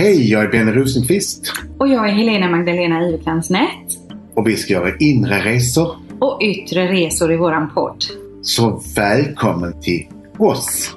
Hej, 0.00 0.30
jag 0.30 0.44
är 0.44 0.48
Benny 0.48 0.72
Rosenqvist 0.72 1.52
Och 1.78 1.88
jag 1.88 2.08
är 2.08 2.12
Helena 2.12 2.50
Magdalena 2.50 3.08
Ivekrans 3.08 3.50
Nätt. 3.50 3.98
och 4.34 4.48
vi 4.48 4.56
ska 4.56 4.72
göra 4.72 4.96
inre 4.96 5.44
resor. 5.44 5.96
Och 6.20 6.42
yttre 6.42 6.92
resor 6.92 7.32
i 7.32 7.36
våran 7.36 7.74
podd. 7.74 8.04
Så 8.42 8.82
välkommen 8.96 9.80
till 9.80 10.06
oss! 10.38 10.96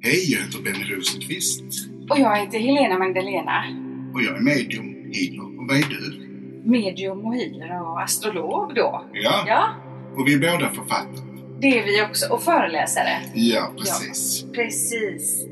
Hej, 0.00 0.32
jag 0.32 0.40
heter 0.40 0.62
Benny 0.62 0.94
Rosenqvist 0.94 1.93
Och 2.10 2.18
jag 2.18 2.36
heter 2.36 2.58
Helena 2.58 2.98
Magdalena. 2.98 3.64
och 4.14 4.22
jag 4.22 4.36
är 4.36 4.40
medium, 4.40 4.84
healer 5.12 5.58
och 5.60 5.68
vad 5.68 5.76
är 5.76 5.88
du? 5.88 6.20
Medium 6.70 7.24
och 7.24 7.34
healer 7.34 7.82
och 7.82 8.00
astrolog 8.02 8.74
då. 8.74 9.04
Ja, 9.12 9.44
Ja, 9.46 9.68
och 10.16 10.28
vi 10.28 10.34
är 10.34 10.38
båda 10.38 10.70
författare. 10.70 11.24
det 11.60 11.78
är 11.78 11.84
vi 11.84 12.02
också. 12.10 12.32
Och 12.32 12.42
föreläsare. 12.42 13.10
Ja, 13.34 13.72
precis. 13.78 14.44
Precis. 14.54 15.46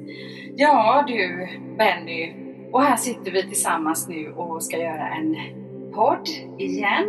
Ja 0.57 1.05
du, 1.09 1.49
Benny. 1.79 2.33
Och 2.73 2.83
här 2.83 2.97
sitter 2.97 3.33
vi 3.33 3.43
tillsammans 3.43 4.09
nu 4.09 4.29
och 4.29 4.63
ska 4.65 4.77
göra 4.77 5.09
en 5.09 5.37
podd 5.95 6.29
igen. 6.59 7.05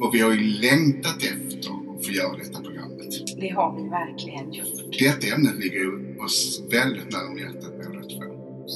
Och 0.00 0.14
vi 0.14 0.20
har 0.20 0.32
ju 0.32 0.40
längtat 0.60 1.16
efter 1.16 1.58
att 1.70 2.06
få 2.06 2.12
göra 2.12 2.36
detta 2.36 2.60
programmet. 2.62 3.40
Det 3.40 3.48
har 3.48 3.76
vi 3.82 3.88
verkligen 3.88 4.52
gjort. 4.52 4.98
Detta 4.98 5.34
ämnet 5.34 5.54
ligger 5.64 5.78
ju 5.78 6.18
oss 6.24 6.62
väldigt 6.72 7.12
nära 7.12 7.28
om 7.30 7.38
hjärtat. 7.38 7.72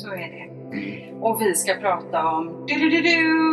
Så 0.02 0.08
är 0.08 0.16
det. 0.16 0.46
Och 1.20 1.40
vi 1.40 1.54
ska 1.54 1.74
prata 1.74 2.28
om 2.28 2.64
du-du-du-du! 2.66 3.46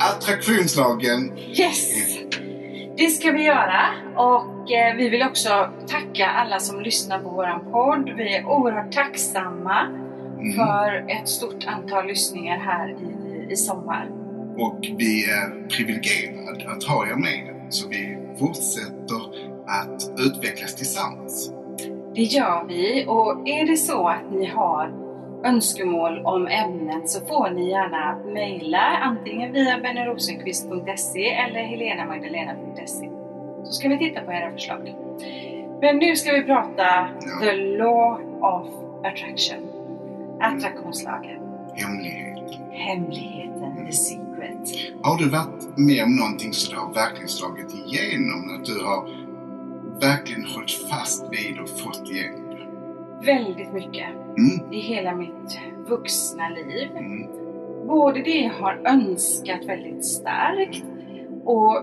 Attraktionslagen! 0.00 1.38
Yes! 1.38 1.90
Det 2.96 3.06
ska 3.06 3.30
vi 3.30 3.44
göra 3.44 3.80
och 4.16 4.72
eh, 4.72 4.96
vi 4.96 5.08
vill 5.08 5.22
också 5.22 5.48
tacka 5.88 6.26
alla 6.26 6.58
som 6.58 6.80
lyssnar 6.80 7.18
på 7.18 7.30
våran 7.30 7.60
podd. 7.72 8.10
Vi 8.16 8.36
är 8.36 8.44
oerhört 8.46 8.92
tacksamma 8.92 10.00
Mm. 10.38 10.52
för 10.56 11.10
ett 11.10 11.28
stort 11.28 11.66
antal 11.66 12.06
lyssningar 12.06 12.58
här 12.58 12.88
i, 12.90 13.52
i 13.52 13.56
sommar. 13.56 14.08
Och 14.58 14.78
vi 14.98 15.24
är 15.30 15.68
privilegierade 15.68 16.70
att 16.76 16.84
ha 16.84 17.06
er 17.06 17.14
med. 17.16 17.66
Så 17.68 17.88
vi 17.88 18.18
fortsätter 18.38 19.20
att 19.66 20.20
utvecklas 20.26 20.74
tillsammans. 20.74 21.52
Det 22.14 22.22
gör 22.22 22.64
vi 22.68 23.04
och 23.08 23.48
är 23.48 23.66
det 23.66 23.76
så 23.76 24.08
att 24.08 24.32
ni 24.32 24.46
har 24.46 25.03
önskemål 25.44 26.18
om 26.24 26.46
ämnen 26.46 27.08
så 27.08 27.26
får 27.26 27.50
ni 27.50 27.70
gärna 27.70 28.18
mejla 28.24 28.98
antingen 29.02 29.52
via 29.52 29.78
bennerosenqvist.se 29.78 31.28
eller 31.28 31.60
helenamagdalena.se 31.60 33.10
så 33.64 33.72
ska 33.72 33.88
vi 33.88 33.98
titta 33.98 34.20
på 34.20 34.32
era 34.32 34.52
förslag. 34.52 34.94
Men 35.80 35.96
nu 35.98 36.16
ska 36.16 36.32
vi 36.32 36.42
prata 36.42 37.08
the 37.40 37.52
law 37.52 38.20
of 38.40 38.68
attraction. 39.04 39.70
Attraktionslagen. 40.40 41.40
Hemligheten. 41.74 42.70
Hemligheten, 42.70 43.86
the 43.86 43.92
secret. 43.92 44.94
Har 45.02 45.18
du 45.18 45.28
varit 45.28 45.78
med 45.78 46.04
om 46.04 46.16
någonting 46.16 46.52
så 46.52 46.72
det 46.72 46.80
har 46.80 46.94
verkligen 46.94 47.28
slagit 47.28 47.74
igenom? 47.74 48.54
Att 48.54 48.64
du 48.64 48.84
har 48.84 49.08
verkligen 50.00 50.44
hållit 50.44 50.72
fast 50.90 51.24
vid 51.30 51.60
och 51.60 51.68
fått 51.68 52.10
igenom 52.10 52.48
det? 52.48 52.66
Väldigt 53.32 53.72
mycket 53.72 54.23
Mm. 54.38 54.72
i 54.72 54.80
hela 54.80 55.14
mitt 55.14 55.60
vuxna 55.88 56.48
liv. 56.48 56.90
Mm. 56.96 57.28
både 57.86 58.22
det 58.22 58.40
jag 58.40 58.52
har 58.52 58.80
önskat 58.84 59.64
väldigt 59.64 60.04
starkt 60.04 60.84
och 61.44 61.82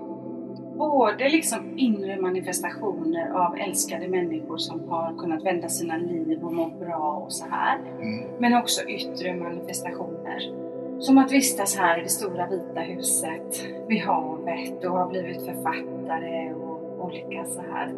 både 0.78 1.30
liksom 1.30 1.78
inre 1.78 2.22
manifestationer 2.22 3.30
av 3.32 3.58
älskade 3.58 4.08
människor 4.08 4.58
som 4.58 4.90
har 4.90 5.18
kunnat 5.18 5.46
vända 5.46 5.70
sina 5.70 5.98
liv 5.98 6.44
och 6.44 6.54
må 6.54 6.68
bra 6.70 7.24
och 7.26 7.34
så 7.34 7.46
här. 7.50 7.80
Mm. 8.02 8.26
Men 8.40 8.54
också 8.54 8.86
yttre 8.86 9.36
manifestationer. 9.36 10.52
Som 11.00 11.18
att 11.18 11.32
vistas 11.32 11.78
här 11.78 12.00
i 12.00 12.04
det 12.04 12.10
stora 12.10 12.48
vita 12.48 12.80
huset 12.80 13.66
vid 13.88 14.02
havet 14.02 14.86
och 14.86 14.92
ha 14.92 15.08
blivit 15.08 15.46
författare 15.46 16.54
och 16.54 17.06
olika 17.06 17.46
så 17.46 17.62
här. 17.62 17.94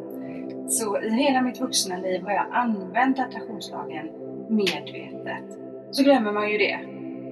Så 0.67 1.01
i 1.01 1.09
hela 1.09 1.41
mitt 1.41 1.61
vuxna 1.61 1.97
liv 1.97 2.23
har 2.23 2.31
jag 2.31 2.45
använt 2.51 3.19
attraktionslagen 3.19 4.09
medvetet. 4.55 5.47
Så 5.91 6.03
glömmer 6.03 6.31
man 6.31 6.51
ju 6.51 6.57
det. 6.57 6.79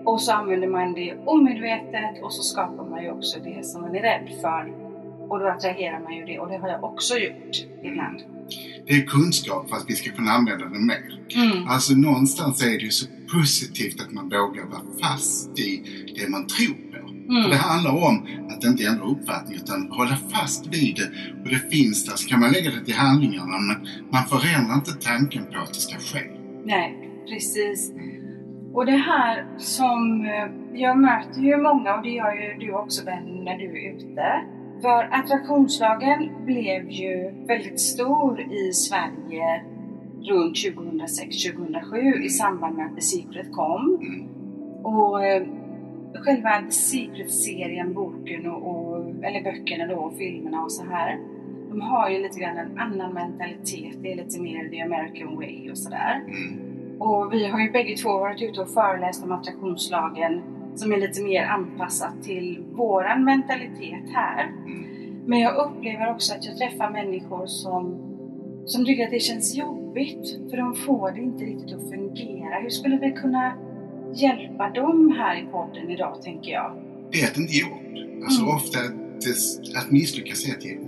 Och 0.06 0.22
så 0.22 0.32
använder 0.32 0.68
man 0.68 0.94
det 0.94 1.14
omedvetet 1.26 2.24
och 2.24 2.34
så 2.34 2.44
skapar 2.44 2.90
man 2.90 3.04
ju 3.04 3.12
också 3.12 3.40
det 3.40 3.66
som 3.66 3.82
man 3.82 3.96
är 3.96 4.02
rädd 4.02 4.30
för. 4.42 4.74
Och 5.30 5.40
då 5.40 5.48
attraherar 5.48 6.00
man 6.00 6.14
ju 6.18 6.26
det 6.26 6.40
och 6.40 6.50
det 6.50 6.58
har 6.58 6.70
jag 6.70 6.84
också 6.84 7.18
gjort 7.18 7.56
ibland. 7.84 8.20
Det 8.88 8.94
är 8.94 9.02
kunskap 9.06 9.70
för 9.70 9.76
att 9.78 9.86
vi 9.88 9.94
ska 9.96 10.12
kunna 10.12 10.32
använda 10.32 10.66
den 10.66 10.86
mer. 10.86 11.20
Mm. 11.36 11.68
Alltså 11.68 11.94
någonstans 11.94 12.64
är 12.64 12.70
det 12.70 12.86
ju 12.86 12.90
så 12.92 13.06
positivt 13.34 14.02
att 14.02 14.12
man 14.12 14.30
vågar 14.30 14.66
vara 14.66 14.82
fast 15.02 15.60
i 15.60 15.84
det 16.18 16.30
man 16.30 16.48
tror 16.48 16.76
på. 16.92 17.08
För 17.28 17.50
det 17.50 17.56
Mm. 17.56 17.58
handlar 17.58 17.92
om 18.08 18.28
att 18.50 18.64
inte 18.64 18.84
ändra 18.86 19.06
uppfattning 19.06 19.56
utan 19.56 19.92
hålla 19.92 20.16
fast 20.30 20.68
vid 20.68 20.96
det. 20.96 21.10
Och 21.44 21.50
det 21.50 21.72
finns 21.76 22.06
där, 22.06 22.16
så 22.16 22.28
kan 22.30 22.40
man 22.40 22.52
lägga 22.52 22.72
det 22.72 22.86
till 22.86 22.94
handlingarna 22.94 23.58
men 23.60 23.88
man 24.12 24.24
förändrar 24.26 24.76
inte 24.76 24.92
tanken 24.94 25.44
på 25.46 25.60
att 25.60 25.74
det 25.74 25.80
ska 25.80 25.96
ske. 25.98 26.22
Nej, 26.66 27.11
precis. 27.30 27.94
Och 28.74 28.86
det 28.86 28.92
här 28.92 29.46
som 29.58 30.26
eh, 30.26 30.80
jag 30.82 30.98
möter 30.98 31.42
ju 31.42 31.58
många 31.58 31.96
och 31.96 32.04
det 32.04 32.10
gör 32.10 32.34
ju 32.34 32.54
du 32.60 32.74
också 32.74 33.06
Ben 33.06 33.44
när 33.44 33.58
du 33.58 33.66
är 33.66 33.96
ute. 33.96 34.42
För 34.82 35.10
attraktionslagen 35.12 36.46
blev 36.46 36.90
ju 36.90 37.32
väldigt 37.48 37.80
stor 37.80 38.42
i 38.42 38.74
Sverige 38.74 39.64
runt 40.22 40.56
2006-2007 40.56 42.24
i 42.24 42.30
samband 42.30 42.78
med 42.78 42.86
att 42.86 42.96
The 42.96 43.02
Secret 43.02 43.52
kom. 43.52 44.00
Och 44.84 45.26
eh, 45.26 45.44
själva 46.14 46.62
The 46.62 46.72
Secret-serien, 46.72 47.94
boken 47.94 48.52
och, 48.52 48.70
och, 48.70 49.10
eller 49.24 49.44
böckerna 49.44 49.88
då 49.88 49.96
och 49.96 50.18
filmerna 50.18 50.64
och 50.64 50.72
så 50.72 50.84
här. 50.84 51.20
De 51.70 51.82
har 51.82 52.10
ju 52.10 52.22
lite 52.22 52.40
grann 52.40 52.58
en 52.58 52.80
annan 52.80 53.14
mentalitet. 53.14 53.96
Det 54.02 54.12
är 54.12 54.16
lite 54.16 54.42
mer 54.42 54.70
the 54.70 54.82
American 54.82 55.36
way 55.36 55.72
och 55.72 55.78
sådär. 55.78 56.22
Mm. 56.28 56.71
Och 57.04 57.34
vi 57.34 57.46
har 57.48 57.60
ju 57.60 57.72
bägge 57.72 57.96
två 57.98 58.10
varit 58.10 58.42
ute 58.42 58.62
och 58.62 58.70
föreläst 58.70 59.24
om 59.24 59.32
attraktionslagen 59.32 60.42
som 60.76 60.92
är 60.92 60.98
lite 60.98 61.22
mer 61.22 61.44
anpassat 61.44 62.24
till 62.24 62.64
våran 62.72 63.24
mentalitet 63.24 64.10
här. 64.14 64.44
Mm. 64.44 64.86
Men 65.26 65.40
jag 65.40 65.56
upplever 65.56 66.12
också 66.12 66.34
att 66.34 66.46
jag 66.46 66.58
träffar 66.58 66.90
människor 66.90 67.48
som, 67.48 68.00
som 68.66 68.86
tycker 68.86 69.04
att 69.06 69.12
det 69.12 69.20
känns 69.20 69.56
jobbigt 69.56 70.50
för 70.50 70.58
de 70.58 70.76
får 70.76 71.12
det 71.12 71.22
inte 71.22 71.44
riktigt 71.46 71.74
att 71.76 71.90
fungera. 71.90 72.60
Hur 72.62 72.70
skulle 72.70 72.98
vi 72.98 73.12
kunna 73.12 73.54
hjälpa 74.14 74.70
dem 74.70 75.16
här 75.18 75.44
i 75.44 75.46
podden 75.52 75.90
idag 75.90 76.22
tänker 76.22 76.52
jag? 76.52 76.72
Det 77.12 77.22
är 77.22 77.28
att 77.28 77.38
inte 77.38 77.54
ge 77.54 77.64
upp. 77.64 78.24
Alltså 78.24 78.42
Mm. 78.42 78.56
ofta 78.56 78.80
det, 79.24 79.78
att 79.80 79.92
misslyckas 79.92 80.48
är 80.50 80.52
att 80.58 80.66
ge 80.66 80.76
upp. 80.76 80.88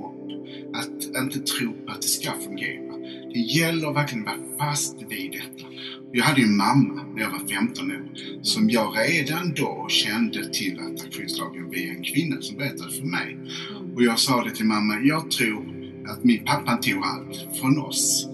Att 0.75 1.23
inte 1.23 1.39
tro 1.39 1.71
på 1.85 1.91
att 1.91 2.01
det 2.01 2.07
ska 2.07 2.31
fungera. 2.31 2.93
Det 3.33 3.39
gäller 3.39 3.93
verkligen 3.93 4.27
att 4.27 4.37
vara 4.37 4.69
fast 4.69 5.01
vid 5.01 5.31
detta. 5.31 5.67
Jag 6.15 6.23
hade 6.23 6.41
ju 6.41 6.47
en 6.47 6.57
mamma 6.57 7.03
när 7.15 7.21
jag 7.21 7.29
var 7.29 7.47
15 7.57 7.91
år 7.91 8.03
som 8.41 8.69
jag 8.69 8.93
redan 8.97 9.53
då 9.53 9.85
kände 9.89 10.53
till 10.53 10.79
attraktionslagen 10.79 11.69
via 11.69 11.93
en 11.93 12.03
kvinna 12.03 12.41
som 12.41 12.57
berättade 12.57 12.91
för 12.91 13.05
mig. 13.05 13.37
Och 13.95 14.03
jag 14.03 14.19
sa 14.19 14.43
det 14.43 14.51
till 14.51 14.65
mamma, 14.65 14.99
jag 15.03 15.31
tror 15.31 15.65
att 16.07 16.23
min 16.23 16.45
pappa 16.45 16.77
tog 16.77 17.03
allt 17.03 17.57
från 17.59 17.77
oss 17.79 18.27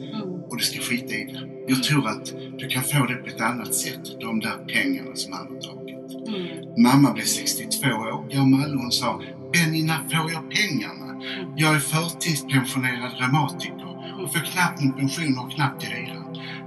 och 0.50 0.58
du 0.58 0.64
ska 0.64 0.80
skita 0.80 1.14
i 1.14 1.24
det. 1.24 1.50
Jag 1.68 1.84
tror 1.84 2.08
att 2.08 2.26
du 2.60 2.68
kan 2.68 2.84
få 2.84 3.06
det 3.06 3.16
på 3.16 3.28
ett 3.28 3.42
annat 3.42 3.76
sätt, 3.76 4.20
de 4.22 4.40
där 4.40 4.66
pengarna 4.68 5.16
som 5.16 5.34
han 5.34 5.48
har 5.48 5.62
tagit. 5.62 6.28
Mm. 6.28 6.84
Mamma 6.84 7.14
blev 7.14 7.26
62 7.26 7.88
år 7.88 8.30
gammal 8.34 8.76
och 8.76 8.81
hon 8.81 8.92
sa 8.92 9.22
Benny, 9.54 9.84
när 9.84 9.98
får 9.98 10.31
jag 10.31 10.44
pengarna? 10.52 11.24
Jag 11.58 11.76
är 11.76 11.80
förtidspensionerad 11.80 13.12
reumatiker 13.20 13.86
och 14.22 14.34
får 14.34 14.40
knappt 14.52 14.81
min 14.81 14.94
pension 14.94 15.38
och 15.40 15.52
knappt 15.52 15.81
till 15.81 15.90
hyra. 15.90 16.19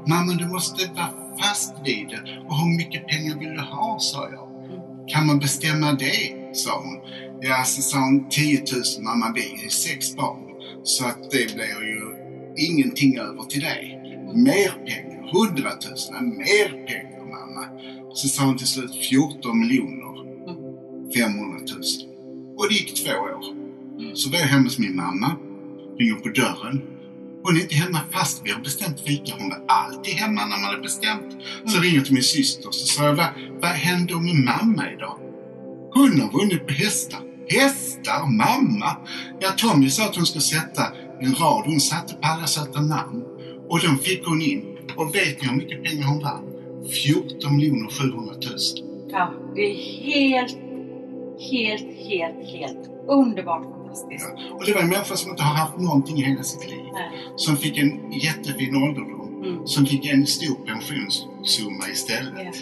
Mamma, 0.06 0.32
du 0.32 0.46
måste 0.46 0.90
vara 0.94 1.36
fast 1.40 1.74
vid 1.84 2.08
det. 2.08 2.44
Och 2.48 2.58
hur 2.58 2.76
mycket 2.76 3.06
pengar 3.06 3.38
vill 3.38 3.54
du 3.54 3.60
ha? 3.60 3.98
sa 4.00 4.28
jag. 4.30 4.48
Kan 5.08 5.26
man 5.26 5.38
bestämma 5.38 5.92
det? 5.92 6.56
sa 6.56 6.82
hon. 6.84 6.98
Ja, 7.40 7.64
så 7.64 7.82
sa 7.82 7.98
hon 7.98 8.28
10 8.28 8.58
000 8.58 9.04
mamma, 9.04 9.32
vi 9.34 9.66
är 9.66 9.70
sex 9.70 10.16
barn. 10.16 10.38
Så 10.82 11.06
att 11.06 11.30
det 11.30 11.54
blir 11.54 11.82
ju 11.82 12.02
ingenting 12.56 13.18
över 13.18 13.42
till 13.42 13.60
dig. 13.60 13.98
Mer 14.34 14.70
pengar, 14.86 15.30
100 15.46 15.70
000, 16.12 16.22
mer 16.22 16.86
pengar 16.86 17.24
mamma. 17.24 17.66
Så 18.14 18.28
sa 18.28 18.44
hon 18.44 18.56
till 18.56 18.66
slut 18.66 18.94
14 19.10 19.60
miljoner 19.60 20.12
500 21.14 21.58
000. 21.58 21.82
Och 22.56 22.68
det 22.68 22.74
gick 22.74 23.04
två 23.04 23.10
år. 23.12 23.42
Så 24.14 24.30
var 24.30 24.38
jag 24.38 24.46
hemma 24.46 24.64
hos 24.64 24.78
min 24.78 24.96
mamma, 24.96 25.36
ringer 25.98 26.14
på 26.14 26.28
dörren 26.28 26.91
Hon 27.44 27.56
är 27.56 27.60
inte 27.60 27.74
hemma 27.74 27.98
fast 28.10 28.42
vi 28.44 28.50
har 28.50 28.60
bestämt 28.60 29.00
fika. 29.00 29.34
Hon 29.38 29.48
var 29.48 29.62
alltid 29.68 30.14
hemma 30.14 30.40
när 30.40 30.56
man 30.60 30.64
hade 30.64 30.82
bestämt. 30.82 31.36
Så 31.66 31.80
ringer 31.80 31.96
jag 31.96 32.04
till 32.04 32.14
min 32.14 32.22
syster 32.22 32.70
så 32.70 32.86
sa 32.86 33.04
jag, 33.04 33.14
vad, 33.14 33.28
vad 33.60 33.70
händer 33.70 34.14
med 34.14 34.34
mamma 34.34 34.92
idag? 34.92 35.18
Hon 35.94 36.20
har 36.20 36.38
vunnit 36.38 36.66
på 36.66 36.72
hästar. 36.72 37.20
Hästar? 37.48 38.26
Mamma? 38.26 38.96
Ja, 39.40 39.48
Tommy 39.56 39.90
sa 39.90 40.04
att 40.04 40.16
hon 40.16 40.26
skulle 40.26 40.42
sätta 40.42 40.82
en 41.20 41.34
rad. 41.34 41.62
Hon 41.66 41.80
satte 41.80 42.14
på 42.14 42.28
alla 42.28 42.46
söta 42.46 42.80
namn. 42.80 43.22
Och 43.68 43.80
de 43.80 43.98
fick 43.98 44.26
hon 44.26 44.42
in. 44.42 44.64
Och 44.96 45.14
vet 45.14 45.42
ni 45.42 45.48
hur 45.48 45.56
mycket 45.56 45.84
pengar 45.84 46.06
hon 46.06 46.22
vann? 46.22 46.44
14 47.04 47.56
miljoner 47.56 47.90
700 47.90 48.34
000. 48.34 48.42
Ja, 49.10 49.34
det 49.54 49.60
är 49.60 49.74
helt, 49.74 50.58
helt, 51.50 51.96
helt, 52.08 52.50
helt 52.50 52.90
underbart 53.08 53.81
fantastiskt. 53.92 54.34
Ja. 54.38 54.54
Och 54.54 54.64
det 54.66 54.72
var 54.72 54.80
en 54.80 54.88
människa 54.88 55.16
som 55.16 55.30
inte 55.30 55.42
har 55.42 55.54
haft 55.54 55.78
någonting 55.78 56.16
i 56.18 56.22
hela 56.24 56.42
sitt 56.42 56.70
liv. 56.70 56.84
Nej. 56.92 57.10
Som 57.36 57.56
fick 57.56 57.78
en 57.78 58.12
jättefin 58.12 58.76
ålderdom. 58.76 59.42
Mm. 59.44 59.66
Som 59.66 59.86
fick 59.86 60.06
en 60.06 60.26
stor 60.26 60.54
pensionssumma 60.66 61.88
istället. 61.92 62.56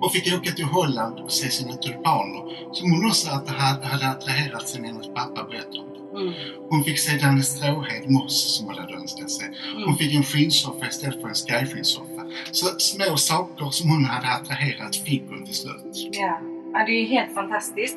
Och 0.00 0.12
fick 0.12 0.34
åka 0.34 0.50
till 0.50 0.64
Holland 0.64 1.18
och 1.20 1.32
se 1.32 1.48
sina 1.50 1.72
tulpaner. 1.72 2.72
Som 2.72 2.90
hon 2.92 3.06
också 3.06 3.30
hade, 3.30 3.50
hade 3.86 4.08
attraherat 4.08 4.68
sen 4.68 4.84
hennes 4.84 5.06
pappa 5.06 5.44
berättade 5.50 5.78
om. 5.80 5.86
Mm. 6.16 6.34
Hon 6.70 6.84
fick 6.84 6.98
se 6.98 7.18
Danne 7.18 7.42
Stråhed 7.42 8.10
moss 8.10 8.56
som 8.56 8.66
hon 8.66 8.74
hade 8.78 8.94
önskat 8.94 9.30
sig. 9.30 9.48
Hon 9.74 9.82
Mm. 9.82 9.96
fick 9.96 10.14
en 10.14 10.22
skinnsoffa 10.22 10.86
istället 10.86 11.20
för 11.20 11.28
en 11.28 11.34
skyskinnssoffa. 11.34 12.22
Så 12.52 12.66
små 12.78 13.16
saker 13.16 13.70
som 13.70 13.90
hon 13.90 14.04
hade 14.04 14.28
attraherat 14.28 14.96
fick 14.96 15.22
hon 15.28 15.44
till 15.44 15.54
slut. 15.54 15.82
Ja. 16.12 16.40
ja, 16.72 16.84
det 16.86 16.92
är 16.92 17.00
ju 17.00 17.06
helt 17.06 17.34
fantastiskt. 17.34 17.96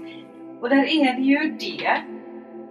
Och 0.62 0.70
där 0.70 0.84
är 0.86 1.14
det 1.14 1.22
ju 1.22 1.58
det 1.60 2.02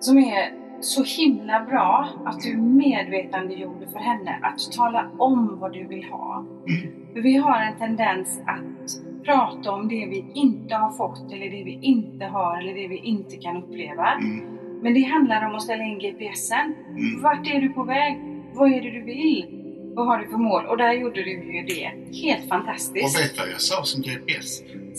som 0.00 0.19
är 0.19 0.53
så 0.81 1.05
himla 1.05 1.65
bra 1.65 2.09
att 2.25 2.41
du 2.41 2.56
medvetandegjorde 2.56 3.87
för 3.87 3.99
henne 3.99 4.39
att 4.43 4.73
tala 4.73 5.11
om 5.19 5.59
vad 5.61 5.73
du 5.73 5.87
vill 5.87 6.05
ha. 6.05 6.45
Mm. 6.69 7.12
För 7.12 7.21
vi 7.21 7.37
har 7.37 7.61
en 7.61 7.79
tendens 7.79 8.41
att 8.47 9.25
prata 9.25 9.73
om 9.73 9.89
det 9.89 10.06
vi 10.06 10.25
inte 10.35 10.75
har 10.75 10.91
fått 10.91 11.33
eller 11.33 11.50
det 11.50 11.65
vi 11.65 11.79
inte 11.83 12.25
har 12.25 12.59
eller 12.59 12.75
det 12.75 12.89
vi 12.89 12.97
inte 12.97 13.37
kan 13.37 13.56
uppleva. 13.56 14.12
Mm. 14.12 14.59
Men 14.83 14.95
det 14.95 15.03
handlar 15.03 15.47
om 15.47 15.55
att 15.55 15.62
ställa 15.62 15.85
in 15.85 15.99
GPSen. 15.99 16.75
Mm. 16.89 17.23
Vart 17.23 17.47
är 17.47 17.61
du 17.61 17.69
på 17.69 17.85
väg? 17.85 18.19
Vad 18.55 18.73
är 18.73 18.83
det 18.83 18.91
du 18.91 19.03
vill? 19.03 19.68
Vad 19.99 20.06
har 20.06 20.19
du 20.19 20.27
för 20.29 20.37
mål? 20.50 20.62
Och 20.67 20.77
där 20.77 20.93
gjorde 20.93 21.23
du 21.25 21.31
ju 21.31 21.62
det. 21.75 21.91
Helt 22.27 22.43
Och 22.43 22.49
fantastiskt. 22.49 23.21
vet 23.21 23.39
vad 23.39 23.49
jag 23.55 23.61
sa 23.61 23.85
som 23.85 24.03
GPS? 24.03 24.49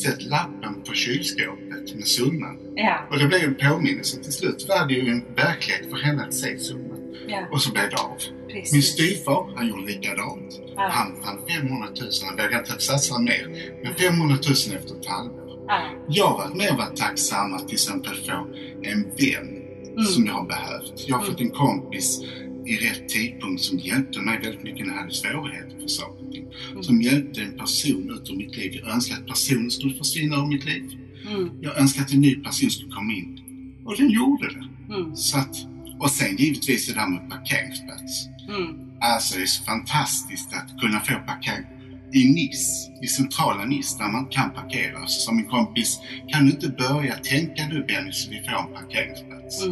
Sätt 0.04 0.22
lappen 0.22 0.74
på 0.88 0.94
kylskåpet 0.94 1.96
med 1.96 2.08
summan. 2.08 2.58
Ja, 2.76 2.96
Och 3.12 3.20
det 3.20 3.26
blev 3.28 3.44
en 3.44 3.56
påminnelse. 3.56 4.24
Till 4.24 4.32
slut 4.32 4.66
var 4.70 4.88
det 4.88 4.94
ju 4.94 5.10
en 5.12 5.24
verklighet 5.36 5.90
för 5.90 5.98
henne 5.98 6.24
att 6.24 6.34
se 6.34 6.60
summan. 6.60 7.00
ja, 7.28 7.48
Och 7.52 7.62
så 7.62 7.72
blev 7.72 7.90
det 7.90 7.96
av. 7.98 8.18
Min 8.48 8.56
precis. 8.62 8.86
styvfar, 8.94 9.50
han 9.56 9.68
gjorde 9.68 9.86
likadant. 9.86 10.62
Ja. 10.76 10.90
Han 10.92 11.08
fann 11.24 11.40
500 11.50 11.88
000. 12.02 12.10
Han 12.26 12.36
vågade 12.38 12.58
inte 12.58 12.84
satsa 12.84 13.20
mer. 13.20 13.72
Men 13.84 13.94
500 13.94 14.36
000 14.36 14.78
efter 14.78 14.96
ett 15.00 15.06
halvår. 15.06 15.60
Ja. 15.68 15.82
Jag 16.08 16.26
har 16.26 16.38
varit 16.38 16.56
med 16.56 16.70
och 16.72 16.78
varit 16.78 16.96
tacksam 16.96 17.54
att 17.54 17.68
till 17.68 17.76
exempel 17.76 18.16
få 18.16 18.48
en 18.84 19.04
vän 19.04 19.56
Mm. 19.90 20.04
som 20.12 20.26
jag 20.26 20.34
har 20.34 20.46
behövt. 20.46 20.94
Jag 21.08 21.18
har 21.18 21.26
fått 21.26 21.40
en 21.42 21.50
kompis 21.50 22.22
i 22.70 22.78
rätt 22.78 23.10
tidpunkt 23.10 23.64
som 23.64 23.80
hjälpte 23.80 24.20
mig 24.20 24.40
väldigt 24.40 24.64
mycket 24.64 24.88
när 24.88 24.94
jag 24.94 25.02
hade 25.02 25.14
svårigheter 25.14 25.80
för 25.82 25.88
saker 25.88 26.28
och 26.28 26.32
ting. 26.32 26.46
Mm. 26.72 26.84
Som 26.84 27.02
hjälpte 27.02 27.42
en 27.42 27.58
person 27.58 28.12
ut 28.16 28.30
ur 28.30 28.36
mitt 28.36 28.58
liv. 28.58 28.72
Jag 28.84 28.94
önskade 28.94 29.22
att 29.22 29.28
personen 29.28 29.72
skulle 29.72 29.94
försvinna 29.94 30.36
ur 30.36 30.48
mitt 30.48 30.66
liv. 30.66 30.84
Mm. 31.28 31.50
Jag 31.62 31.78
önskade 31.78 32.06
att 32.06 32.14
en 32.14 32.22
ny 32.22 32.36
person 32.36 32.70
skulle 32.70 32.92
komma 32.92 33.14
in. 33.14 33.42
Och 33.86 33.98
den 33.98 34.10
gjorde 34.10 34.48
det. 34.48 34.94
Mm. 34.94 35.16
Så 35.16 35.38
att, 35.38 35.56
och 36.00 36.12
sen 36.12 36.36
givetvis 36.38 36.88
det 36.88 36.94
där 36.94 37.08
med 37.08 37.30
parkeringsplats. 37.30 38.28
Mm. 38.50 38.90
Alltså 39.02 39.38
det 39.38 39.44
är 39.44 39.46
så 39.46 39.64
fantastiskt 39.64 40.54
att 40.54 40.82
kunna 40.82 41.00
få 41.00 41.14
parkering 41.28 41.66
i 42.14 42.26
Nice, 42.26 42.92
i 43.02 43.08
centrala 43.08 43.66
Nice, 43.66 43.98
där 43.98 44.12
man 44.12 44.26
kan 44.26 44.50
parkera. 44.50 45.08
Så 45.08 45.22
sa 45.22 45.32
min 45.32 45.46
kompis, 45.46 46.00
kan 46.28 46.46
du 46.46 46.52
inte 46.52 46.70
börja 46.70 47.16
tänka 47.16 47.68
nu 47.68 47.86
Benny 47.88 48.12
så 48.12 48.30
vi 48.30 48.40
får 48.40 48.60
en 48.60 48.74
parkeringsplats? 48.74 49.64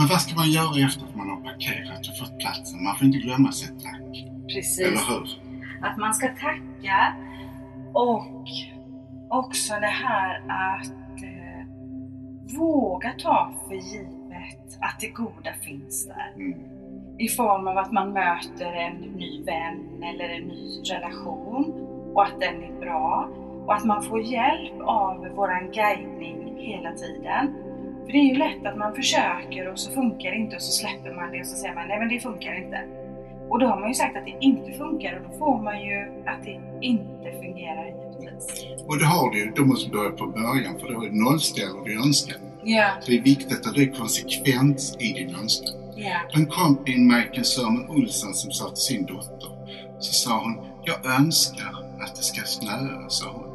Men 0.00 0.08
vad 0.08 0.20
ska 0.20 0.34
man 0.34 0.50
göra 0.50 0.86
efter 0.86 1.04
att 1.04 1.16
man 1.16 1.30
har 1.30 1.36
parkerat 1.36 2.08
och 2.08 2.18
fått 2.18 2.38
platsen? 2.38 2.84
Man 2.84 2.96
får 2.96 3.06
inte 3.06 3.18
glömma 3.18 3.52
sig 3.52 3.68
tack. 3.68 4.12
Precis. 4.52 4.86
Eller 4.86 5.02
hur? 5.08 5.26
Att 5.82 5.98
man 5.98 6.14
ska 6.14 6.28
tacka 6.28 7.16
och 7.94 8.48
också 9.28 9.74
det 9.74 9.94
här 10.06 10.42
att 10.48 11.22
eh, 11.22 11.62
våga 12.58 13.12
ta 13.18 13.52
för 13.68 13.74
givet 13.74 14.78
att 14.80 15.00
det 15.00 15.08
goda 15.08 15.52
finns 15.62 16.06
där. 16.06 16.32
Mm. 16.36 16.58
I 17.18 17.28
form 17.28 17.68
av 17.68 17.78
att 17.78 17.92
man 17.92 18.12
möter 18.12 18.72
en 18.72 18.94
ny 18.94 19.44
vän 19.44 20.02
eller 20.02 20.28
en 20.28 20.42
ny 20.42 20.82
relation 20.92 21.64
och 22.14 22.22
att 22.22 22.40
den 22.40 22.62
är 22.62 22.80
bra. 22.80 23.30
Och 23.66 23.74
att 23.74 23.84
man 23.84 24.02
får 24.02 24.20
hjälp 24.20 24.80
av 24.80 25.28
våran 25.28 25.70
guidning 25.72 26.56
hela 26.58 26.92
tiden. 26.92 27.69
Det 28.12 28.18
är 28.18 28.22
ju 28.32 28.34
lätt 28.34 28.66
att 28.66 28.78
man 28.78 28.94
försöker 28.94 29.68
och 29.72 29.78
så 29.78 29.92
funkar 29.92 30.30
det 30.30 30.36
inte 30.36 30.56
och 30.56 30.62
så 30.62 30.72
släpper 30.72 31.14
man 31.14 31.30
det 31.32 31.40
och 31.40 31.46
så 31.46 31.56
säger 31.56 31.74
man 31.74 31.88
nej 31.88 31.98
men 31.98 32.08
det 32.08 32.20
funkar 32.20 32.54
inte. 32.64 32.80
Och 33.48 33.58
då 33.58 33.66
har 33.66 33.80
man 33.80 33.88
ju 33.88 33.94
sagt 33.94 34.16
att 34.16 34.24
det 34.24 34.36
inte 34.40 34.72
funkar 34.72 35.16
och 35.16 35.30
då 35.32 35.38
får 35.38 35.62
man 35.62 35.80
ju 35.82 35.96
att 36.26 36.44
det 36.44 36.60
inte 36.80 37.32
fungerar 37.42 37.84
givetvis. 37.86 38.64
Och 38.88 38.98
det 38.98 39.04
har 39.06 39.30
du 39.30 39.52
då 39.56 39.64
måste 39.64 39.90
du 39.90 39.96
börja 39.96 40.10
på 40.10 40.26
början 40.26 40.78
för 40.80 40.92
då 40.92 41.00
nollställer 41.24 41.84
du 41.84 42.02
önskar. 42.06 42.36
Ja, 42.64 42.86
Så 43.00 43.10
det 43.10 43.16
är 43.18 43.22
viktigt 43.22 43.66
att 43.66 43.74
du 43.74 43.82
är 43.82 43.92
konsekvent 43.98 44.96
i 44.98 45.12
din 45.12 45.34
önskan. 45.34 45.74
ja, 45.96 46.16
En 46.32 46.46
kompis, 46.46 46.98
Majken 46.98 47.44
Sörman 47.44 47.90
Olsson, 47.90 48.34
som 48.34 48.50
sa 48.52 48.68
till 48.68 48.76
sin 48.76 49.06
dotter, 49.06 49.48
så 49.98 50.12
sa 50.12 50.40
hon, 50.44 50.56
jag 50.84 51.16
önskar 51.18 51.70
att 52.00 52.16
det 52.16 52.22
ska 52.22 52.42
snöa, 52.42 53.08
sa 53.08 53.30
hon. 53.32 53.46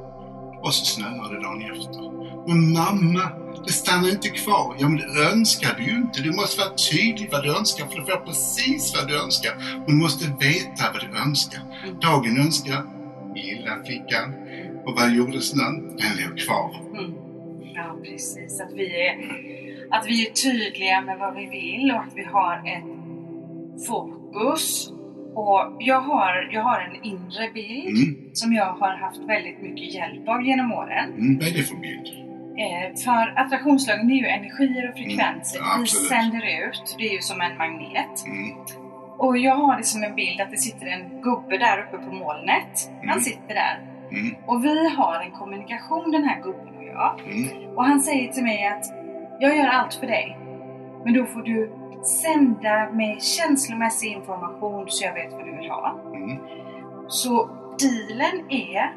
Och 0.63 0.73
så 0.73 0.85
snöade 0.85 1.35
det 1.35 1.41
dagen 1.41 1.61
efter. 1.61 2.24
Men 2.47 2.73
mamma, 2.73 3.21
det 3.65 3.71
stannar 3.73 4.09
inte 4.09 4.29
kvar. 4.29 4.75
Ja, 4.79 4.87
men 4.89 4.97
det 4.97 5.31
önskar 5.33 5.69
du 5.77 5.83
ju 5.83 5.95
inte. 5.97 6.21
Du 6.21 6.31
måste 6.31 6.61
vara 6.61 6.73
tydlig 6.91 7.29
vad 7.31 7.43
du 7.43 7.57
önskar, 7.57 7.85
för 7.85 7.95
du 7.99 8.05
får 8.05 8.25
precis 8.25 8.93
vad 8.97 9.07
du 9.09 9.23
önskar. 9.23 9.53
Du 9.87 9.93
måste 9.93 10.25
veta 10.25 10.83
vad 10.93 11.01
du 11.01 11.17
önskar. 11.27 11.61
Mm. 11.83 11.99
Dagen 11.99 12.37
önskar, 12.45 12.81
gilla 13.35 13.83
flickan. 13.85 14.33
Och 14.85 14.93
vad 14.95 15.11
gjorde 15.13 15.41
snön? 15.41 15.75
Den 15.97 16.11
låg 16.29 16.39
kvar. 16.39 16.75
mm. 16.97 17.11
ja 17.75 17.95
precis. 18.03 18.61
Att 18.61 18.73
vi, 18.73 18.85
är, 19.07 19.13
att 19.91 20.05
vi 20.07 20.27
är 20.27 20.31
tydliga 20.31 21.01
med 21.01 21.17
vad 21.19 21.35
vi 21.35 21.45
vill 21.45 21.91
och 21.91 21.99
att 21.99 22.13
vi 22.15 22.23
har 22.23 22.55
ett 22.75 22.83
fokus. 23.87 24.91
Och 25.35 25.77
jag 25.79 26.01
har, 26.01 26.49
jag 26.51 26.63
har 26.63 26.79
en 26.81 27.03
inre 27.03 27.49
bild 27.53 27.97
Mm. 27.97 28.29
som 28.33 28.53
jag 28.53 28.65
har 28.65 28.97
haft 28.97 29.19
väldigt 29.19 29.61
mycket 29.61 29.93
hjälp 29.93 30.27
av 30.29 30.41
genom 30.43 30.71
åren. 30.73 31.13
Mm. 31.13 31.37
Vad 31.39 31.47
är 31.47 31.51
det 31.53 31.63
för 31.63 31.75
bild? 31.75 32.24
Eh, 32.57 32.95
för 33.05 33.33
attraktionslagen 33.39 34.11
är 34.11 34.15
ju 34.15 34.27
energier 34.27 34.89
och 34.89 34.95
frekvenser. 34.97 35.59
Mm, 35.59 35.69
ja, 35.71 35.77
vi 35.81 35.87
sänder 35.87 36.67
ut, 36.67 36.95
det 36.97 37.07
är 37.07 37.13
ju 37.13 37.19
som 37.19 37.41
en 37.41 37.57
magnet. 37.57 38.25
Mm. 38.25 38.57
Och 39.17 39.37
jag 39.37 39.55
har 39.55 39.77
det 39.77 39.83
som 39.83 40.03
en 40.03 40.15
bild 40.15 40.41
att 40.41 40.51
det 40.51 40.57
sitter 40.57 40.87
en 40.87 41.21
gubbe 41.21 41.57
där 41.57 41.79
uppe 41.87 41.97
på 42.05 42.11
molnet. 42.15 42.89
Han 42.99 43.09
Mm. 43.09 43.19
sitter 43.19 43.53
där. 43.53 43.79
Mm. 44.11 44.35
Och 44.45 44.65
vi 44.65 44.89
har 44.89 45.21
en 45.25 45.31
kommunikation 45.31 46.11
den 46.11 46.23
här 46.23 46.41
gubben 46.41 46.75
och 46.77 46.83
jag. 46.83 47.19
Mm. 47.19 47.75
Och 47.75 47.85
han 47.85 48.01
säger 48.01 48.31
till 48.31 48.43
mig 48.43 48.67
att 48.67 48.85
jag 49.39 49.57
gör 49.57 49.67
allt 49.67 49.93
för 49.93 50.07
dig. 50.07 50.37
Men 51.03 51.13
då 51.13 51.25
får 51.25 51.41
du 51.41 51.71
sända 52.23 52.89
mig 52.91 53.17
känslomässig 53.21 54.11
information 54.11 54.85
så 54.87 55.05
jag 55.05 55.13
vet 55.13 55.33
vad 55.33 55.45
du 55.45 55.57
vill 55.57 55.69
ha. 55.69 55.99
Mm. 56.15 56.37
Så 57.07 57.49
dealen 57.79 58.51
är 58.51 58.93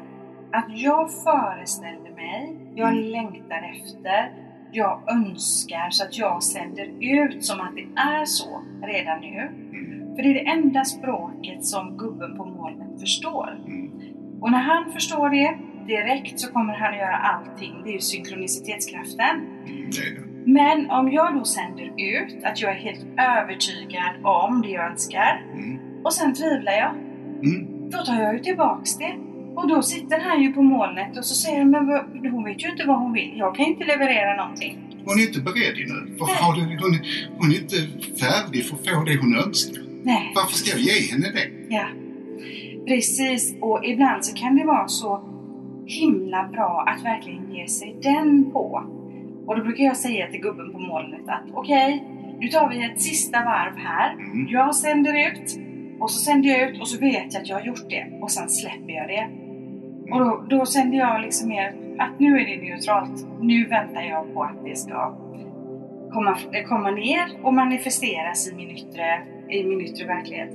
att 0.51 0.65
jag 0.69 1.11
föreställer 1.23 2.11
mig, 2.15 2.57
jag 2.79 2.95
längtar 2.95 3.71
efter, 3.75 4.31
jag 4.71 5.01
önskar 5.11 5.89
så 5.89 6.03
att 6.03 6.17
jag 6.17 6.43
sänder 6.43 6.91
ut 7.01 7.45
som 7.45 7.61
att 7.61 7.75
det 7.75 8.01
är 8.01 8.25
så 8.25 8.61
redan 8.83 9.21
nu. 9.21 9.37
Mm. 9.37 10.15
För 10.15 10.23
det 10.23 10.29
är 10.29 10.33
det 10.33 10.49
enda 10.49 10.85
språket 10.85 11.65
som 11.65 11.97
gubben 11.97 12.37
på 12.37 12.45
molnet 12.45 12.99
förstår. 12.99 13.57
Mm. 13.67 13.91
Och 14.41 14.51
när 14.51 14.59
han 14.59 14.91
förstår 14.91 15.29
det 15.29 15.57
direkt 15.87 16.39
så 16.39 16.51
kommer 16.53 16.73
han 16.73 16.93
att 16.93 16.99
göra 16.99 17.17
allting. 17.17 17.81
Det 17.83 17.89
är 17.89 17.93
ju 17.93 17.99
synkronicitetskraften. 17.99 19.35
Mm. 19.67 20.29
Men 20.45 20.91
om 20.91 21.11
jag 21.11 21.35
då 21.35 21.45
sänder 21.45 21.93
ut 21.97 22.43
att 22.43 22.61
jag 22.61 22.71
är 22.71 22.75
helt 22.75 23.05
övertygad 23.17 24.25
om 24.25 24.61
det 24.61 24.69
jag 24.69 24.91
önskar 24.91 25.45
och 26.03 26.13
sen 26.13 26.33
tvivlar 26.33 26.73
jag, 26.73 26.91
då 27.91 27.97
tar 27.97 28.21
jag 28.21 28.33
ju 28.33 28.39
tillbaks 28.39 28.97
det. 28.97 29.13
Och 29.55 29.67
då 29.67 29.81
sitter 29.81 30.19
han 30.19 30.41
ju 30.41 30.53
på 30.53 30.61
molnet 30.61 31.17
och 31.17 31.25
så 31.25 31.35
säger 31.35 31.59
han, 31.59 31.71
men 31.71 32.31
hon 32.31 32.43
vet 32.43 32.63
ju 32.63 32.69
inte 32.69 32.85
vad 32.85 32.99
hon 32.99 33.13
vill. 33.13 33.33
Jag 33.37 33.55
kan 33.55 33.65
inte 33.65 33.85
leverera 33.85 34.35
någonting. 34.43 34.77
Hon 35.05 35.19
är 35.19 35.27
inte 35.27 35.39
beredd 35.39 35.77
nu. 35.77 36.17
För 36.17 36.25
har 36.25 36.53
du, 36.55 36.61
hon, 36.61 36.99
hon 37.37 37.51
är 37.51 37.55
inte 37.55 37.75
färdig 38.19 38.65
för 38.65 38.75
att 38.75 38.87
få 38.87 39.03
det 39.03 39.17
hon 39.17 39.37
önskar. 39.37 39.83
Nej. 40.03 40.31
Varför 40.35 40.53
ska 40.53 40.69
jag 40.71 40.79
ge 40.79 41.11
henne 41.11 41.27
det? 41.31 41.75
Ja, 41.75 41.85
precis. 42.87 43.55
Och 43.61 43.85
ibland 43.85 44.25
så 44.25 44.35
kan 44.35 44.55
det 44.55 44.65
vara 44.65 44.87
så 44.87 45.21
himla 45.85 46.49
bra 46.51 46.85
att 46.87 47.05
verkligen 47.05 47.53
ge 47.53 47.67
sig 47.67 47.95
den 48.01 48.51
på. 48.51 48.83
Och 49.45 49.55
då 49.55 49.63
brukar 49.63 49.83
jag 49.83 49.97
säga 49.97 50.27
till 50.27 50.41
gubben 50.41 50.71
på 50.71 50.79
molnet 50.79 51.27
att 51.27 51.43
okej, 51.53 52.03
nu 52.39 52.47
tar 52.47 52.69
vi 52.69 52.85
ett 52.85 53.01
sista 53.01 53.37
varv 53.43 53.77
här. 53.77 54.13
Mm. 54.13 54.47
Jag 54.49 54.75
sänder 54.75 55.27
ut 55.27 55.59
och 55.99 56.11
så 56.11 56.19
sänder 56.19 56.49
jag 56.49 56.69
ut 56.69 56.81
och 56.81 56.87
så 56.87 56.99
vet 56.99 57.33
jag 57.33 57.41
att 57.41 57.49
jag 57.49 57.55
har 57.59 57.65
gjort 57.65 57.89
det 57.89 58.05
och 58.21 58.31
sen 58.31 58.49
släpper 58.49 58.93
jag 58.93 59.07
det. 59.07 59.27
Och 60.13 60.19
då, 60.19 60.45
då 60.49 60.65
sänder 60.65 60.97
jag 60.97 61.21
liksom 61.21 61.49
mer 61.49 61.75
att 61.99 62.19
nu 62.19 62.39
är 62.39 62.45
det 62.45 62.61
neutralt. 62.61 63.27
Nu 63.41 63.65
väntar 63.65 64.01
jag 64.01 64.33
på 64.33 64.43
att 64.43 64.65
det 64.65 64.75
ska 64.77 65.15
komma, 66.13 66.37
komma 66.67 66.91
ner 66.91 67.25
och 67.43 67.53
manifesteras 67.53 68.51
i 68.51 68.55
min 68.55 68.69
yttre, 68.71 69.21
i 69.49 69.63
min 69.63 69.81
yttre 69.81 70.05
verklighet. 70.05 70.49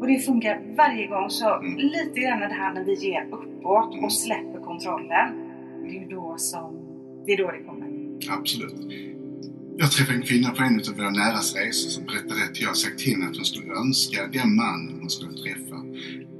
Och 0.00 0.06
det 0.06 0.18
funkar 0.18 0.60
varje 0.76 1.06
gång. 1.06 1.30
Så 1.30 1.54
Mm. 1.54 1.76
lite 1.78 2.20
grann 2.20 2.40
det 2.40 2.46
här 2.54 2.74
när 2.74 2.84
vi 2.84 2.94
ger 2.94 3.26
uppåt 3.30 3.92
Mm. 3.92 4.04
och 4.04 4.12
släpper 4.12 4.60
kontrollen. 4.64 5.28
Det 5.84 5.98
är 5.98 6.08
då 6.10 6.34
som 6.36 6.78
det 7.26 7.32
är 7.32 7.36
då 7.36 7.50
det 7.50 7.62
kommer. 7.62 7.88
Absolut. 8.38 8.92
Jag 9.78 9.90
träffade 9.92 10.18
en 10.18 10.22
kvinna 10.24 10.50
på 10.50 10.62
en 10.62 10.80
av 10.88 10.96
våra 10.96 11.10
näras 11.10 11.54
resor 11.54 11.90
som 11.90 12.04
berättade 12.04 12.44
att 12.44 12.60
jag 12.60 12.76
sagt 12.76 12.98
till 12.98 13.12
henne 13.12 13.26
att 13.30 13.36
hon 13.36 13.44
skulle 13.44 13.72
önska 13.74 14.26
den 14.26 14.56
mannen 14.56 14.96
hon 15.00 15.10
skulle 15.10 15.32
träffa. 15.32 15.76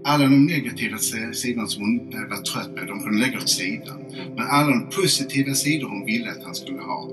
Alla 0.04 0.24
de 0.24 0.46
negativa 0.46 0.98
si- 0.98 1.34
sidorna 1.34 1.66
som 1.66 1.82
hon 1.82 2.12
eh, 2.12 2.28
var 2.30 2.42
trött 2.42 2.76
på, 2.76 2.84
de 2.84 3.02
kunde 3.02 3.18
lägga 3.18 3.38
åt 3.38 3.48
sidan. 3.48 3.98
Men 4.36 4.46
alla 4.46 4.68
de 4.70 4.88
positiva 4.96 5.54
sidor 5.54 5.88
hon 5.88 6.04
ville 6.04 6.30
att 6.30 6.44
han 6.44 6.54
skulle 6.54 6.80
ha, 6.80 7.08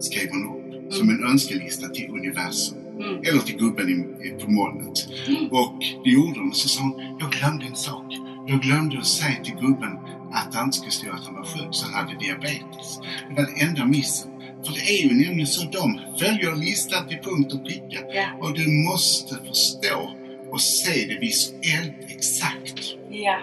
skrev 0.00 0.28
hon 0.30 0.44
upp 0.48 0.92
som 0.92 1.10
en 1.10 1.24
önskelista 1.24 1.88
till 1.88 2.08
universum. 2.10 2.78
Mm. 3.00 3.18
Eller 3.24 3.38
till 3.38 3.56
gubben 3.56 3.88
i, 3.88 4.26
i, 4.28 4.30
på 4.30 4.50
molnet. 4.50 5.08
Mm. 5.28 5.46
Och 5.50 5.78
det 6.04 6.10
gjorde 6.10 6.40
hon. 6.40 6.52
Så 6.54 6.68
sa 6.68 6.82
hon, 6.82 7.16
jag 7.20 7.30
glömde 7.32 7.64
en 7.66 7.76
sak. 7.76 8.04
Jag 8.48 8.60
glömde 8.62 8.98
att 8.98 9.06
säga 9.06 9.44
till 9.44 9.54
gubben 9.60 9.92
att 10.32 10.54
han 10.54 10.64
inte 10.64 10.76
skulle 10.76 10.90
stå 10.92 11.10
att 11.10 11.24
han 11.24 11.34
var 11.34 11.44
sjuk, 11.44 11.68
så 11.70 11.86
han 11.86 11.94
hade 11.94 12.18
diabetes. 12.18 12.98
Det 13.28 13.34
var 13.36 13.42
den 13.42 13.68
enda 13.68 13.86
missen. 13.86 14.31
För 14.64 14.72
det 14.74 14.92
är 14.92 15.02
ju 15.02 15.08
nämligen 15.26 15.46
så, 15.46 15.64
de 15.70 16.00
följer 16.20 16.56
listan 16.56 17.08
till 17.08 17.18
punkt 17.18 17.52
och 17.54 17.64
pricka. 17.64 17.98
Ja. 18.14 18.24
Och 18.40 18.54
du 18.54 18.84
måste 18.90 19.34
förstå 19.34 20.10
och 20.50 20.60
se 20.60 21.06
det 21.08 21.18
visuellt 21.20 21.96
exakt. 22.08 22.80
ja. 23.10 23.36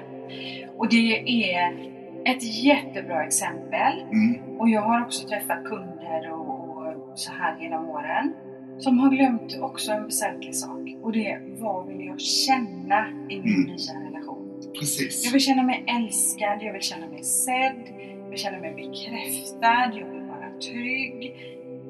Och 0.77 0.89
det 0.89 1.13
är 1.53 1.89
ett 2.25 2.63
jättebra 2.63 3.25
exempel. 3.25 3.93
Mm. 4.11 4.57
Och 4.59 4.69
jag 4.69 4.81
har 4.81 5.01
också 5.01 5.27
träffat 5.27 5.63
kunder 5.65 6.31
och, 6.31 6.77
och 6.77 7.19
så 7.19 7.31
här 7.31 7.61
genom 7.61 7.89
åren 7.89 8.33
som 8.79 8.99
har 8.99 9.09
glömt 9.09 9.57
också 9.61 9.91
en 9.91 10.05
väsentlig 10.05 10.55
sak. 10.55 10.95
Och 11.03 11.11
det 11.11 11.27
är 11.27 11.41
vad 11.61 11.87
vill 11.87 12.05
jag 12.05 12.19
känna 12.21 13.07
i 13.29 13.35
min 13.39 13.53
Mm. 13.55 13.63
nya 13.63 14.09
relation? 14.09 14.61
Precis. 14.79 15.25
Jag 15.25 15.31
vill 15.31 15.41
känna 15.41 15.63
mig 15.63 15.83
älskad, 15.87 16.57
jag 16.61 16.73
vill 16.73 16.81
känna 16.81 17.07
mig 17.07 17.23
sedd, 17.23 17.83
jag 18.23 18.29
vill 18.29 18.39
känna 18.39 18.59
mig 18.59 18.73
bekräftad, 18.73 19.91
jag 19.99 20.05
vill 20.11 20.18
trygg. 20.61 21.35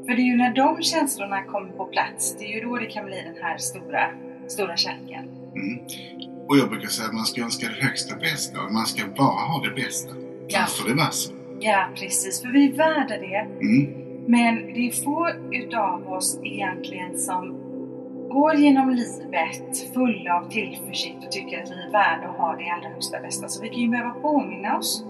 För 0.05 0.15
det 0.15 0.21
är 0.21 0.25
ju 0.25 0.37
när 0.37 0.53
de 0.53 0.81
känslorna 0.81 1.43
kommer 1.43 1.69
på 1.69 1.85
plats, 1.85 2.35
det 2.39 2.45
är 2.45 2.53
ju 2.53 2.61
då 2.61 2.77
det 2.77 2.85
kan 2.85 3.05
bli 3.05 3.21
den 3.33 3.43
här 3.43 3.57
stora, 3.57 4.11
stora 4.47 4.77
kärleken. 4.77 5.25
Mm. 5.55 5.79
Och 6.47 6.57
jag 6.57 6.69
brukar 6.69 6.87
säga 6.87 7.07
att 7.07 7.13
man 7.13 7.25
ska 7.25 7.41
önska 7.41 7.67
det 7.67 7.85
högsta 7.85 8.15
bästa 8.15 8.61
och 8.61 8.73
man 8.73 8.85
ska 8.85 9.03
bara 9.17 9.41
ha 9.51 9.63
det 9.63 9.81
bästa. 9.81 10.13
Ja. 10.47 10.59
Varför 10.59 10.89
det 10.89 10.95
var 10.95 11.11
så. 11.11 11.33
Ja, 11.59 11.89
precis. 11.95 12.41
För 12.41 12.49
vi 12.49 12.69
är 12.69 12.73
värda 12.73 13.17
det. 13.17 13.47
Mm. 13.61 13.99
Men 14.27 14.73
det 14.73 14.87
är 14.87 15.03
få 15.03 15.29
utav 15.51 16.13
oss 16.13 16.39
egentligen 16.43 17.17
som 17.17 17.57
går 18.29 18.55
genom 18.55 18.89
livet 18.89 19.93
fulla 19.93 20.39
av 20.39 20.49
tillförsikt 20.49 21.25
och 21.25 21.31
tycker 21.31 21.63
att 21.63 21.69
vi 21.69 21.83
är 21.87 21.91
värda 21.91 22.29
att 22.29 22.37
ha 22.37 22.55
det 22.55 22.69
allra 22.69 22.89
högsta 22.89 23.19
bästa. 23.19 23.47
Så 23.47 23.61
vi 23.61 23.69
kan 23.69 23.79
ju 23.79 23.89
behöva 23.89 24.09
påminna 24.09 24.77
oss 24.77 25.05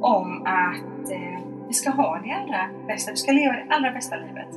om 0.00 0.42
att 0.46 1.10
eh, 1.10 1.47
vi 1.68 1.74
ska 1.74 1.90
ha 1.90 2.20
det 2.24 2.32
allra 2.32 2.68
bästa. 2.86 3.10
Vi 3.10 3.16
ska 3.16 3.32
leva 3.32 3.52
det 3.52 3.74
allra 3.74 3.90
bästa 3.90 4.16
livet. 4.16 4.48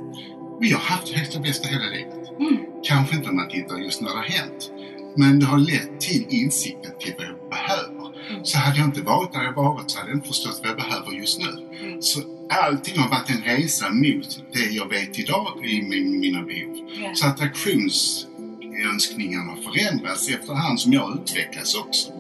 Vi 0.60 0.72
har 0.72 0.80
haft 0.80 1.10
högsta 1.10 1.40
bästa 1.40 1.68
hela 1.68 1.86
livet. 1.86 2.40
Mm. 2.40 2.58
Kanske 2.84 3.16
inte 3.16 3.30
om 3.30 3.36
man 3.36 3.50
tittar 3.50 3.78
just 3.78 4.02
när 4.02 4.10
det 4.10 4.16
har 4.16 4.24
hänt. 4.24 4.72
Men 5.18 5.40
det 5.40 5.46
har 5.46 5.58
lett 5.58 6.00
till 6.00 6.26
insikten 6.30 6.92
till 7.00 7.14
vad 7.18 7.28
jag 7.28 7.50
behöver. 7.50 8.12
Mm. 8.30 8.46
Så 8.46 8.58
hade 8.58 8.78
jag 8.78 8.88
inte 8.88 9.02
varit 9.02 9.34
där 9.34 9.44
jag 9.44 9.54
varit 9.54 9.92
så 9.92 10.00
hade 10.00 10.12
jag 10.12 10.18
inte 10.18 10.28
förstått 10.28 10.60
vad 10.62 10.70
jag 10.70 10.78
behöver 10.78 11.12
just 11.12 11.40
nu. 11.40 11.46
Mm. 11.84 12.02
Så 12.02 12.22
allting 12.50 13.00
har 13.00 13.10
varit 13.10 13.30
en 13.30 13.42
resa 13.42 13.90
mot 13.90 14.44
det 14.54 14.70
jag 14.72 14.90
vet 14.90 15.20
idag 15.20 15.66
i 15.66 15.82
min, 15.82 16.20
mina 16.20 16.42
behov. 16.42 16.78
Ja. 17.04 17.14
Så 17.14 17.28
attraktionsönskningarna 17.28 19.56
förändras 19.56 20.30
efterhand 20.30 20.80
som 20.80 20.94
jag 20.94 21.16
utvecklas 21.16 21.76
också. 21.76 22.12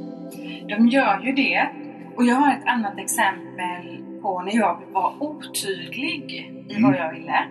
De 0.67 0.87
gör 0.87 1.21
ju 1.25 1.31
det. 1.31 1.69
Och 2.15 2.25
jag 2.25 2.35
har 2.35 2.53
ett 2.53 2.65
annat 2.65 2.99
exempel 2.99 4.01
på 4.21 4.41
när 4.41 4.55
jag 4.55 4.81
var 4.91 5.13
otydlig 5.19 6.31
i 6.69 6.75
Mm. 6.75 6.83
vad 6.83 6.99
jag 6.99 7.11
ville. 7.11 7.47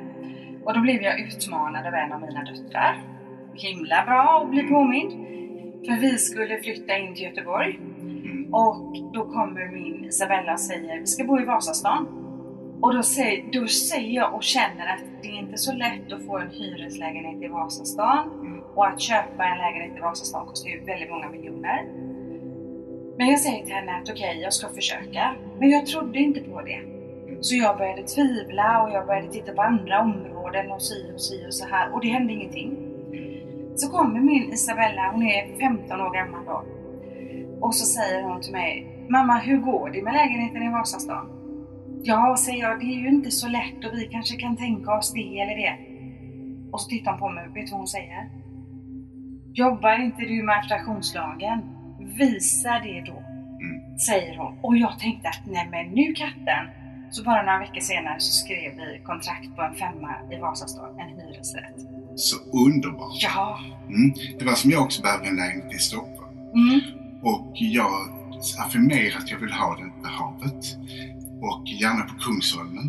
Och 0.65 0.75
då 0.75 0.81
blev 0.81 1.03
jag 1.03 1.21
utmanad 1.21 1.87
av 1.87 1.95
en 1.95 2.13
av 2.13 2.21
mina 2.21 2.45
döttrar. 2.45 3.03
Himla 3.55 4.05
bra 4.07 4.41
att 4.43 4.51
bli 4.51 4.63
påmind. 4.63 5.13
För 5.87 6.01
vi 6.01 6.19
skulle 6.19 6.59
flytta 6.59 6.99
in 6.99 7.15
till 7.15 7.25
Göteborg. 7.25 7.79
Mm. 8.01 8.55
Och 8.55 8.97
då 9.13 9.25
kommer 9.25 9.69
min 9.73 10.05
Isabella 10.05 10.53
och 10.53 10.61
säger 10.61 11.01
vi 11.01 11.07
ska 11.07 11.25
bo 11.25 11.41
i 11.41 11.45
Vasastan. 11.45 12.07
Och 12.83 12.95
då 12.95 13.03
säger, 13.03 13.45
då 13.53 13.67
säger 13.67 14.15
jag 14.17 14.35
och 14.35 14.43
känner 14.43 14.87
att 14.95 15.05
det 15.23 15.29
är 15.29 15.39
inte 15.39 15.59
så 15.59 15.73
lätt 15.73 16.13
att 16.13 16.27
få 16.27 16.39
en 16.39 16.51
hyreslägenhet 16.51 17.43
i 17.43 17.49
Vasastan. 17.49 18.31
Mm. 18.41 18.61
Och 18.75 18.87
att 18.87 19.01
köpa 19.01 19.45
en 19.45 19.59
lägenhet 19.59 19.97
i 19.97 20.01
Vasastan 20.01 20.47
kostar 20.47 20.71
ju 20.71 20.85
väldigt 20.85 21.11
många 21.11 21.29
miljoner. 21.29 21.87
Men 23.19 23.29
jag 23.29 23.41
säger 23.41 23.65
till 23.65 23.75
henne 23.75 23.93
att 23.93 24.11
okej, 24.11 24.41
jag 24.43 24.53
ska 24.53 24.69
försöka. 24.69 25.35
Men 25.59 25.71
jag 25.71 25.87
trodde 25.87 26.19
inte 26.19 26.41
på 26.41 26.63
det. 26.63 26.81
Så 27.41 27.57
jag 27.57 27.79
började 27.79 28.03
tvivla 28.03 28.83
och 28.83 28.91
jag 28.91 29.07
började 29.07 29.29
titta 29.29 29.53
på 29.53 29.63
andra 29.63 30.01
områden 30.01 30.71
och 30.71 30.83
si 30.83 31.13
och 31.15 31.21
si 31.21 31.47
och 31.49 31.55
så 31.55 31.67
här. 31.69 31.95
Och 31.95 32.01
det 32.01 32.09
hände 32.09 32.33
ingenting. 32.33 32.77
Så 33.77 33.91
kommer 33.91 34.21
min 34.21 34.53
Isabella, 34.53 35.11
hon 35.13 35.23
är 35.23 35.59
15 35.59 36.01
år 36.01 36.15
gammal 36.15 36.45
då. 36.45 36.65
Och 37.61 37.75
så 37.75 37.87
säger 37.87 38.23
hon 38.23 38.41
till 38.41 38.53
mig, 38.53 38.87
Mamma 39.09 39.39
hur 39.39 39.59
går 39.59 39.91
det 39.91 40.03
med 40.03 40.13
lägenheten 40.13 40.63
i 40.63 40.69
Vasastan? 40.69 41.29
Ja, 42.03 42.37
säger 42.39 42.63
jag, 42.63 42.81
det 42.81 42.85
är 42.85 42.99
ju 42.99 43.09
inte 43.09 43.31
så 43.31 43.49
lätt 43.49 43.85
och 43.85 43.95
vi 43.95 44.09
kanske 44.13 44.37
kan 44.37 44.57
tänka 44.57 44.95
oss 44.95 45.13
det 45.13 45.41
eller 45.41 45.57
det. 45.57 45.75
Och 46.73 46.81
så 46.81 46.89
tittar 46.89 47.11
hon 47.11 47.21
på 47.21 47.29
mig, 47.29 47.45
vet 47.55 47.67
du 47.67 47.71
vad 47.71 47.81
hon 47.81 47.87
säger? 47.87 48.31
Jobbar 49.53 50.05
inte 50.05 50.23
du 50.23 50.43
med 50.43 50.59
attraktionslagen? 50.59 51.80
Visa 52.19 52.79
det 52.79 53.01
då, 53.07 53.23
Mm. 53.61 53.99
säger 53.99 54.37
hon. 54.37 54.59
Och 54.63 54.77
jag 54.77 54.99
tänkte 54.99 55.29
att 55.29 55.43
nej 55.47 55.69
men 55.71 55.87
nu 55.95 56.13
katten. 56.13 56.65
Så 57.11 57.23
bara 57.25 57.43
några 57.43 57.59
veckor 57.59 57.81
senare 57.81 58.21
så 58.21 58.33
skrev 58.33 58.73
vi 58.77 59.01
kontrakt 59.05 59.57
på 59.57 59.63
en 59.63 59.75
femma 59.75 60.11
i 60.33 60.37
Vasastan, 60.41 60.99
en 61.01 61.09
hyresrätt. 61.09 61.79
Så 62.17 62.37
underbart! 62.67 63.19
Ja! 63.23 63.59
Mm. 63.89 64.13
Det 64.39 64.45
var 64.45 64.55
som 64.55 64.71
jag 64.71 64.83
också 64.83 65.03
behövde 65.03 65.29
en 65.29 65.37
lägenhet 65.37 65.75
i 65.75 65.79
Stockholm. 65.79 66.37
Mm. 66.55 66.81
Och 67.23 67.53
jag 67.55 67.93
affirmerar 68.59 69.19
att 69.19 69.31
jag 69.31 69.39
vill 69.39 69.53
ha 69.53 69.77
den 69.77 69.91
på 70.03 70.09
havet. 70.09 70.63
Och 71.43 71.63
gärna 71.67 72.03
på 72.03 72.15
Kungsholmen. 72.15 72.89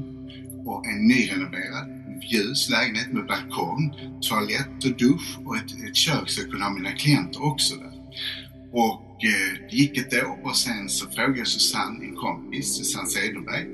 Och 0.65 0.85
en 0.87 1.07
nyrenoverad, 1.07 1.87
ljus 2.21 2.69
lägenhet 2.69 3.11
med 3.13 3.25
balkong, 3.27 3.95
toalett 4.21 4.77
och 4.85 4.97
dusch 4.97 5.39
och 5.45 5.55
ett, 5.57 5.71
ett 5.89 5.95
kök 5.95 6.29
så 6.29 6.41
jag 6.41 6.49
kunde 6.51 6.65
ha 6.65 6.73
mina 6.73 6.91
klienter 6.91 7.45
också 7.45 7.75
där. 7.75 7.91
Och 8.71 9.25
eh, 9.25 9.69
det 9.69 9.75
gick 9.75 9.97
ett 9.97 10.13
år 10.13 10.39
och 10.43 10.55
sen 10.55 10.89
så 10.89 11.09
frågade 11.09 11.37
jag 11.37 11.47
Susanne, 11.47 12.05
en 12.05 12.15
kompis, 12.15 12.77
Susanne 12.77 13.07
Cederberg. 13.07 13.65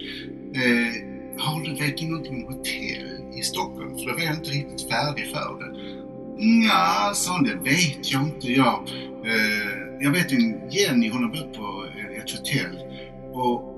Eh, 0.55 0.93
har 1.39 1.61
du, 1.61 1.73
vet 1.73 1.97
du 1.97 2.05
någonting 2.07 2.45
om 2.45 2.53
hotell 2.53 3.37
i 3.39 3.41
Stockholm? 3.41 3.97
För 3.97 4.05
då 4.05 4.13
var 4.13 4.21
jag 4.21 4.35
inte 4.35 4.49
riktigt 4.49 4.89
färdig 4.91 5.27
för 5.27 5.59
det. 5.59 5.97
Nja, 6.45 7.13
sa 7.13 7.33
hon, 7.33 7.43
det 7.43 7.55
vet 7.55 8.11
jag 8.11 8.23
inte. 8.23 8.51
Jag, 8.51 8.89
eh, 9.25 9.97
jag 9.99 10.11
vet 10.11 10.31
en 10.31 10.69
Jenny, 10.71 11.09
hon 11.09 11.23
har 11.23 11.29
bott 11.29 11.53
på 11.53 11.85
ett 12.17 12.31
hotell. 12.31 12.77
Och 13.33 13.76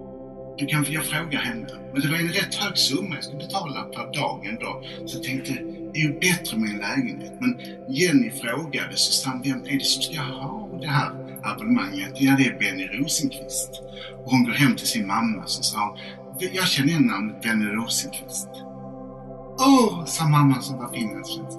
du 0.60 0.66
kan, 0.66 0.86
jag 0.90 1.06
frågar 1.06 1.40
henne. 1.40 1.68
Men 1.94 2.02
det 2.02 2.08
var 2.08 2.18
en 2.18 2.28
rätt 2.28 2.56
hög 2.56 2.78
summa 2.78 3.16
jag 3.16 3.24
skulle 3.24 3.40
betala 3.40 3.84
per 3.84 4.14
dag 4.14 4.46
ändå. 4.46 4.84
Så 5.06 5.18
jag 5.18 5.24
tänkte, 5.24 5.54
det 5.94 6.00
är 6.00 6.04
ju 6.04 6.20
bättre 6.20 6.58
med 6.58 6.70
en 6.70 6.78
lägenhet. 6.78 7.34
Men 7.40 7.60
Jenny 7.90 8.32
frågade 8.32 8.98
Susanne, 8.98 9.42
vem 9.44 9.66
är 9.66 9.80
det 9.80 9.86
som 9.86 10.02
ska 10.04 10.22
ha 10.22 10.80
det 10.82 10.88
här 10.88 11.12
abonnemanget? 11.44 12.14
Ja, 12.16 12.36
det 12.38 12.46
är 12.46 12.60
Benny 12.60 12.88
Rosenqvist. 12.88 13.72
Och 14.26 14.32
hon 14.32 14.44
går 14.44 14.52
hem 14.52 14.76
till 14.76 14.88
sin 14.88 15.08
mamma 15.08 15.48
så 15.48 15.64
sa 15.64 15.80
hon, 15.80 15.98
jag 16.54 16.68
känner 16.68 16.90
igen 16.90 17.04
namnet 17.04 17.42
Benny 17.42 17.66
Rosenqvist. 17.66 18.50
Åh, 19.60 20.06
sa 20.06 20.28
mamman 20.28 20.62
som 20.62 20.78
var 20.78 20.94
finlandssvensk. 20.94 21.58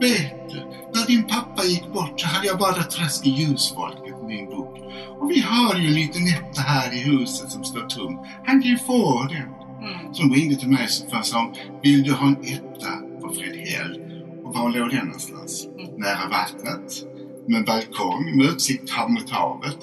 Vet 0.00 0.50
du, 0.50 0.56
när 0.94 1.06
din 1.06 1.24
pappa 1.24 1.64
gick 1.64 1.92
bort 1.92 2.20
så 2.20 2.26
hade 2.26 2.46
jag 2.46 2.58
bara 2.58 2.82
Träsk 2.82 3.26
i 3.26 3.30
ljusfolket 3.30 4.11
min 4.26 4.46
bok. 4.46 4.78
Och 5.18 5.30
vi 5.30 5.40
har 5.40 5.74
ju 5.74 5.86
en 5.86 5.94
liten 5.94 6.22
etta 6.26 6.60
här 6.60 6.94
i 6.94 6.98
huset 6.98 7.50
som 7.50 7.64
står 7.64 7.80
tom. 7.80 8.26
Han 8.46 8.62
kan 8.62 8.70
ju 8.70 8.78
få 8.78 9.26
den. 9.30 9.48
Mm. 9.82 10.06
Hon 10.18 10.34
ringde 10.34 10.56
till 10.56 10.68
mig 10.68 10.88
och 11.18 11.26
sa, 11.26 11.52
vill 11.82 12.02
du 12.02 12.12
ha 12.12 12.26
en 12.26 12.36
etta 12.42 12.92
på 13.20 13.34
Fredhäll? 13.34 14.02
Och 14.44 14.54
var 14.54 14.70
låg 14.70 14.90
den 14.90 15.06
någonstans? 15.06 15.66
Mm. 15.78 15.94
Nära 15.96 16.28
vattnet. 16.30 17.06
Med 17.48 17.64
balkong, 17.64 18.36
med 18.36 18.46
utsikt 18.46 18.92
mot 19.08 19.30
havet. 19.30 19.78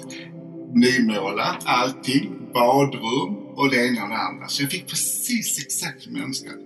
Nymålat, 0.74 1.62
allting. 1.64 2.30
Badrum 2.54 3.36
och 3.56 3.70
det 3.70 3.86
ena 3.86 4.02
och 4.02 4.08
det 4.08 4.16
andra. 4.16 4.48
Så 4.48 4.62
jag 4.62 4.70
fick 4.70 4.86
precis 4.86 5.64
exakt 5.64 6.02
som 6.02 6.16
jag 6.16 6.24
önskade. 6.24 6.56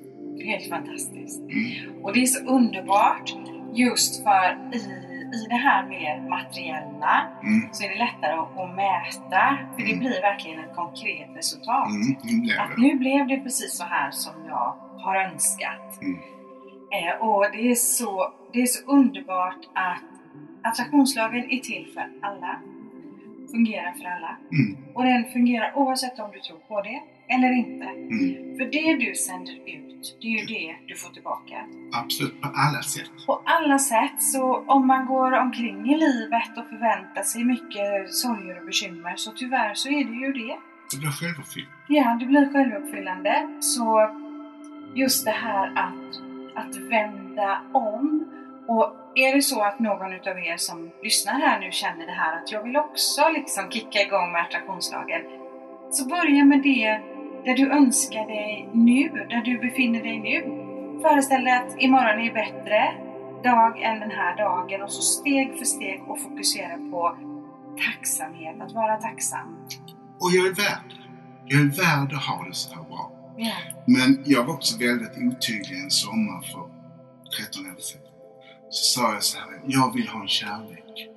Helt 0.44 0.68
fantastiskt. 0.68 1.40
Mm. 1.40 2.02
Och 2.02 2.12
det 2.12 2.22
är 2.22 2.26
så 2.26 2.44
underbart 2.44 3.34
just 3.74 4.22
för 4.22 4.76
i, 4.76 4.80
i 5.34 5.46
det 5.48 5.54
här 5.54 5.86
mer 5.86 6.28
materiella 6.30 7.26
Mm. 7.42 7.68
så 7.72 7.84
är 7.84 7.88
det 7.88 7.94
lättare 7.98 8.32
att, 8.32 8.74
mäta. 8.74 9.58
För 9.76 9.82
det 9.82 9.92
Mm. 9.92 9.98
blir 9.98 10.20
verkligen 10.22 10.60
ett 10.64 10.74
konkret 10.74 11.28
resultat. 11.36 11.88
Mm. 11.88 12.16
Nu 12.24 12.40
blev 12.40 12.60
Att 12.60 12.70
det. 12.76 12.82
nu 12.82 12.94
blev 12.96 13.26
det 13.26 13.36
precis 13.40 13.76
så 13.78 13.84
här 13.84 14.10
som 14.10 14.32
jag 14.46 14.74
har 14.98 15.16
önskat. 15.16 16.02
Mm. 16.02 16.18
Eh, 16.92 17.14
och 17.26 17.46
det 17.52 17.70
är, 17.70 17.74
så, 17.74 18.32
det 18.52 18.62
är 18.62 18.66
så 18.66 18.86
underbart 18.86 19.62
att 19.74 20.02
attraktionslagen 20.62 21.44
är 21.50 21.58
till 21.58 21.90
för 21.94 22.06
alla. 22.22 22.56
Fungerar 23.50 23.92
för 23.92 24.04
alla. 24.04 24.36
Mm. 24.52 24.84
Och 24.94 25.04
den 25.04 25.24
fungerar 25.24 25.72
oavsett 25.76 26.18
om 26.18 26.30
du 26.32 26.40
tror 26.40 26.58
på 26.58 26.82
det 26.82 27.00
eller 27.28 27.52
inte. 27.52 27.84
Mm. 27.86 28.56
För 28.58 28.64
det 28.64 29.06
du 29.06 29.14
sänder 29.14 29.52
ut, 29.52 30.18
det 30.20 30.26
är 30.26 30.38
ju 30.40 30.46
det 30.46 30.76
du 30.86 30.96
får 30.96 31.10
tillbaka. 31.10 31.56
Absolut, 31.92 32.40
på 32.40 32.48
alla 32.48 32.82
sätt. 32.82 33.10
På 33.26 33.42
alla 33.44 33.78
sätt, 33.78 34.22
så 34.22 34.64
om 34.66 34.86
man 34.86 35.06
går 35.06 35.32
omkring 35.32 35.90
i 35.92 35.96
livet 35.96 36.58
och 36.58 36.68
förväntar 36.68 37.22
sig 37.22 37.44
mycket 37.44 38.14
sorger 38.14 38.60
och 38.60 38.66
bekymmer, 38.66 39.16
så 39.16 39.30
tyvärr 39.30 39.74
så 39.74 39.88
är 39.88 40.04
det 40.04 40.26
ju 40.26 40.32
det. 40.32 40.56
Det 40.90 40.98
blir 40.98 41.10
självuppfyllt. 41.10 41.68
Ja, 41.88 42.16
det 42.20 42.26
blir 42.26 42.52
självuppfyllande. 42.52 43.48
Så 43.60 44.10
just 44.94 45.24
det 45.24 45.30
här 45.30 45.72
att, 45.76 46.20
att 46.54 46.76
vända 46.76 47.60
om. 47.72 48.24
Och 48.68 48.96
är 49.14 49.34
det 49.36 49.42
så 49.42 49.62
att 49.62 49.78
någon 49.78 50.12
utav 50.12 50.38
er 50.38 50.56
som 50.56 50.90
lyssnar 51.02 51.32
här 51.32 51.60
nu 51.60 51.70
känner 51.70 52.06
det 52.06 52.12
här 52.12 52.36
att 52.36 52.52
jag 52.52 52.62
vill 52.62 52.76
också 52.76 53.28
liksom 53.28 53.70
kicka 53.70 54.02
igång 54.02 54.32
med 54.32 54.42
attraktionslagen. 54.42 55.22
Så 55.90 56.08
börja 56.08 56.44
med 56.44 56.62
det 56.62 57.00
där 57.44 57.54
du 57.54 57.70
önskar 57.70 58.26
dig 58.26 58.68
nu, 58.72 59.08
där 59.30 59.42
du 59.42 59.58
befinner 59.58 60.02
dig 60.02 60.18
nu. 60.20 60.40
Föreställ 61.02 61.44
dig 61.44 61.52
att 61.52 61.82
imorgon 61.82 62.20
är 62.20 62.32
bättre 62.32 62.94
dag 63.44 63.82
än 63.82 64.00
den 64.00 64.10
här 64.10 64.36
dagen 64.36 64.82
och 64.82 64.92
så 64.92 65.02
steg 65.02 65.58
för 65.58 65.64
steg 65.64 66.02
och 66.08 66.20
fokusera 66.20 66.76
på 66.90 67.16
tacksamhet, 67.86 68.56
att 68.60 68.72
vara 68.72 68.96
tacksam. 68.96 69.66
Och 70.20 70.30
jag 70.30 70.46
är 70.46 70.54
värd. 70.54 70.90
Jag 71.46 71.60
är 71.60 71.64
värd 71.64 72.12
att 72.12 72.24
ha 72.24 72.44
det 72.44 72.54
så 72.54 72.74
här 72.74 72.82
bra. 72.82 73.10
Ja. 73.36 73.54
Men 73.86 74.22
jag 74.24 74.44
var 74.44 74.54
också 74.54 74.78
väldigt 74.78 75.16
otydlig 75.18 75.78
en 75.84 75.90
sommar 75.90 76.40
för 76.42 76.68
13 77.36 77.66
år 77.66 77.80
sedan. 77.80 78.00
Så 78.70 79.00
sa 79.00 79.12
jag 79.12 79.22
så 79.22 79.38
här, 79.38 79.60
jag 79.66 79.94
vill 79.94 80.08
ha 80.08 80.20
en 80.20 80.28
kärlek. 80.28 81.08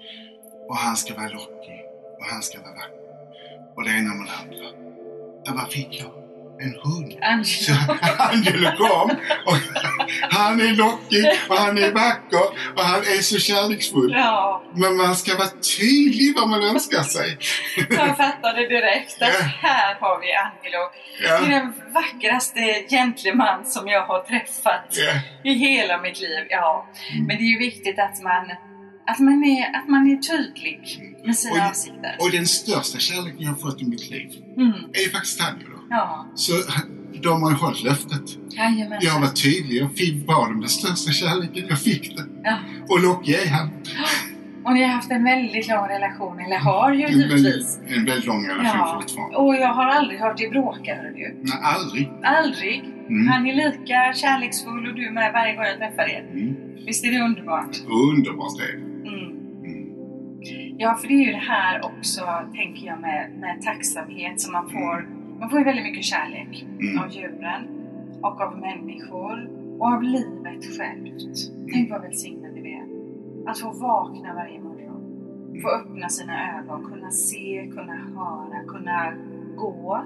Och 0.69 0.77
han 0.77 0.95
ska 0.95 1.13
vara 1.13 1.27
lockig. 1.27 1.81
Och 2.19 2.25
han 2.31 2.41
ska 2.41 2.61
vara 2.61 2.73
vacker. 2.73 2.91
Och 3.75 3.83
det 3.83 3.91
ena 3.91 4.13
med 4.13 4.27
det 4.27 4.33
andra. 4.41 4.86
Ja, 5.47 5.53
vad 5.55 5.71
fick 5.71 5.99
jag? 6.01 6.11
En 6.61 6.75
hund. 6.83 7.13
Så 7.45 7.71
Angelo. 7.71 7.97
Angelo 8.17 8.71
kom 8.77 9.09
och 9.45 9.57
han 10.31 10.61
är 10.61 10.75
lockig 10.75 11.25
och 11.49 11.55
han 11.55 11.77
är 11.77 11.91
vacker 11.91 12.45
och 12.75 12.83
han 12.83 12.99
är 12.99 13.21
så 13.21 13.39
kärleksfull. 13.39 14.11
Ja, 14.15 14.63
Men 14.75 14.95
man 14.97 15.15
ska 15.15 15.37
vara 15.37 15.47
tydlig 15.79 16.33
vad 16.35 16.49
man 16.49 16.63
önskar 16.63 17.03
sig. 17.03 17.37
jag 17.89 18.17
fattade 18.17 18.61
direkt 18.67 19.21
att 19.21 19.29
Ja. 19.39 19.45
här 19.61 19.95
har 19.99 20.19
vi 20.21 20.33
Angelo. 20.33 20.83
Det 21.19 21.27
är 21.27 21.51
Ja, 21.51 21.59
den 21.59 21.73
vackraste 21.93 22.59
gentleman 22.89 23.65
som 23.65 23.87
jag 23.87 24.05
har 24.05 24.19
träffat 24.23 24.87
ja. 24.89 25.13
i 25.51 25.53
hela 25.53 26.01
mitt 26.01 26.19
liv. 26.19 26.45
Ja, 26.49 26.87
Mm. 27.13 27.25
men 27.27 27.37
det 27.37 27.43
är 27.43 27.51
ju 27.51 27.59
viktigt 27.59 27.99
att 27.99 28.21
man, 28.23 28.45
att 29.07 29.19
man, 29.19 29.43
är, 29.43 29.75
att 29.77 29.87
man 29.89 30.11
är 30.11 30.17
tydlig 30.17 30.79
med 31.21 31.29
Och 31.29 31.35
sina 31.35 31.55
det- 31.55 31.69
avsikter. 31.69 32.15
Och 32.19 32.31
den 32.31 32.47
största 32.47 32.97
kärleken 32.99 33.41
jag 33.41 33.49
har 33.49 33.57
fått 33.57 33.81
i 33.81 33.85
mitt 33.85 34.09
liv 34.11 34.29
Mm. 34.57 34.69
är 34.93 35.09
faktiskt 35.11 35.41
Angelo. 35.41 35.77
Ja, 35.89 36.25
Så 36.35 36.53
de 37.23 37.43
har 37.43 37.49
ju 37.51 37.55
hållit 37.57 37.83
löftet. 37.83 38.37
jajamensan. 38.49 38.99
Jag 39.13 39.19
var 39.19 39.27
tydlig. 39.27 39.81
Jag 39.81 39.91
fick 39.95 40.29
om 40.29 40.59
den 40.59 40.69
största 40.69 41.11
kärleken. 41.11 41.65
Jag 41.69 41.79
fick 41.81 42.15
det. 42.17 42.23
Ja. 42.43 42.57
Och 42.89 42.99
lockig 43.03 43.33
är 43.33 43.47
han. 43.49 43.69
Och 44.65 44.73
ni 44.73 44.83
har 44.83 44.89
haft 44.89 45.11
en 45.11 45.23
väldigt 45.23 45.67
lång 45.67 45.87
relation, 45.87 46.39
eller 46.39 46.57
har 46.57 46.93
ju 46.93 47.03
En 47.03 47.11
givetvis. 47.11 47.43
väldigt, 47.45 47.97
en 47.97 48.05
väldigt 48.05 48.25
lång 48.25 48.47
relation 48.47 48.65
Ja, 48.79 48.99
fortfarande. 49.01 49.37
och 49.37 49.55
jag 49.55 49.73
har 49.73 49.85
aldrig 49.85 50.19
hört 50.19 50.37
dig 50.37 50.49
bråka, 50.49 50.95
du. 51.15 51.37
Nej, 51.43 51.57
aldrig. 51.61 52.09
Aldrig. 52.23 52.79
Mm. 53.09 53.27
Han 53.27 53.47
är 53.47 53.53
lika 53.55 54.13
kärleksfull 54.15 54.87
och 54.87 54.95
du 54.95 55.11
med 55.11 55.33
varje 55.33 55.55
gång 55.55 55.65
jag 55.65 55.77
träffar 55.77 56.09
er. 56.09 56.29
Mm. 56.33 56.55
Visst 56.85 57.05
är 57.05 57.11
det 57.11 57.19
underbart? 57.19 57.77
Underbart 58.09 58.59
är 58.61 58.77
det. 58.77 58.79
Mm. 60.77 60.83
Mm. 60.83 60.89
Ja, 60.89 60.95
för 60.95 61.07
det 61.07 61.13
är 61.13 61.25
ju 61.25 61.31
det 61.31 61.37
här 61.37 61.85
också, 61.85 62.21
tänker 62.55 62.87
jag, 62.87 62.99
med, 63.01 63.31
med 63.39 63.61
tacksamhet 63.61 64.41
som 64.41 64.53
man 64.53 64.69
får. 64.69 65.07
Man 65.39 65.49
får 65.49 65.59
ju 65.59 65.65
väldigt 65.65 65.85
mycket 65.85 66.03
kärlek 66.03 66.65
Mm. 66.79 67.03
av 67.03 67.11
djuren 67.11 67.67
och 68.21 68.41
av 68.41 68.57
människor 68.59 69.49
och 69.79 69.87
av 69.87 70.03
livet 70.03 70.77
självt. 70.77 71.23
Tänk 71.73 71.89
vad 71.91 72.01
välsignade 72.01 72.61
vi 72.61 72.73
är. 72.73 72.85
Att 73.49 73.59
få 73.59 73.71
vakna 73.71 74.33
varje 74.33 74.59
morgon. 74.59 75.03
Få 75.61 75.69
öppna 75.69 76.09
sina 76.09 76.57
ögon, 76.59 76.83
kunna 76.85 77.11
se, 77.11 77.67
kunna 77.75 77.93
höra, 77.95 78.63
kunna 78.67 79.13
gå 79.57 80.01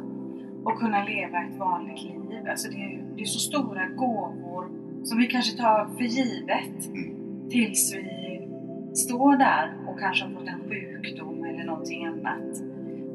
och 0.64 0.80
kunna 0.80 1.04
leva 1.04 1.44
ett 1.44 1.58
vanligt 1.60 2.04
liv. 2.04 2.48
Alltså 2.50 2.72
det 2.72 2.78
är, 2.78 3.04
det 3.16 3.22
är 3.22 3.26
så 3.26 3.40
stora 3.40 3.88
gåvor 3.88 4.66
som 5.04 5.18
vi 5.18 5.28
kanske 5.28 5.58
tar 5.58 5.86
för 5.98 6.04
givet 6.04 6.88
Mm. 6.88 7.50
tills 7.50 7.96
vi 7.96 8.48
står 8.96 9.38
där 9.38 9.74
och 9.92 10.00
kanske 10.00 10.26
har 10.26 10.32
fått 10.32 10.48
en 10.48 10.70
sjukdom 10.70 11.44
eller 11.44 11.64
någonting 11.64 12.06
annat. 12.06 12.58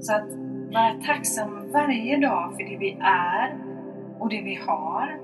Så 0.00 0.12
att 0.14 0.28
vara 0.72 0.92
tacksam 1.06 1.70
varje 1.72 2.16
dag 2.16 2.52
för 2.56 2.64
det 2.70 2.76
vi 2.80 2.96
är 3.00 3.56
och 4.18 4.28
det 4.30 4.42
vi 4.42 4.54
har. 4.54 5.20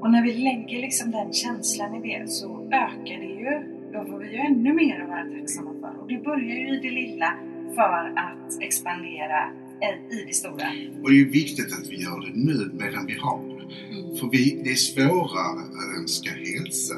Och 0.00 0.10
när 0.10 0.22
vi 0.22 0.32
lägger 0.34 0.80
liksom 0.80 1.10
den 1.10 1.32
känslan 1.32 1.94
i 1.94 2.00
det 2.08 2.30
så 2.30 2.64
ökar 2.66 3.18
det 3.20 3.34
ju. 3.44 3.80
Då 3.92 4.04
får 4.04 4.18
vi 4.18 4.30
ju 4.32 4.36
ännu 4.36 4.72
mer 4.72 5.00
att 5.02 5.08
vara 5.08 5.24
tacksamma 5.40 5.70
för. 5.80 6.00
Och 6.02 6.08
det 6.08 6.24
börjar 6.24 6.56
ju 6.56 6.76
i 6.76 6.80
det 6.80 6.90
lilla 6.90 7.34
för 7.74 8.12
att 8.16 8.62
expandera 8.62 9.50
i- 10.10 10.24
det 10.26 10.34
stora. 10.34 10.66
Och 11.02 11.10
det 11.10 11.20
är 11.20 11.24
viktigt 11.24 11.72
att 11.78 11.88
vi 11.90 12.02
gör 12.02 12.20
det 12.20 12.32
nu 12.34 12.70
medan 12.84 13.06
vi 13.06 13.14
har 13.18 13.40
det. 13.48 14.18
För 14.18 14.26
vi, 14.30 14.60
det 14.64 14.70
är 14.70 14.74
svårare 14.74 15.60
att 15.60 15.98
önska 16.00 16.30
hälsa 16.30 16.94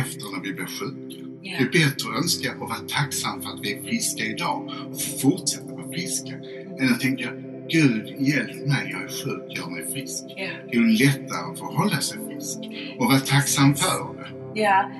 efter 0.00 0.24
när 0.36 0.42
vi 0.42 0.52
blir 0.54 0.66
sjuka. 0.66 1.29
Det 1.42 1.48
är 1.64 1.64
bättre 1.72 2.10
att 2.10 2.16
önska 2.22 2.48
och 2.60 2.68
vara 2.68 2.78
tacksam 2.88 3.42
för 3.42 3.48
att 3.50 3.60
vi 3.62 3.78
är 3.78 3.82
friska 3.82 4.24
idag 4.24 4.70
och 4.92 5.00
fortsätta 5.22 5.74
vara 5.74 5.88
friska. 5.88 6.34
Än 6.80 6.88
att 6.92 7.00
tänka, 7.00 7.28
Gud 7.68 8.06
hjälp 8.18 8.66
mig, 8.66 8.84
jag 8.92 9.02
är 9.02 9.08
sjuk, 9.24 9.58
gör 9.58 9.70
mig 9.70 9.92
frisk. 9.92 10.24
Ja. 10.36 10.48
Det 10.70 10.76
är 10.76 10.80
ju 10.80 10.88
lättare 11.04 11.52
att 11.52 11.58
förhålla 11.58 11.96
sig 12.00 12.18
frisk 12.26 12.58
och 12.98 13.06
vara 13.06 13.18
tacksam 13.18 13.74
för 13.74 14.14
det. 14.16 14.60
Ja, 14.60 14.90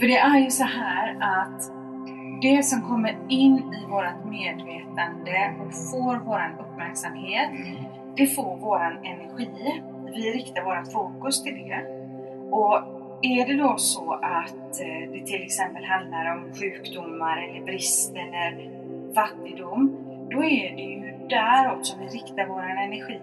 för 0.00 0.06
det 0.06 0.18
är 0.18 0.38
ju 0.38 0.50
så 0.50 0.64
här 0.64 1.06
att 1.20 1.62
det 2.42 2.64
som 2.64 2.82
kommer 2.82 3.18
in 3.28 3.54
i 3.58 3.86
vårt 3.90 4.24
medvetande 4.30 5.54
och 5.60 5.72
får 5.90 6.24
vår 6.26 6.56
uppmärksamhet, 6.62 7.50
Mm. 7.50 7.84
det 8.16 8.26
får 8.26 8.56
vår 8.60 9.00
energi. 9.04 9.48
Vi 10.14 10.32
riktar 10.32 10.64
vårt 10.64 10.92
fokus 10.92 11.42
till 11.42 11.54
det. 11.54 11.82
Och 12.50 12.97
är 13.22 13.46
det 13.46 13.54
då 13.54 13.76
så 13.76 14.12
att 14.12 14.80
eh, 14.80 15.12
det 15.12 15.26
till 15.26 15.42
exempel 15.42 15.84
handlar 15.84 16.36
om 16.36 16.54
sjukdomar 16.54 17.42
eller 17.42 17.64
brist 17.64 18.16
eller 18.16 18.70
fattigdom, 19.14 19.96
då 20.30 20.44
är 20.44 20.76
det 20.76 20.82
ju 20.82 21.28
däråt 21.28 21.86
som 21.86 22.00
vi 22.00 22.06
riktar 22.06 22.46
vår 22.46 22.62
energi. 22.62 23.20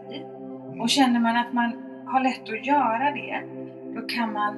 Och 0.80 0.90
känner 0.90 1.20
man 1.20 1.38
att 1.38 1.54
man 1.54 1.72
har 2.06 2.24
lätt 2.24 2.50
att 2.54 2.66
göra 2.66 3.12
det, 3.12 3.42
då 3.96 4.02
kan 4.02 4.34
man 4.34 4.56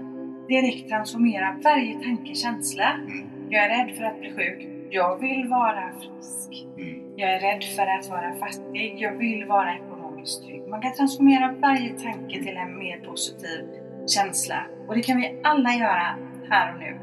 direkt 0.47 0.89
transformera 0.89 1.57
varje 1.63 1.93
tanke, 1.93 2.35
känsla. 2.35 2.91
Mm. 2.93 3.29
Jag 3.49 3.63
är 3.63 3.69
rädd 3.69 3.95
för 3.95 4.03
att 4.03 4.19
bli 4.19 4.31
sjuk. 4.31 4.67
Jag 4.89 5.19
vill 5.19 5.47
vara 5.47 5.91
frisk. 5.99 6.65
Mm. 6.77 7.03
Jag 7.15 7.33
är 7.33 7.39
rädd 7.39 7.63
för 7.63 7.87
att 7.87 8.09
vara 8.09 8.35
fattig. 8.35 8.95
Jag 8.97 9.11
vill 9.11 9.45
vara 9.45 9.75
ekonomiskt 9.75 10.43
trygg. 10.43 10.67
Man 10.67 10.81
kan 10.81 10.93
transformera 10.93 11.51
varje 11.51 11.89
tanke 11.89 12.43
till 12.43 12.57
en 12.57 12.79
mer 12.79 12.99
positiv 12.99 13.65
känsla. 14.07 14.67
Och 14.87 14.95
det 14.95 15.01
kan 15.01 15.17
vi 15.17 15.39
alla 15.43 15.73
göra 15.73 16.15
här 16.49 16.73
och 16.73 16.79
nu. 16.79 16.99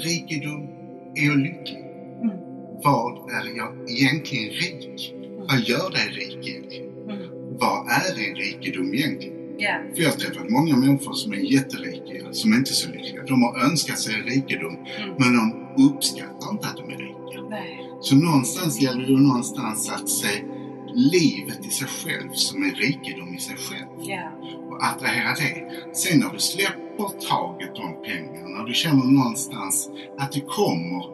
Rikedom 0.00 0.68
är 1.14 1.26
jag 1.26 1.38
lycklig. 1.38 1.84
Mm. 2.22 2.36
Vad 2.84 3.30
är 3.30 3.56
jag 3.56 3.90
egentligen 3.90 4.50
rik? 4.50 5.14
Vad 5.38 5.60
gör 5.60 5.90
dig 5.90 6.08
rik 6.08 6.48
egentligen? 6.48 6.88
Mm. 7.10 7.28
Vad 7.60 7.88
är 7.88 8.28
en 8.30 8.34
rikedom 8.36 8.94
egentligen? 8.94 9.34
Ja. 9.58 9.74
För 9.94 10.02
jag 10.02 10.10
har 10.10 10.16
träffat 10.16 10.50
många 10.50 10.76
människor 10.76 11.12
som 11.12 11.32
är 11.32 11.36
jätterika, 11.36 12.32
som 12.32 12.52
inte 12.54 12.70
är 12.70 12.74
så 12.74 12.90
lyckliga. 12.90 13.22
De 13.22 13.42
har 13.42 13.64
önskat 13.64 13.98
sig 13.98 14.14
rikedom, 14.14 14.76
Mm. 14.76 15.14
men 15.18 15.36
de 15.36 15.68
uppskattar 15.88 16.50
inte 16.52 16.66
att 16.66 16.76
de 16.76 16.82
är 16.94 16.98
rika. 16.98 17.42
Nej. 17.50 17.78
Så 18.00 18.16
någonstans 18.16 18.80
gäller 18.82 19.06
det 19.06 19.20
någonstans 19.22 19.90
att 19.90 20.08
se 20.08 20.28
livet 20.94 21.66
i 21.66 21.70
sig 21.70 21.88
själv 21.88 22.28
som 22.32 22.62
en 22.62 22.70
rikedom 22.70 23.34
i 23.34 23.38
sig 23.40 23.56
själv. 23.56 23.88
Ja. 24.00 24.30
Och 24.78 24.84
attrahera 24.84 25.34
det. 25.34 25.54
Sen 25.94 26.18
när 26.20 26.30
du 26.32 26.38
släpper 26.38 27.28
taget 27.28 27.78
om 27.78 28.02
pengar, 28.04 28.48
när 28.58 28.64
du 28.64 28.74
känner 28.74 29.04
någonstans 29.04 29.90
att 30.18 30.32
det 30.32 30.40
kommer 30.40 31.04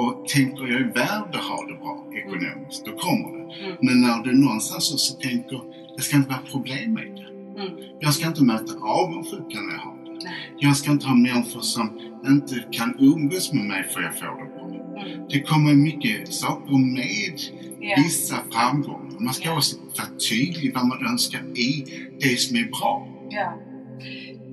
och 0.00 0.28
tänker 0.28 0.62
jag 0.66 0.80
är 0.80 0.92
värd 0.94 1.34
att 1.34 1.44
ha 1.44 1.66
det 1.66 1.74
bra 1.74 2.04
ekonomiskt, 2.14 2.84
då 2.86 2.92
kommer 2.92 3.38
det. 3.38 3.64
Mm. 3.64 3.76
Men 3.80 4.00
när 4.00 4.22
du 4.22 4.32
någonstans 4.40 4.92
också 4.92 5.14
tänker, 5.14 5.60
det 5.96 6.02
ska 6.02 6.16
inte 6.16 6.28
vara 6.28 6.42
problem 6.50 6.92
med 6.94 7.06
det. 7.06 7.28
Mm. 7.62 7.72
Jag 8.00 8.14
ska 8.14 8.26
inte 8.26 8.44
möta 8.44 8.72
avundsjuka 8.82 9.60
när 9.60 9.72
jag 9.72 9.80
har 9.80 9.96
det. 10.04 10.24
Nej. 10.24 10.34
Jag 10.58 10.76
ska 10.76 10.90
inte 10.90 11.06
ha 11.06 11.14
människor 11.14 11.60
som 11.60 12.00
inte 12.26 12.54
kan 12.72 12.96
umgås 12.98 13.52
med 13.52 13.64
mig 13.64 13.84
för 13.94 14.00
jag 14.02 14.18
får 14.18 14.26
det 14.26 14.54
bra. 14.54 14.64
Mm. 15.06 15.26
Det 15.30 15.40
kommer 15.40 15.74
mycket 15.74 16.34
saker 16.34 16.78
med 16.78 17.40
Ja. 17.80 17.94
vissa 18.04 18.36
framgångar. 18.52 19.20
Man 19.20 19.34
ska 19.34 19.56
också 19.56 19.76
vara 19.76 20.08
tydlig 20.30 20.74
vad 20.74 20.86
man 20.86 21.06
önskar 21.06 21.40
i 21.58 21.84
det 22.20 22.40
som 22.40 22.56
är 22.56 22.64
bra. 22.64 23.08
Ja. 23.28 23.52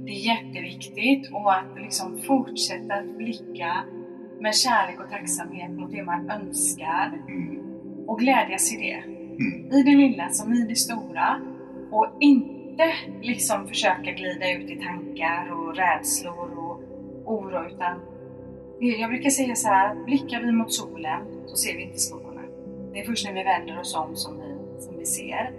Det 0.05 0.11
är 0.11 0.35
jätteviktigt 0.35 1.33
och 1.33 1.53
att 1.53 1.75
liksom 1.81 2.21
fortsätta 2.21 2.93
att 2.93 3.17
blicka 3.17 3.83
med 4.39 4.55
kärlek 4.55 4.99
och 4.99 5.09
tacksamhet 5.09 5.71
mot 5.71 5.91
det 5.91 6.03
man 6.03 6.29
önskar 6.29 7.11
Mm. 7.27 7.59
och 8.07 8.19
glädjas 8.19 8.73
i 8.73 8.77
det. 8.77 9.03
Mm. 9.43 9.71
I 9.71 9.83
det 9.83 9.95
lilla 9.95 10.29
som 10.29 10.53
i 10.53 10.65
det 10.67 10.75
stora. 10.75 11.41
Och 11.91 12.07
inte 12.19 12.93
liksom 13.21 13.67
försöka 13.67 14.11
glida 14.11 14.51
ut 14.51 14.69
i 14.71 14.75
tankar 14.75 15.51
och 15.51 15.75
rädslor 15.75 16.57
och 16.57 16.81
oro 17.25 17.65
utan 17.65 17.99
jag 18.79 19.09
brukar 19.09 19.29
säga 19.29 19.55
så 19.55 19.67
här, 19.67 19.95
blickar 20.05 20.41
vi 20.41 20.51
mot 20.51 20.73
solen 20.73 21.21
så 21.45 21.55
ser 21.55 21.77
vi 21.77 21.83
inte 21.83 21.99
skuggorna. 21.99 22.41
Det 22.93 22.99
är 22.99 23.05
först 23.05 23.25
när 23.25 23.33
vi 23.33 23.43
vänder 23.43 23.79
oss 23.79 23.95
om 23.95 24.15
som 24.15 24.37
vi, 24.37 24.81
som 24.81 24.97
vi 24.97 25.05
ser. 25.05 25.51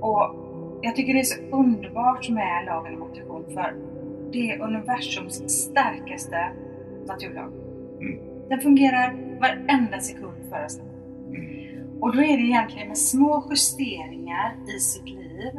Och 0.00 0.34
jag 0.82 0.96
tycker 0.96 1.14
det 1.14 1.20
är 1.20 1.24
så 1.24 1.40
underbart 1.56 2.28
med 2.28 2.64
lagen 2.66 2.94
om 2.94 3.02
attraktion 3.02 3.44
för 3.54 3.74
det 4.32 4.50
är 4.50 4.62
universums 4.62 5.50
starkaste 5.50 6.52
naturlag. 7.06 7.52
Mm. 8.00 8.48
Den 8.48 8.60
fungerar 8.60 9.38
varenda 9.40 10.00
sekund 10.00 10.48
för 10.48 10.64
oss. 10.64 10.78
Mm. 10.78 12.00
Och 12.00 12.16
då 12.16 12.22
är 12.22 12.36
det 12.38 12.44
egentligen 12.44 12.88
med 12.88 12.98
små 12.98 13.46
justeringar 13.50 14.54
i 14.76 14.78
sitt 14.80 15.08
liv 15.08 15.52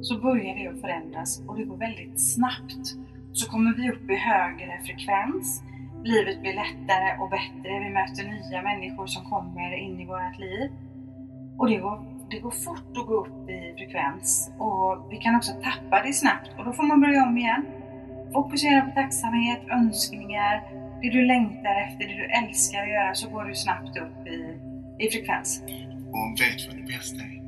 så 0.00 0.18
börjar 0.20 0.54
det 0.54 0.68
att 0.68 0.80
förändras 0.80 1.42
och 1.48 1.56
det 1.56 1.64
går 1.64 1.76
väldigt 1.76 2.34
snabbt. 2.34 2.84
Så 3.32 3.50
kommer 3.50 3.74
vi 3.74 3.90
upp 3.90 4.10
i 4.10 4.14
högre 4.14 4.80
frekvens, 4.84 5.62
livet 6.04 6.40
blir 6.40 6.54
lättare 6.54 7.18
och 7.20 7.30
bättre, 7.30 7.80
vi 7.84 7.90
möter 7.90 8.24
nya 8.24 8.62
människor 8.62 9.06
som 9.06 9.24
kommer 9.24 9.76
in 9.78 10.00
i 10.00 10.06
vårt 10.06 10.38
liv. 10.38 10.70
Och 11.58 11.68
det 11.68 11.76
går, 11.76 12.11
det 12.32 12.40
går 12.40 12.50
fort 12.50 12.96
att 12.98 13.06
gå 13.06 13.14
upp 13.24 13.50
i 13.50 13.74
frekvens 13.78 14.50
och 14.58 15.08
vi 15.10 15.16
kan 15.16 15.34
också 15.36 15.52
tappa 15.52 16.02
det 16.06 16.12
snabbt 16.12 16.50
och 16.58 16.64
då 16.64 16.72
får 16.72 16.82
man 16.82 17.00
börja 17.00 17.22
om 17.26 17.38
igen. 17.38 17.64
Fokusera 18.32 18.80
på 18.80 18.90
tacksamhet, 18.90 19.60
önskningar, 19.70 20.54
det 21.02 21.10
du 21.10 21.24
längtar 21.26 21.74
efter, 21.86 22.02
det 22.08 22.14
du 22.22 22.26
älskar 22.40 22.82
att 22.82 22.88
göra 22.88 23.14
så 23.14 23.28
går 23.30 23.44
du 23.44 23.54
snabbt 23.54 23.96
upp 23.96 24.26
i, 24.26 24.38
i 25.04 25.10
frekvens. 25.10 25.62
Och 26.16 26.26
vet 26.40 26.60
vad 26.68 26.76
det 26.76 26.86
bästa 26.96 27.16
är? 27.16 27.38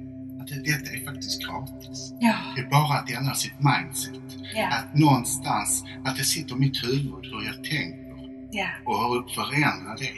Att 0.40 0.49
det, 0.49 0.59
detta 0.73 0.88
är 0.97 1.05
faktiskt 1.11 1.38
gratis. 1.47 2.14
Ja, 2.20 2.35
Det 2.57 2.61
är 2.62 2.70
bara 2.70 2.99
att 2.99 3.11
ändra 3.18 3.35
sitt 3.35 3.59
mindset. 3.73 4.23
ja, 4.55 4.66
Att 4.66 4.99
någonstans, 4.99 5.85
att 6.05 6.16
det 6.16 6.25
sitter 6.25 6.55
i 6.57 6.59
mitt 6.59 6.85
huvud 6.85 7.25
hur 7.33 7.42
jag 7.51 7.64
tänker 7.64 8.05
ja, 8.51 8.66
och 8.85 8.99
hur 8.99 9.23
förändra 9.38 9.94
det. 10.03 10.14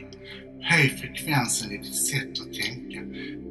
Höj 0.70 0.88
frekvensen 0.88 1.72
i 1.72 1.76
ditt 1.76 1.94
sätt 1.96 2.32
att 2.40 2.52
tänka. 2.62 3.00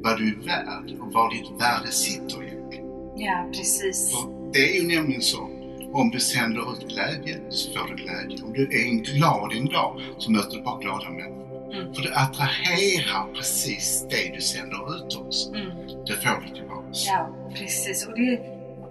Vad 0.02 0.18
du 0.18 0.28
är 0.28 0.46
värd 0.46 1.00
och 1.00 1.12
var 1.12 1.30
ditt 1.30 1.50
värde 1.62 1.90
sitter 1.92 2.42
egentligen. 2.42 2.86
ja, 3.16 3.44
precis. 3.52 4.12
För 4.12 4.52
det 4.52 4.58
är 4.58 4.82
ju 4.82 4.96
nämligen 4.96 5.22
så. 5.22 5.50
Om 5.92 6.10
du 6.10 6.20
sänder 6.20 6.72
ut 6.72 6.88
glädje 6.88 7.50
så 7.50 7.72
får 7.78 7.88
du 7.88 7.94
glädje. 8.02 8.44
Om 8.44 8.52
du 8.52 8.62
är 8.62 8.88
en 8.90 9.02
glad 9.02 9.52
en 9.52 9.66
dag 9.66 10.00
så 10.18 10.30
möter 10.30 10.56
du 10.56 10.62
bara 10.62 10.78
glada 10.80 11.10
människor. 11.10 11.72
Mm. 11.74 11.94
För 11.94 12.02
det 12.02 12.14
attraherar 12.16 13.32
precis 13.34 14.06
det 14.10 14.34
du 14.34 14.40
sänder 14.40 14.96
ut 14.96 15.16
också. 15.26 15.48
Mm. 15.54 15.70
Det 16.06 16.12
får 16.12 16.40
du 16.46 16.48
tillbaks. 16.54 17.06
Ja, 17.06 17.28
precis. 17.54 18.06
Och 18.06 18.14
det, 18.18 18.36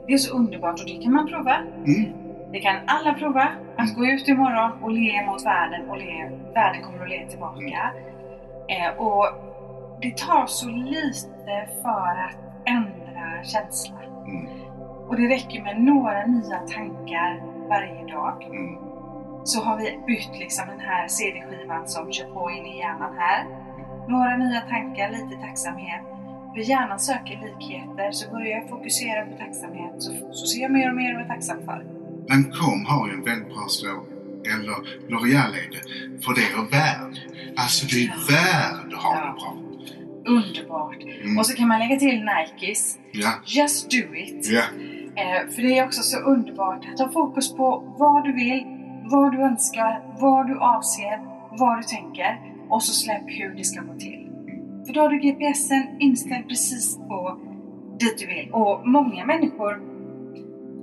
det 0.08 0.14
är 0.14 0.18
så 0.18 0.36
underbart 0.38 0.80
och 0.80 0.86
det 0.90 1.04
kan 1.04 1.14
man 1.14 1.28
prova. 1.28 1.56
Mm. 1.88 2.12
Det 2.52 2.60
kan 2.60 2.76
alla 2.88 3.14
prova. 3.14 3.44
Att 3.78 3.90
Mm. 3.90 3.96
gå 4.00 4.06
ut 4.06 4.28
imorgon 4.28 4.72
och 4.84 4.92
le 4.92 5.26
mot 5.26 5.46
världen 5.46 5.90
och 5.90 5.98
le, 5.98 6.30
världen 6.54 6.84
kommer 6.84 7.04
att 7.04 7.10
le 7.10 7.30
tillbaka. 7.30 7.92
Eh, 8.68 8.98
och 8.98 9.28
det 10.02 10.18
tar 10.18 10.46
så 10.48 10.70
lite 10.70 11.70
för 11.82 12.12
att 12.26 12.38
ändra 12.66 13.44
känsla. 13.44 14.00
Mm. 14.28 14.48
Och 15.08 15.16
det 15.16 15.28
räcker 15.28 15.64
med 15.64 15.82
några 15.82 16.26
nya 16.26 16.60
tankar 16.60 17.44
varje 17.70 18.14
dag. 18.14 18.44
Mm. 18.44 18.78
Så 19.44 19.64
har 19.64 19.78
vi 19.78 20.00
bytt 20.08 20.40
liksom 20.40 20.68
den 20.68 20.80
här 20.80 21.08
CD-skivan 21.08 21.88
som 21.88 22.12
kör 22.12 22.26
på 22.26 22.52
in 22.52 22.66
i 22.66 22.78
hjärnan 22.78 23.16
här. 23.18 23.46
Några 24.08 24.38
nya 24.38 24.62
tankar, 24.62 25.10
lite 25.10 25.42
tacksamhet. 25.42 26.02
För 26.54 26.62
hjärnan 26.62 27.00
söker 27.00 27.36
likheter, 27.46 28.12
så 28.12 28.32
börjar 28.32 28.58
jag 28.58 28.70
fokusera 28.70 29.26
på 29.26 29.38
tacksamhet 29.38 29.94
så, 29.98 30.12
så 30.32 30.46
ser 30.48 30.62
jag 30.62 30.72
mer 30.72 30.90
och 30.90 30.96
mer 30.96 31.14
vad 31.14 31.22
jag 31.22 31.30
är 31.30 31.34
tacksam 31.34 31.58
för. 31.66 31.86
Men 32.30 32.44
KOM 32.44 32.86
har 32.86 33.08
ju 33.08 33.14
en 33.14 33.24
väldigt 33.24 33.48
bra 33.48 33.66
slogan. 33.68 34.15
Eller 34.54 34.76
L'Oreal 35.10 35.52
är 35.64 35.70
det. 35.72 35.84
För 36.24 36.34
det 36.34 36.42
är 36.42 36.72
värd. 36.72 37.20
Alltså 37.56 37.86
du 37.88 38.04
är 38.04 38.08
värd 38.08 38.94
att 38.94 39.04
ha 39.04 39.14
det 39.16 39.34
bra. 39.40 39.58
Underbart! 40.26 41.04
Mm. 41.04 41.38
Och 41.38 41.46
så 41.46 41.56
kan 41.56 41.68
man 41.68 41.80
lägga 41.80 41.96
till 41.96 42.26
Nikes 42.26 42.98
Ja. 43.12 43.30
Just 43.46 43.92
do 43.92 44.16
it! 44.16 44.50
Ja. 44.50 44.64
Eh, 45.22 45.50
för 45.56 45.62
det 45.62 45.78
är 45.78 45.86
också 45.86 46.02
så 46.02 46.20
underbart 46.20 46.86
att 46.94 47.00
ha 47.00 47.12
fokus 47.12 47.56
på 47.56 47.96
vad 48.00 48.24
du 48.24 48.34
vill, 48.34 48.64
vad 49.04 49.32
du 49.32 49.42
önskar, 49.42 50.04
vad 50.20 50.48
du 50.48 50.60
avser, 50.60 51.20
vad 51.52 51.80
du 51.80 51.84
tänker 51.84 52.40
och 52.70 52.84
så 52.84 52.94
släpp 52.94 53.24
hur 53.26 53.56
det 53.56 53.64
ska 53.64 53.82
gå 53.82 54.00
till. 54.00 54.30
För 54.86 54.94
då 54.94 55.02
har 55.02 55.10
du 55.10 55.20
GPSen 55.20 55.88
inställd 56.00 56.48
precis 56.48 56.98
på 56.98 57.40
dit 58.00 58.18
du 58.18 58.26
vill. 58.26 58.50
Och 58.52 58.88
många 58.88 59.26
människor 59.26 59.95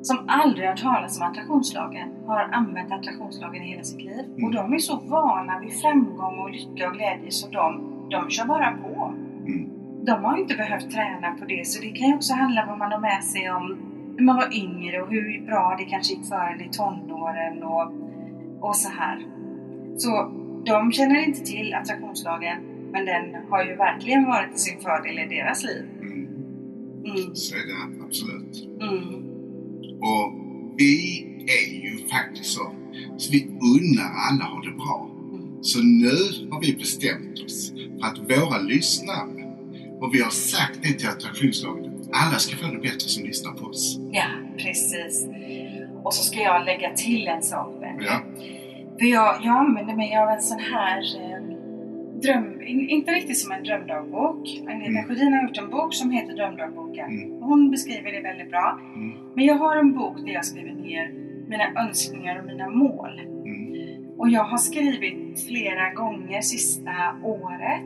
som 0.02 0.24
aldrig 0.26 0.68
har 0.68 0.76
talat 0.76 1.16
om 1.16 1.22
attraktionslagen 1.22 2.08
har 2.26 2.40
använt 2.52 2.92
attraktionslagen 2.92 3.62
i 3.62 3.66
hela 3.66 3.82
sitt 3.82 4.02
liv. 4.02 4.24
Mm. 4.28 4.44
Och 4.44 4.52
de 4.52 4.72
är 4.72 4.78
så 4.78 4.96
vana 4.96 5.60
vid 5.60 5.80
framgång 5.80 6.38
och 6.38 6.50
lycka 6.50 6.88
och 6.88 6.94
glädje 6.94 7.30
så 7.30 7.48
de, 7.48 7.82
de 8.10 8.30
kör 8.30 8.46
bara 8.46 8.76
på. 8.82 9.14
Mm. 9.46 9.70
De 10.04 10.24
har 10.24 10.38
inte 10.38 10.54
behövt 10.54 10.90
träna 10.90 11.30
på 11.38 11.44
det, 11.44 11.66
så 11.66 11.82
det 11.82 11.88
kan 11.90 12.08
ju 12.08 12.14
också 12.14 12.34
handla 12.34 12.62
om 12.62 12.68
vad 12.68 12.78
man 12.78 12.92
har 12.92 13.00
med 13.00 13.24
sig 13.24 13.50
om 13.50 13.76
när 14.16 14.24
man 14.24 14.36
var 14.36 14.54
yngre 14.54 15.02
och 15.02 15.10
hur 15.10 15.46
bra 15.46 15.74
det 15.78 15.84
kanske 15.84 16.14
gick 16.14 16.28
för 16.28 16.54
en 16.54 16.60
i 16.60 16.68
tonåren 16.72 17.62
och, 17.62 17.92
och 18.68 18.76
så 18.76 18.88
här. 18.88 19.26
Så 19.96 20.32
de 20.66 20.92
känner 20.92 21.26
inte 21.26 21.40
till 21.40 21.74
attraktionslagen, 21.74 22.58
men 22.92 23.04
den 23.04 23.36
har 23.50 23.64
ju 23.64 23.76
verkligen 23.76 24.26
varit 24.26 24.50
till 24.50 24.60
sin 24.60 24.80
fördel 24.80 25.18
i 25.18 25.26
deras 25.26 25.64
liv. 25.64 25.84
Mm. 26.00 26.12
Mm, 27.04 27.34
Så 27.34 27.54
är 27.54 27.58
det 27.58 28.04
absolut. 28.04 28.71
Och 30.02 30.32
vi 30.76 31.26
är 31.46 31.74
ju 31.84 32.08
faktiskt 32.08 32.52
så. 32.52 32.72
Så 33.16 33.32
vi 33.32 33.44
unnar 33.44 34.10
alla 34.30 34.44
ha 34.44 34.62
det 34.62 34.76
bra. 34.76 35.08
Så 35.62 35.78
nu 35.82 36.48
har 36.50 36.60
vi 36.60 36.76
bestämt 36.76 37.40
oss 37.44 37.72
för 38.00 38.06
att 38.06 38.18
våra 38.18 38.58
lyssnare, 38.58 39.44
och 40.00 40.14
vi 40.14 40.22
har 40.22 40.30
sagt 40.30 40.78
det 40.82 40.92
till 40.92 41.08
attraktionslagen, 41.08 41.92
alla 42.12 42.38
ska 42.38 42.56
få 42.56 42.66
det 42.72 42.78
bättre 42.78 43.08
som 43.08 43.24
lyssnar 43.24 43.52
på 43.52 43.66
oss. 43.66 43.98
Ja, 44.12 44.26
precis. 44.58 45.26
Och 46.04 46.14
så 46.14 46.22
ska 46.24 46.40
jag 46.40 46.64
lägga 46.64 46.94
till 46.94 47.28
en 47.28 47.42
sak. 47.42 47.82
Ja. 48.00 48.20
För 48.98 49.06
jag, 49.06 49.40
jag 49.42 49.56
använder 49.56 49.96
mig 49.96 50.16
av 50.16 50.28
en 50.28 50.42
sån 50.42 50.58
här 50.58 50.98
eh, 50.98 51.32
dröm... 52.22 52.62
in- 52.62 52.88
Inte 52.88 53.11
riktigt 53.12 53.38
som 53.38 53.52
en 53.52 53.62
drömdagbok. 53.64 54.48
Agneta 54.68 54.90
Mm. 54.90 55.04
Sjödin 55.04 55.32
har 55.32 55.42
gjort 55.42 55.58
en 55.58 55.70
bok 55.70 55.94
som 55.94 56.11
heter 56.11 56.35
Drömdagboken. 56.35 57.11
Mm. 57.11 57.42
Hon 57.42 57.70
beskriver 57.70 58.12
det 58.12 58.20
väldigt 58.20 58.50
bra. 58.50 58.78
Mm. 58.96 59.12
Men 59.35 59.44
jag 59.44 59.54
har 59.54 59.76
en 59.76 59.92
bok 59.92 60.16
där 60.26 60.32
jag 60.32 60.44
skriver 60.44 60.72
ner 60.72 61.12
mina 61.48 61.64
önskningar 61.88 62.38
och 62.38 62.46
mina 62.46 62.68
mål. 62.70 63.20
Mm. 63.20 64.04
Och 64.18 64.28
jag 64.28 64.44
har 64.44 64.58
skrivit 64.58 65.46
flera 65.48 65.90
gånger 65.94 66.40
sista 66.40 66.90
året 67.22 67.82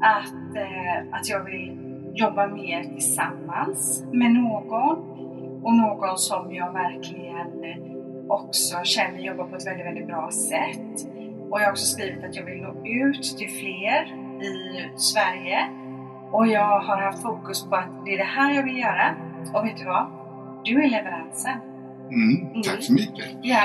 att, 0.00 0.56
eh, 0.56 1.14
att 1.18 1.28
jag 1.28 1.44
vill 1.44 1.78
jobba 2.14 2.46
mer 2.48 2.82
tillsammans 2.82 4.04
med 4.12 4.30
någon 4.32 4.98
och 5.62 5.74
någon 5.74 6.18
som 6.18 6.54
jag 6.54 6.72
verkligen 6.72 7.46
också 8.28 8.76
känner 8.84 9.18
jobbar 9.18 9.44
på 9.44 9.56
ett 9.56 9.66
väldigt, 9.66 9.86
väldigt 9.86 10.06
bra 10.06 10.30
sätt. 10.30 11.06
Och 11.50 11.60
jag 11.60 11.64
har 11.64 11.70
också 11.72 11.86
skrivit 11.86 12.24
att 12.24 12.36
jag 12.36 12.44
vill 12.44 12.62
nå 12.62 12.72
ut 12.84 13.22
till 13.38 13.50
fler 13.50 14.00
i 14.42 14.88
Sverige. 14.96 15.58
Och 16.32 16.46
jag 16.46 16.80
har 16.80 17.02
haft 17.02 17.22
fokus 17.22 17.68
på 17.68 17.76
att 17.76 18.04
det 18.04 18.14
är 18.14 18.18
det 18.18 18.24
här 18.24 18.54
jag 18.54 18.62
vill 18.62 18.78
göra. 18.78 19.14
Och 19.54 19.64
vet 19.66 19.76
du 19.76 19.84
vad? 19.84 20.06
Du 20.64 20.84
är 20.84 20.88
leveransen. 20.90 21.58
Mm. 22.10 22.62
Tack 22.62 22.82
så 22.82 22.92
mycket. 22.92 23.26
Ja, 23.42 23.62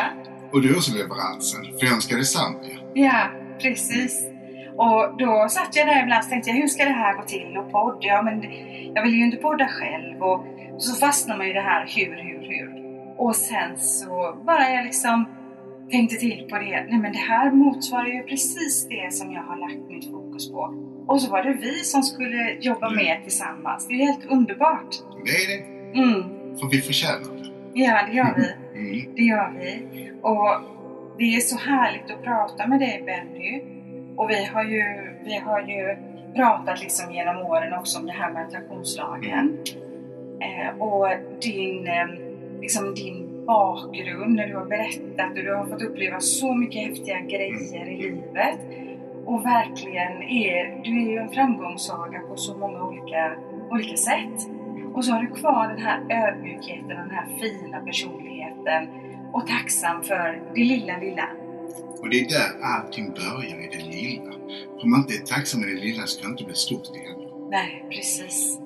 Och 0.53 0.61
du 0.61 0.69
är 0.69 0.75
också 0.77 0.93
leveransen, 0.97 1.63
för 1.79 1.85
jag 1.85 1.95
önskar 1.95 2.17
detsamma. 2.17 2.57
Ja, 2.93 3.27
precis. 3.61 4.29
Och 4.77 5.17
då 5.17 5.47
satt 5.49 5.75
jag 5.75 5.87
där 5.87 6.01
ibland 6.03 6.23
och 6.23 6.29
tänkte 6.29 6.49
jag, 6.49 6.57
hur 6.57 6.67
ska 6.67 6.83
det 6.85 6.89
här 6.91 7.13
gå 7.15 7.23
till? 7.23 7.57
Och 7.57 7.71
podd, 7.71 7.97
ja 8.01 8.21
men 8.21 8.43
jag 8.95 9.03
vill 9.03 9.13
ju 9.13 9.25
inte 9.25 9.37
podda 9.37 9.67
själv. 9.67 10.23
Och 10.23 10.45
så 10.77 10.95
fastnar 11.05 11.37
man 11.37 11.47
i 11.47 11.53
det 11.53 11.61
här 11.61 11.85
hur, 11.87 12.15
hur, 12.15 12.47
hur. 12.49 12.85
Och 13.17 13.35
sen 13.35 13.77
så 13.77 14.37
bara 14.45 14.69
jag 14.69 14.85
liksom 14.85 15.25
tänkte 15.91 16.15
till 16.15 16.47
på 16.49 16.55
det. 16.57 16.85
Nej 16.89 16.99
men 16.99 17.11
det 17.11 17.17
här 17.17 17.51
motsvarar 17.51 18.07
ju 18.07 18.23
precis 18.23 18.87
det 18.89 19.13
som 19.13 19.31
jag 19.31 19.41
har 19.41 19.57
lagt 19.57 19.89
mitt 19.89 20.11
fokus 20.11 20.51
på. 20.51 20.73
Och 21.07 21.21
så 21.21 21.31
var 21.31 21.43
det 21.43 21.57
vi 21.61 21.73
som 21.73 22.03
skulle 22.03 22.53
jobba 22.61 22.87
Mm. 22.87 23.05
med 23.05 23.23
tillsammans. 23.23 23.87
Det 23.87 23.93
är 23.93 23.97
helt 23.97 24.25
underbart. 24.25 24.95
Det 25.25 25.31
är 25.31 25.47
det. 25.57 25.63
Mm. 25.99 26.23
För 26.59 26.69
vi 26.71 26.77
förtjänar 26.81 27.19
det. 27.43 27.51
Ja, 27.73 27.99
det 28.07 28.13
gör 28.13 28.33
vi. 28.37 28.79
Mm. 28.79 29.15
Det 29.15 29.21
gör 29.21 29.53
vi. 29.59 29.81
Och 30.21 30.49
det 31.17 31.35
är 31.35 31.39
så 31.39 31.57
härligt 31.57 32.11
att 32.11 32.23
prata 32.23 32.67
med 32.67 32.79
dig 32.79 33.03
Benny. 33.05 33.61
Och 34.15 34.29
vi 34.29 34.45
har 34.45 34.63
ju, 34.63 34.83
vi 35.25 35.35
har 35.37 35.61
ju 35.61 35.97
pratat 36.35 36.81
liksom 36.81 37.11
genom 37.13 37.37
åren 37.37 37.73
också 37.73 37.99
om 37.99 38.05
det 38.05 38.11
här 38.11 38.31
med 38.31 38.47
attraktionslagen. 38.47 39.57
Eh, 40.41 40.81
och 40.81 41.07
din, 41.41 41.87
eh, 41.87 42.07
liksom 42.61 42.93
din 42.95 43.34
bakgrund 43.45 44.35
när 44.35 44.47
du 44.47 44.55
har 44.55 44.65
berättat 44.65 45.37
och 45.37 45.43
du 45.43 45.55
har 45.55 45.65
fått 45.65 45.81
uppleva 45.81 46.19
så 46.19 46.55
mycket 46.55 46.87
häftiga 46.87 47.19
grejer 47.19 47.89
i 47.89 47.97
livet. 47.97 48.59
Och 49.25 49.45
verkligen 49.45 50.23
är, 50.23 50.83
du 50.83 51.01
är 51.01 51.11
ju 51.11 51.17
en 51.17 51.29
framgångssaga 51.29 52.19
på 52.19 52.35
så 52.35 52.57
många 52.57 52.83
olika, 52.83 53.35
olika 53.71 53.97
sätt. 53.97 54.49
Och 54.93 55.05
så 55.05 55.11
har 55.11 55.21
du 55.21 55.27
kvar 55.27 55.67
den 55.67 55.79
här 55.79 55.99
ödmjukheten 56.09 56.91
och 56.91 57.07
den 57.07 57.09
här 57.09 57.27
fina 57.39 57.79
personligheten 57.79 58.87
och 59.33 59.47
tacksam 59.47 60.03
för 60.03 60.41
det 60.55 60.63
lilla, 60.63 60.97
lilla. 60.97 61.29
Och 62.01 62.09
det 62.09 62.19
är 62.19 62.29
där 62.29 62.65
allting 62.65 63.13
börjar, 63.13 63.59
i 63.59 63.69
det 63.77 63.83
lilla. 63.83 64.33
Om 64.83 64.91
man 64.91 64.99
inte 64.99 65.13
är 65.13 65.25
tacksam 65.35 65.63
i 65.63 65.65
det 65.65 65.81
lilla 65.81 66.05
så 66.05 66.21
kan 66.21 66.29
det 66.29 66.33
inte 66.33 66.45
bli 66.45 66.55
stort 66.55 66.95
igen. 66.95 67.29
Nej, 67.49 67.85
precis. 67.89 68.64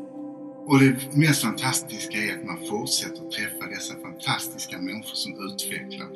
Och 0.69 0.79
det 0.79 1.15
mest 1.15 1.41
fantastiska 1.41 2.17
är 2.17 2.34
att 2.34 2.45
man 2.45 2.58
fortsätter 2.69 3.29
träffa 3.29 3.65
dessa 3.75 3.93
fantastiska 4.01 4.77
människor 4.82 5.15
som 5.15 5.32
utvecklar 5.47 6.10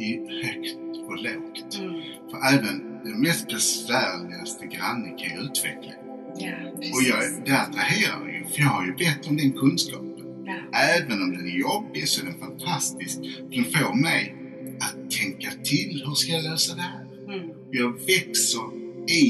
i 0.00 0.08
högt 0.42 0.76
och 1.08 1.16
lågt. 1.16 1.78
Mm. 1.78 2.02
För 2.30 2.54
även 2.54 2.76
den 3.04 3.20
mest 3.20 3.48
besvärligaste 3.48 4.66
grannen 4.66 5.16
kan 5.18 5.28
ju 5.36 5.44
utveckla. 5.46 5.92
Ja. 6.38 6.52
Och 6.94 7.02
jag, 7.10 7.18
det 7.46 7.52
attraherar 7.52 8.28
ju, 8.28 8.44
för 8.44 8.60
jag 8.60 8.68
har 8.68 8.86
ju 8.86 8.94
bett 8.94 9.26
om 9.28 9.36
den 9.36 9.52
kunskapen. 9.52 10.44
Ja. 10.46 10.78
Även 10.78 11.22
om 11.22 11.30
den 11.30 11.46
är 11.46 11.58
jobbig 11.60 12.08
så 12.08 12.22
är 12.22 12.24
den 12.24 12.38
fantastisk. 12.38 13.18
Den 13.52 13.64
får 13.64 13.94
mig 14.02 14.34
att 14.80 15.10
tänka 15.10 15.50
till, 15.64 16.02
hur 16.06 16.14
ska 16.14 16.32
jag 16.32 16.44
lösa 16.44 16.74
det 16.74 16.82
här? 16.82 17.06
Mm. 17.34 17.50
Jag 17.70 17.92
växer 17.92 18.66
i 19.10 19.22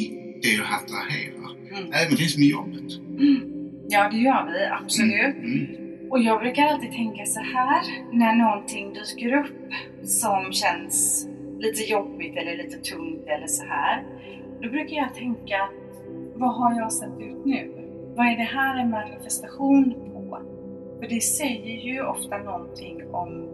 det 0.43 0.53
jag 0.53 0.67
attraherar. 0.67 1.51
Mm. 1.71 1.93
Även 1.93 2.17
det 2.17 2.29
som 2.29 2.43
är 2.43 2.47
jobbigt. 2.47 2.99
Mm. 2.99 3.48
Ja, 3.91 4.09
det 4.11 4.17
gör 4.17 4.47
vi 4.47 4.67
absolut. 4.83 5.37
Mm. 5.37 6.11
Och 6.11 6.19
jag 6.19 6.41
brukar 6.41 6.63
alltid 6.67 6.93
tänka 6.93 7.25
så 7.25 7.41
här 7.41 7.83
när 8.13 8.37
någonting 8.37 8.93
dyker 8.93 9.37
upp 9.37 9.73
som 10.03 10.53
känns 10.53 11.29
lite 11.59 11.83
jobbigt 11.93 12.37
eller 12.37 12.57
lite 12.57 12.79
tungt 12.79 13.27
eller 13.27 13.47
så 13.47 13.65
här. 13.65 14.05
Då 14.61 14.71
brukar 14.71 14.97
jag 14.97 15.15
tänka, 15.15 15.69
vad 16.35 16.55
har 16.55 16.81
jag 16.81 16.93
sänt 16.93 17.21
ut 17.21 17.45
nu? 17.45 17.73
Vad 18.17 18.27
är 18.27 18.37
det 18.37 18.43
här 18.43 18.81
en 18.81 18.91
manifestation 18.91 19.95
på? 20.13 20.39
För 21.01 21.09
det 21.09 21.21
säger 21.21 21.93
ju 21.93 22.03
ofta 22.03 22.39
någonting 22.39 23.03
om 23.13 23.49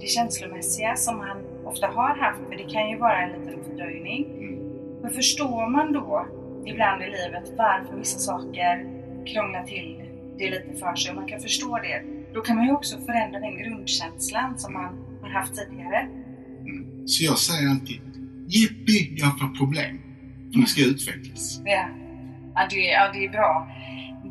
det 0.00 0.06
känslomässiga 0.06 0.96
som 0.96 1.18
man 1.18 1.36
ofta 1.64 1.86
har 1.86 2.14
haft, 2.16 2.40
för 2.48 2.56
det 2.56 2.72
kan 2.72 2.90
ju 2.90 2.96
vara 2.96 3.22
en 3.22 3.40
liten 3.40 3.64
fördröjning. 3.64 4.24
Mm. 4.38 4.58
Men 5.02 5.10
förstår 5.10 5.70
man 5.70 5.92
då 5.92 6.26
ibland 6.64 7.02
i 7.02 7.06
livet 7.06 7.52
varför 7.56 7.96
vissa 7.96 8.18
saker 8.18 8.95
krånglar 9.26 9.64
till 9.64 10.02
det 10.38 10.50
lite 10.50 10.78
för 10.78 10.96
sig 10.96 11.10
och 11.10 11.16
man 11.16 11.28
kan 11.28 11.40
förstå 11.40 11.78
det, 11.78 12.02
då 12.34 12.40
kan 12.40 12.56
man 12.56 12.66
ju 12.66 12.72
också 12.72 12.98
förändra 12.98 13.40
den 13.40 13.58
grundkänslan 13.58 14.58
som 14.58 14.72
man 14.72 14.98
har 15.22 15.28
haft 15.28 15.54
tidigare. 15.54 16.00
Mm. 16.60 17.08
Så 17.08 17.24
jag 17.24 17.38
säger 17.38 17.70
alltid, 17.70 18.00
jippi, 18.46 19.14
jag 19.16 19.38
får 19.38 19.48
problem. 19.58 20.00
För 20.52 20.60
det 20.60 20.66
ska 20.66 20.80
utvecklas. 20.84 21.60
Ja, 21.64 21.88
ja, 22.54 22.66
det, 22.70 22.76
ja 22.76 23.10
det 23.12 23.24
är 23.24 23.28
bra. 23.28 23.68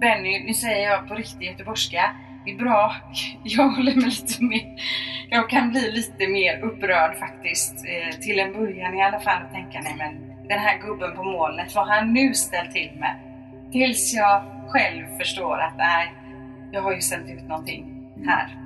Benny, 0.01 0.43
nu 0.47 0.53
säger 0.53 0.89
jag 0.89 1.07
på 1.07 1.15
riktig 1.15 1.45
göteborgska, 1.45 2.15
det 2.45 2.51
är 2.51 2.57
bra. 2.57 2.95
Jag 3.43 3.69
håller 3.69 3.95
mig 3.95 4.05
lite 4.05 4.43
mer, 4.43 4.65
jag 5.29 5.49
kan 5.49 5.71
bli 5.71 5.91
lite 5.91 6.27
mer 6.27 6.61
upprörd 6.63 7.19
faktiskt, 7.19 7.73
eh, 7.75 8.19
till 8.19 8.39
en 8.39 8.53
början 8.53 8.97
i 8.97 9.01
alla 9.01 9.19
fall 9.19 9.43
och 9.43 9.51
tänka 9.51 9.79
nej 9.83 9.95
men 9.97 10.25
den 10.47 10.59
här 10.59 10.81
gubben 10.81 11.15
på 11.15 11.23
molnet, 11.23 11.75
vad 11.75 11.87
har 11.87 11.95
han 11.95 12.13
nu 12.13 12.33
ställt 12.33 12.71
till 12.71 12.91
med? 12.99 13.15
Tills 13.71 14.13
jag 14.13 14.54
själv 14.69 15.17
förstår 15.17 15.57
att 15.59 15.77
nej, 15.77 16.13
jag 16.71 16.81
har 16.81 16.93
ju 16.95 17.01
sänt 17.01 17.29
ut 17.29 17.47
någonting 17.47 18.09
här. 18.25 18.57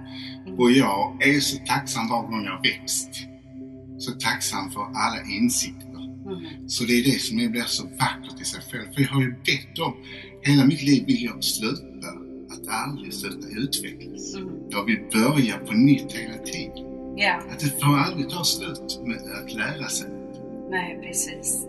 Mm. 0.46 0.60
Och 0.60 0.72
jag 0.72 1.28
är 1.28 1.40
så 1.40 1.58
tacksam 1.66 2.10
varje 2.10 2.28
gång 2.28 2.46
jag 2.46 2.62
växt. 2.64 3.10
Så 3.98 4.12
tacksam 4.12 4.70
för 4.72 4.82
alla 4.82 5.22
insikter. 5.40 5.90
Mm. 6.26 6.70
Så 6.70 6.84
det 6.84 6.94
är 6.94 7.04
det 7.04 7.20
som 7.22 7.38
blir 7.38 7.62
så 7.62 7.84
vackert 7.84 8.42
i 8.42 8.46
sig 8.46 8.62
själv. 8.72 8.94
För 8.94 9.02
jag 9.02 9.10
har 9.10 9.22
ju 9.22 9.32
bett 9.32 9.80
om, 9.80 9.94
hela 10.42 10.66
mitt 10.66 10.82
liv 10.84 11.04
vill 11.06 11.24
jag 11.24 11.44
sluta, 11.44 12.08
att 12.54 12.86
aldrig 12.86 13.14
sluta 13.14 13.48
utvecklas. 13.48 14.36
Mm. 14.36 14.50
Jag 14.70 14.84
vill 14.86 15.00
börja 15.14 15.58
på 15.58 15.74
nytt 15.74 16.12
hela 16.14 16.38
tiden. 16.38 16.86
Ja, 17.18 17.40
Att 17.52 17.60
det 17.60 17.82
får 17.82 17.98
aldrig 17.98 18.30
ta 18.30 18.44
slut 18.44 19.00
med 19.06 19.18
att 19.18 19.54
lära 19.54 19.88
sig. 19.88 20.10
nej 20.70 21.00
precis. 21.04 21.66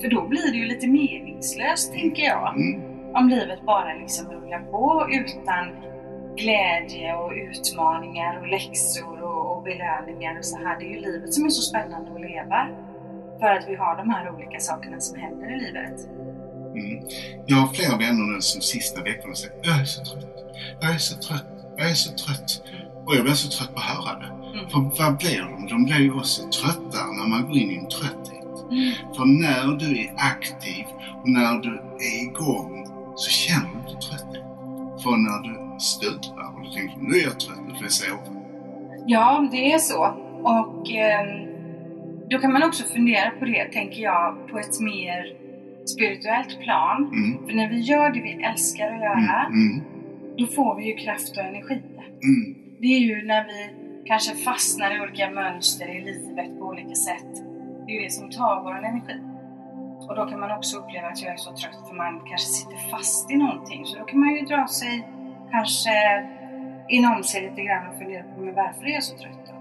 För 0.00 0.08
då 0.10 0.28
blir 0.28 0.52
det 0.52 0.58
ju 0.58 0.64
lite 0.64 0.86
meningslöst 0.86 1.92
tänker 1.92 2.22
jag. 2.22 2.56
Mm. 2.56 2.91
Om 3.14 3.28
livet 3.28 3.62
bara 3.66 3.94
liksom 3.94 4.30
rullar 4.32 4.58
på 4.58 5.08
utan 5.10 5.64
glädje 6.36 7.14
och 7.14 7.32
utmaningar 7.32 8.40
och 8.40 8.48
läxor 8.48 9.22
och, 9.22 9.56
och 9.56 9.62
belöningar 9.62 10.38
och 10.38 10.44
så 10.44 10.56
här. 10.56 10.78
Det 10.78 10.84
är 10.84 10.94
ju 10.94 11.00
livet 11.00 11.34
som 11.34 11.44
är 11.44 11.50
så 11.50 11.62
spännande 11.62 12.12
att 12.14 12.20
leva. 12.20 12.68
För 13.40 13.46
att 13.46 13.68
vi 13.68 13.74
har 13.74 13.96
de 13.96 14.10
här 14.10 14.34
olika 14.34 14.58
sakerna 14.58 15.00
som 15.00 15.18
händer 15.18 15.56
i 15.56 15.60
livet. 15.60 15.98
Mm. 16.74 17.04
Jag 17.46 17.56
har 17.56 17.68
flera 17.68 17.96
vänner 17.96 18.34
nu 18.34 18.40
som 18.40 18.60
sista 18.60 19.02
veckorna 19.02 19.34
säger 19.34 19.54
jag 19.62 19.80
är 19.80 19.84
så 19.84 20.04
trött, 20.04 20.36
jag 20.80 20.90
är 20.90 20.98
så 20.98 21.16
trött, 21.18 21.46
jag 21.76 21.90
är 21.90 21.94
så 21.94 22.12
trött. 22.16 22.62
Och 23.06 23.14
jag 23.16 23.24
blir 23.24 23.34
så 23.34 23.50
trött 23.50 23.74
på 23.74 23.80
att 23.80 23.86
höra 23.96 24.18
det. 24.18 24.58
Mm. 24.58 24.70
För 24.70 24.80
vad 24.98 25.18
blir 25.18 25.40
de? 25.40 25.66
De 25.66 25.84
blir 25.84 26.00
ju 26.00 26.12
också 26.12 26.42
tröttare 26.42 27.12
när 27.18 27.28
man 27.28 27.42
går 27.42 27.56
in 27.56 27.70
i 27.70 27.76
en 27.76 27.88
trötthet. 27.88 28.70
Mm. 28.70 28.92
För 29.14 29.24
när 29.24 29.78
du 29.78 29.98
är 30.04 30.12
aktiv 30.16 30.84
och 31.22 31.28
när 31.28 31.54
du 31.66 31.74
är 32.08 32.22
igång 32.22 32.81
så 33.14 33.30
känner 33.30 33.68
du 33.72 33.90
inte 33.90 34.06
trötthet. 34.06 34.42
För 35.02 35.16
när 35.16 35.38
du 35.48 35.80
stupar 35.80 36.54
och 36.54 36.60
du 36.64 36.70
tänker 36.70 36.96
nu 37.00 37.14
är 37.18 37.22
jag 37.24 37.40
trött, 37.40 37.60
nu 37.68 37.74
får 37.74 37.82
jag 37.82 37.92
sova. 37.92 38.22
Ja, 39.06 39.48
det 39.52 39.72
är 39.72 39.78
så. 39.78 40.02
Och 40.42 40.90
ehm, 40.90 41.48
då 42.30 42.38
kan 42.38 42.52
man 42.52 42.62
också 42.62 42.84
fundera 42.84 43.30
på 43.30 43.44
det, 43.44 43.64
tänker 43.64 44.02
jag, 44.02 44.48
på 44.50 44.58
ett 44.58 44.80
mer 44.80 45.36
spirituellt 45.86 46.60
plan. 46.60 47.10
Mm. 47.12 47.46
För 47.46 47.54
när 47.56 47.68
vi 47.68 47.80
gör 47.80 48.10
det 48.10 48.20
vi 48.20 48.42
älskar 48.44 48.86
att 48.92 49.00
göra, 49.00 49.46
Mm. 49.46 49.70
Mm. 49.70 49.84
då 50.38 50.46
får 50.46 50.76
vi 50.76 50.84
ju 50.86 50.96
kraft 50.96 51.36
och 51.36 51.44
energi. 51.44 51.82
Mm. 52.22 52.54
Det 52.80 52.86
är 52.86 52.98
ju 52.98 53.26
när 53.26 53.44
vi 53.44 53.70
kanske 54.04 54.34
fastnar 54.36 54.96
i 54.96 55.00
olika 55.00 55.30
mönster 55.30 55.88
i 55.96 56.00
livet 56.04 56.58
på 56.58 56.64
olika 56.64 56.94
sätt. 56.94 57.32
Det 57.86 57.92
är 57.92 57.96
ju 57.96 58.02
det 58.02 58.12
som 58.12 58.30
tar 58.30 58.62
vår 58.62 58.78
energi. 58.78 59.14
Och 60.08 60.16
då 60.16 60.26
kan 60.26 60.40
man 60.40 60.50
också 60.50 60.78
uppleva 60.78 61.08
att 61.08 61.22
jag 61.22 61.32
är 61.32 61.36
så 61.36 61.50
trött 61.56 61.88
för 61.88 61.94
man 61.94 62.20
kanske 62.28 62.48
sitter 62.48 62.90
fast 62.90 63.30
i 63.30 63.36
någonting. 63.36 63.84
Så 63.84 63.98
då 63.98 64.04
kan 64.04 64.20
man 64.20 64.34
ju 64.34 64.40
dra 64.40 64.66
sig 64.66 65.08
kanske 65.50 65.90
inom 66.88 67.22
sig 67.24 67.42
lite 67.42 67.62
grann 67.62 67.86
och 67.88 67.98
fundera 67.98 68.22
på 68.22 68.40
men 68.40 68.54
varför 68.54 68.84
är 68.84 68.94
jag 68.94 69.02
så 69.02 69.16
trött 69.16 69.42
då? 69.46 69.52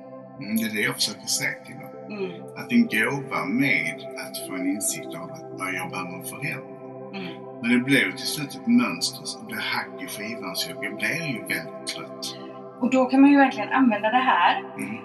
Mm. 0.44 0.56
Det 0.56 0.64
är 0.64 0.74
det 0.76 0.82
jag 0.82 0.96
försöker 0.96 1.28
säga 1.28 1.64
till 1.66 1.76
dem. 1.76 2.18
Mm. 2.18 2.44
Att 2.58 2.72
en 2.72 2.88
gåva 2.88 3.46
med 3.46 3.96
att 4.24 4.48
få 4.48 4.54
en 4.56 4.68
insikt 4.68 5.16
av 5.16 5.32
att 5.32 5.46
vad 5.60 5.74
jag 5.74 5.90
behöver 5.90 6.24
förändra. 6.24 6.72
Mm. 7.20 7.34
Men 7.62 7.84
det 7.84 8.00
ju 8.00 8.12
till 8.12 8.28
slut 8.28 8.56
ett 8.56 8.68
mönster 8.68 9.26
som 9.26 9.46
blir 9.46 9.58
hack 9.58 10.04
i 10.04 10.08
skivan 10.08 10.56
så 10.56 10.72
jag 10.72 10.80
blir 10.80 11.28
ju 11.28 11.40
väldigt 11.40 11.88
trött. 11.88 12.38
Och 12.80 12.90
då 12.90 13.06
kan 13.06 13.22
man 13.22 13.32
ju 13.32 13.38
verkligen 13.38 13.70
använda 13.70 14.10
det 14.10 14.18
här 14.18 14.60
Mm. 14.78 14.98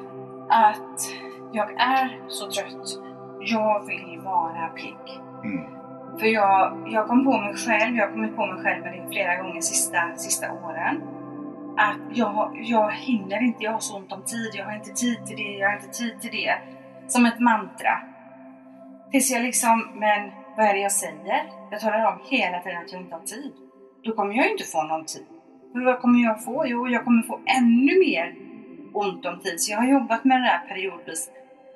att 0.51 1.01
jag 1.53 1.71
är 1.81 2.21
så 2.29 2.51
trött. 2.51 2.89
Jag 3.41 3.87
vill 3.87 4.21
vara 4.25 4.69
pigg. 4.69 5.21
Mm. 5.45 5.77
För 6.19 6.27
jag, 6.27 6.87
jag 6.87 7.07
kom 7.09 7.25
på 7.25 7.39
mig 7.39 7.55
själv, 7.55 7.97
jag 7.97 8.07
har 8.07 8.13
kommit 8.13 8.37
på 8.37 8.47
mig 8.47 8.63
själv 8.65 8.83
med 8.83 8.93
det 8.93 9.09
flera 9.11 9.43
gånger 9.43 9.61
sista, 9.61 10.17
sista 10.17 10.53
åren. 10.53 11.03
Att 11.77 12.17
jag, 12.17 12.59
jag 12.63 12.91
hinner 12.93 13.43
inte, 13.43 13.65
jag 13.65 13.73
har 13.73 13.81
så 13.81 13.97
ont 13.97 14.13
om 14.13 14.23
tid, 14.23 14.51
jag 14.55 14.65
har 14.65 14.75
inte 14.75 14.91
tid 14.91 15.27
till 15.27 15.37
det, 15.37 15.53
jag 15.59 15.69
har 15.69 15.77
inte 15.77 15.89
tid 15.89 16.21
till 16.21 16.31
det. 16.31 16.55
Som 17.09 17.27
ett 17.27 17.41
mantra. 17.41 18.01
Tills 19.11 19.31
jag 19.31 19.43
liksom, 19.43 19.89
men 19.95 20.31
vad 20.57 20.67
är 20.67 20.75
det 20.75 20.81
jag 20.81 20.93
säger? 20.93 21.43
Jag 21.71 21.81
talar 21.81 22.07
om 22.07 22.19
hela 22.31 22.61
tiden 22.61 22.79
att 22.79 22.93
jag 22.93 23.01
inte 23.01 23.15
har 23.15 23.23
tid. 23.23 23.53
Då 24.05 24.13
kommer 24.13 24.35
jag 24.35 24.45
ju 24.45 24.53
inte 24.53 24.65
få 24.65 24.83
någon 24.83 25.05
tid. 25.05 25.27
Men 25.75 25.85
vad 25.85 26.01
kommer 26.01 26.25
jag 26.25 26.45
få? 26.45 26.65
Jo, 26.67 26.89
jag 26.89 27.05
kommer 27.05 27.23
få 27.23 27.41
ännu 27.59 27.99
mer 27.99 28.35
ont 28.93 29.27
om 29.27 29.41
tid. 29.41 29.61
Så 29.61 29.73
jag 29.73 29.79
har 29.79 29.87
jobbat 29.87 30.25
med 30.25 30.41
det 30.41 30.45
där 30.45 30.69
periodvis. 30.69 31.31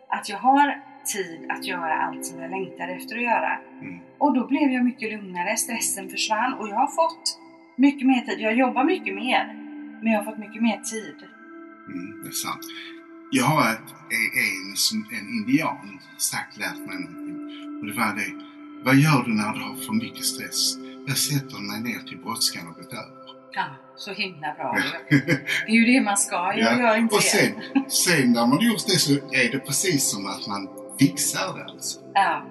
Att 0.09 0.29
jag 0.29 0.39
har 0.39 0.83
tid 1.07 1.47
att 1.51 1.65
göra 1.65 1.95
allt 1.95 2.27
som 2.27 2.41
jag 2.43 2.51
längtar 2.51 2.89
efter 2.89 3.17
att 3.17 3.23
göra. 3.23 3.59
Mm. 3.83 3.99
Och 4.19 4.35
då 4.35 4.47
blev 4.47 4.71
jag 4.71 4.85
mycket 4.85 5.13
lugnare, 5.13 5.57
stressen 5.57 6.09
försvann 6.11 6.55
och 6.55 6.69
jag 6.69 6.75
har 6.77 6.87
fått 6.87 7.39
mycket 7.77 8.07
mer 8.07 8.21
tid. 8.21 8.41
Jag 8.41 8.55
jobbar 8.57 8.85
mycket 8.85 9.15
mer, 9.15 9.55
men 10.03 10.13
jag 10.13 10.19
har 10.23 10.25
fått 10.31 10.39
mycket 10.39 10.63
mer 10.63 10.79
tid. 10.81 11.17
Mm, 11.89 12.23
det 12.23 12.29
är 12.29 12.33
sant. 12.33 12.65
Jag 13.33 13.45
har 13.45 13.73
ett, 13.73 13.91
en, 14.43 15.19
en 15.19 15.29
indian 15.29 16.01
sagt 16.19 16.59
lärt 16.59 16.79
mig 16.79 16.97
någonting. 17.01 17.79
Och 17.81 17.87
det 17.87 17.93
var 17.93 18.15
det. 18.17 18.45
Vad 18.85 18.97
gör 18.97 19.23
du 19.27 19.35
när 19.35 19.53
du 19.53 19.61
har 19.61 19.77
för 19.77 19.93
mycket 19.93 20.25
stress? 20.25 20.77
Jag 21.07 21.17
sätter 21.17 21.59
mig 21.71 21.81
ner 21.93 21.99
till 22.09 22.19
brådskan 22.19 22.69
och 22.69 22.75
gått 22.75 22.93
över. 22.93 23.21
Ja, 23.53 23.65
så 23.97 24.13
himla 24.13 24.55
bra. 24.55 24.77
Det 25.11 25.73
är 25.73 25.75
ju 25.75 25.85
det 25.85 26.01
man 26.01 26.17
ska. 26.17 26.37
Jag 26.37 26.59
Ja, 26.59 26.79
gör 26.81 26.97
inte 26.97 27.15
Och 27.15 27.21
det. 27.21 27.27
sen, 27.27 27.53
sen 27.89 28.33
när 28.33 28.47
man 28.47 28.61
gjort 28.61 28.87
det 28.87 28.99
så 28.99 29.13
är 29.13 29.53
det 29.53 29.59
precis 29.59 30.11
som 30.11 30.27
att 30.27 30.47
man 30.47 30.69
fixar 31.01 31.59
det 31.59 31.65
alltså. 31.73 32.01
Ja. 32.15 32.43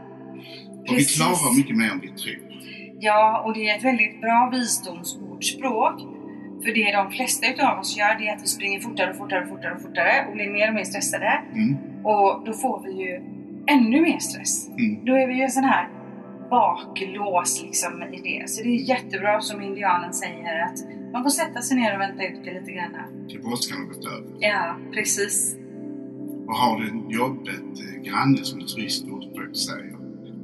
Och 0.90 0.98
vi 0.98 1.06
klarar 1.06 1.58
mycket 1.58 1.78
mer 1.78 1.92
än 1.92 2.00
vi 2.00 2.08
tror. 2.08 2.38
Ja, 3.00 3.44
och 3.46 3.54
det 3.54 3.70
är 3.70 3.78
ett 3.78 3.84
väldigt 3.84 4.22
bra 4.22 4.50
visdomsordspråk. 4.52 6.02
För 6.64 6.72
det 6.74 6.92
de 6.92 7.12
flesta 7.12 7.48
utav 7.48 7.80
oss 7.80 7.98
gör, 7.98 8.20
det 8.20 8.28
är 8.28 8.36
att 8.36 8.44
vi 8.44 8.48
springer 8.48 8.80
fortare 8.80 9.10
och 9.12 9.18
fortare 9.18 9.44
och 9.44 9.50
fortare 9.50 9.74
och 9.76 9.82
fortare 9.82 10.26
och 10.28 10.34
blir 10.34 10.50
mer 10.50 10.68
och 10.68 10.74
mer 10.74 10.84
stressade. 10.84 11.42
Mm. 11.54 11.78
Och 12.06 12.46
då 12.46 12.54
får 12.54 12.84
vi 12.86 12.92
ju 12.92 13.16
ännu 13.68 14.02
mer 14.02 14.20
stress. 14.20 14.68
Mm. 14.68 15.06
Då 15.06 15.14
är 15.16 15.28
vi 15.28 15.34
ju 15.34 15.44
en 15.44 15.52
sån 15.52 15.64
här 15.64 15.90
baklås 16.50 17.64
liksom 17.64 18.04
i 18.04 18.22
det. 18.22 18.50
Så 18.50 18.64
det 18.64 18.70
är 18.70 18.90
jättebra 18.90 19.42
som 19.42 19.62
indianen 19.62 20.14
säger 20.14 20.64
att 20.66 20.78
man 21.14 21.24
får 21.24 21.30
sätta 21.30 21.62
sig 21.62 21.78
ner 21.78 21.94
och 21.96 22.02
vänta 22.02 22.24
ut 22.24 22.44
det 22.44 22.54
lite 22.60 22.72
grann. 22.72 22.96
Till 23.30 23.42
brådskan 23.42 23.78
har 23.78 23.86
gått 23.86 24.06
över. 24.06 24.38
Ja, 24.40 24.76
precis. 24.94 25.56
Och 26.50 26.56
har 26.56 26.80
du 26.80 26.90
en 26.90 27.10
jobbet 27.10 27.80
eh, 27.80 28.02
granne 28.04 28.44
som 28.44 28.60
ett 28.60 28.78
ryskt 28.78 29.08
ordspråk 29.08 29.56
säger, 29.56 29.96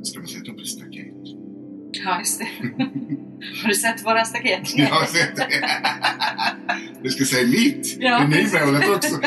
ska 0.04 0.20
man 0.20 0.28
sätta 0.28 0.52
upp 0.52 0.60
ett 0.60 0.68
staket. 0.68 1.14
Ja, 1.92 2.20
just 2.20 2.40
det. 2.40 2.48
Har 3.62 3.68
du 3.68 3.76
sett 3.76 4.06
våra 4.06 4.26
staket? 4.26 4.62
Jag 4.78 4.88
har 4.88 5.06
sett 5.06 5.36
det. 5.36 5.48
Du 7.04 7.10
ska 7.10 7.26
säga 7.26 7.48
mitt! 7.48 7.98
Ja, 8.00 8.20
det 8.20 8.28
nymålet 8.28 8.90
också. 8.90 9.20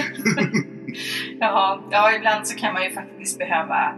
Ja, 1.40 1.88
ja, 1.90 2.16
ibland 2.16 2.46
så 2.46 2.56
kan 2.56 2.74
man 2.74 2.84
ju 2.84 2.90
faktiskt 2.90 3.38
behöva 3.38 3.94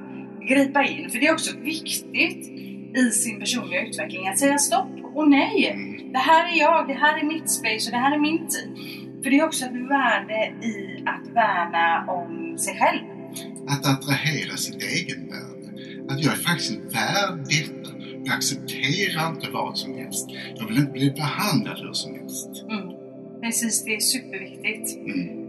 gripa 0.49 0.85
in. 0.85 1.11
För 1.11 1.19
det 1.19 1.27
är 1.27 1.33
också 1.33 1.57
viktigt 1.57 2.49
i 2.97 3.11
sin 3.11 3.41
personliga 3.41 3.87
utveckling 3.87 4.29
att 4.29 4.39
säga 4.39 4.59
stopp 4.59 5.15
och 5.15 5.31
nej. 5.31 5.67
Mm. 5.67 6.13
Det 6.13 6.19
här 6.19 6.53
är 6.53 6.59
jag, 6.59 6.89
det 6.89 6.95
här 6.95 7.19
är 7.19 7.25
mitt 7.25 7.51
space 7.51 7.89
och 7.89 7.93
det 7.93 7.99
här 7.99 8.15
är 8.15 8.19
min 8.19 8.49
tid. 8.49 8.71
För 9.23 9.31
det 9.31 9.39
är 9.39 9.45
också 9.45 9.65
ett 9.65 9.73
värde 9.73 10.67
i 10.67 11.03
att 11.07 11.35
värna 11.35 12.05
om 12.09 12.40
sig 12.61 12.79
själv. 12.79 13.01
Att 13.69 13.87
attrahera 13.87 14.57
sitt 14.57 14.83
egenvärde. 14.83 15.71
Att 16.09 16.25
jag 16.25 16.33
är 16.33 16.39
faktiskt 16.39 16.73
värd 16.73 17.39
detta. 17.39 17.91
Jag 18.25 18.35
accepterar 18.35 19.31
inte 19.31 19.51
vad 19.51 19.79
som 19.79 19.95
helst. 19.95 20.31
Jag 20.57 20.67
vill 20.67 20.77
inte 20.79 20.93
bli 20.93 21.11
behandlad 21.11 21.79
hur 21.79 21.93
som 21.93 22.15
helst. 22.15 22.65
Mm. 22.71 22.89
Precis, 23.41 23.85
det 23.85 23.95
är 23.95 24.01
superviktigt. 24.01 24.97
Mm. 24.97 25.41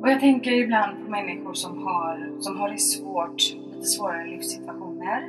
Och 0.00 0.10
jag 0.10 0.20
tänker 0.20 0.52
ibland 0.52 1.04
på 1.04 1.10
människor 1.10 1.54
som 1.54 1.82
har, 1.82 2.40
som 2.40 2.56
har 2.56 2.70
det 2.70 2.78
svårt, 2.78 3.42
lite 3.74 3.86
svårare 3.86 4.26
livssituationer. 4.26 5.20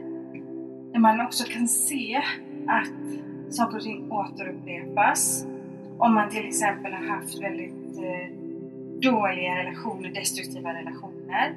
Där 0.91 0.99
man 0.99 1.21
också 1.21 1.43
kan 1.43 1.67
se 1.67 2.21
att 2.67 3.53
saker 3.55 3.77
och 3.77 3.83
ting 3.83 4.11
återupprepas. 4.11 5.45
Om 5.97 6.13
man 6.13 6.29
till 6.29 6.47
exempel 6.47 6.93
har 6.93 7.07
haft 7.07 7.41
väldigt 7.41 7.97
eh, 7.97 8.42
dåliga 9.03 9.55
relationer, 9.57 10.09
destruktiva 10.09 10.73
relationer. 10.73 11.55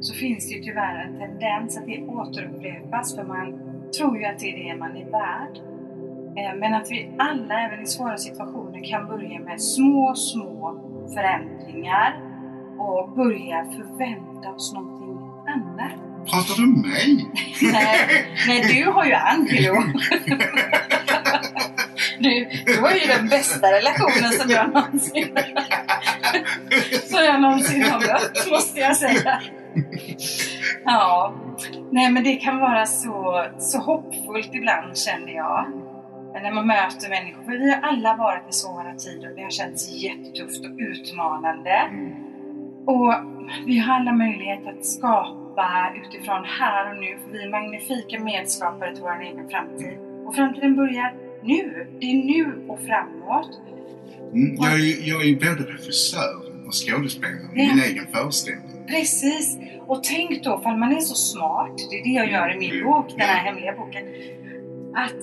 Så 0.00 0.14
finns 0.14 0.48
det 0.48 0.54
ju 0.54 0.62
tyvärr 0.62 1.04
en 1.06 1.18
tendens 1.18 1.78
att 1.78 1.86
det 1.86 2.02
återupprepas 2.02 3.16
för 3.16 3.24
man 3.24 3.58
tror 3.98 4.18
ju 4.18 4.24
att 4.24 4.38
det 4.38 4.46
är 4.46 4.64
det 4.64 4.78
man 4.78 4.96
är 4.96 5.04
värd. 5.10 5.56
Eh, 6.38 6.58
Men 6.60 6.74
att 6.74 6.90
vi 6.90 7.10
alla, 7.18 7.60
även 7.60 7.82
i 7.82 7.86
svåra 7.86 8.16
situationer, 8.16 8.84
kan 8.90 9.06
börja 9.06 9.40
med 9.40 9.60
små, 9.62 10.14
små 10.14 10.80
förändringar 11.14 12.20
och 12.78 13.10
börja 13.16 13.64
förvänta 13.64 14.50
oss 14.50 14.74
någonting 14.74 15.18
annat. 15.46 15.92
Pratar 16.30 16.62
du 16.62 16.66
mig? 16.66 17.26
Nej, 17.72 17.98
nej 18.46 18.62
du 18.74 18.90
har 18.90 19.04
ju 19.04 19.12
Angelo. 19.12 19.74
Du, 22.22 22.48
du 22.66 22.80
har 22.80 22.90
ju 22.90 23.06
den 23.06 23.28
bästa 23.28 23.72
relationen 23.72 24.32
som 24.32 24.50
jag 24.50 24.74
någonsin, 24.74 25.38
som 27.04 27.24
jag 27.24 27.40
någonsin 27.40 27.82
har 27.82 28.00
mött, 28.00 28.50
måste 28.50 28.80
jag 28.80 28.96
säga. 28.96 29.40
Ja, 30.84 31.34
nej 31.90 32.10
men 32.10 32.24
det 32.24 32.36
kan 32.36 32.60
vara 32.60 32.86
så, 32.86 33.46
så 33.58 33.78
hoppfullt 33.78 34.54
ibland 34.54 34.98
känner 34.98 35.32
jag. 35.32 35.66
När 36.42 36.52
man 36.52 36.66
möter 36.66 37.08
människor. 37.08 37.44
För 37.44 37.52
vi 37.52 37.70
har 37.70 37.80
alla 37.82 38.16
varit 38.16 38.48
i 38.48 38.52
svåra 38.52 38.94
tider. 38.94 39.34
Det 39.36 39.42
har 39.42 39.50
känts 39.50 39.90
jättetufft 39.90 40.64
och 40.64 40.78
utmanande. 40.78 41.90
Och 42.86 43.14
vi 43.66 43.78
har 43.78 43.94
alla 43.94 44.12
möjlighet 44.12 44.66
att 44.66 44.86
skapa 44.86 45.92
utifrån 46.04 46.44
här 46.44 46.90
och 46.90 46.96
nu. 46.96 47.18
För 47.24 47.32
vi 47.32 47.42
är 47.42 47.50
magnifika 47.50 48.20
medskapare 48.20 48.94
till 48.94 49.02
vår 49.02 49.22
egen 49.22 49.48
framtid. 49.48 49.98
Och 50.26 50.34
framtiden 50.34 50.76
börjar 50.76 51.14
nu. 51.42 51.86
Det 52.00 52.06
är 52.06 52.14
nu 52.14 52.64
och 52.68 52.78
framåt. 52.80 53.60
Mm. 54.32 54.54
Jag, 54.60 54.72
är, 54.72 55.08
jag 55.08 55.28
är 55.28 55.34
både 55.34 55.72
regissör 55.72 56.36
och 56.66 56.72
skådespelare 56.74 57.36
i 57.54 57.62
Ja. 57.62 57.74
min 57.74 57.84
egen 57.84 58.06
föreställning. 58.12 58.86
Precis! 58.88 59.58
Och 59.86 60.02
tänk 60.04 60.44
då, 60.44 60.58
för 60.58 60.76
man 60.76 60.92
är 60.96 61.00
så 61.00 61.14
smart, 61.14 61.78
det 61.90 61.98
är 61.98 62.04
det 62.04 62.10
jag 62.10 62.30
gör 62.30 62.54
i 62.56 62.58
min 62.58 62.84
bok, 62.84 63.06
den 63.10 63.20
här 63.20 63.44
hemliga 63.44 63.72
boken, 63.72 64.02
att 64.94 65.16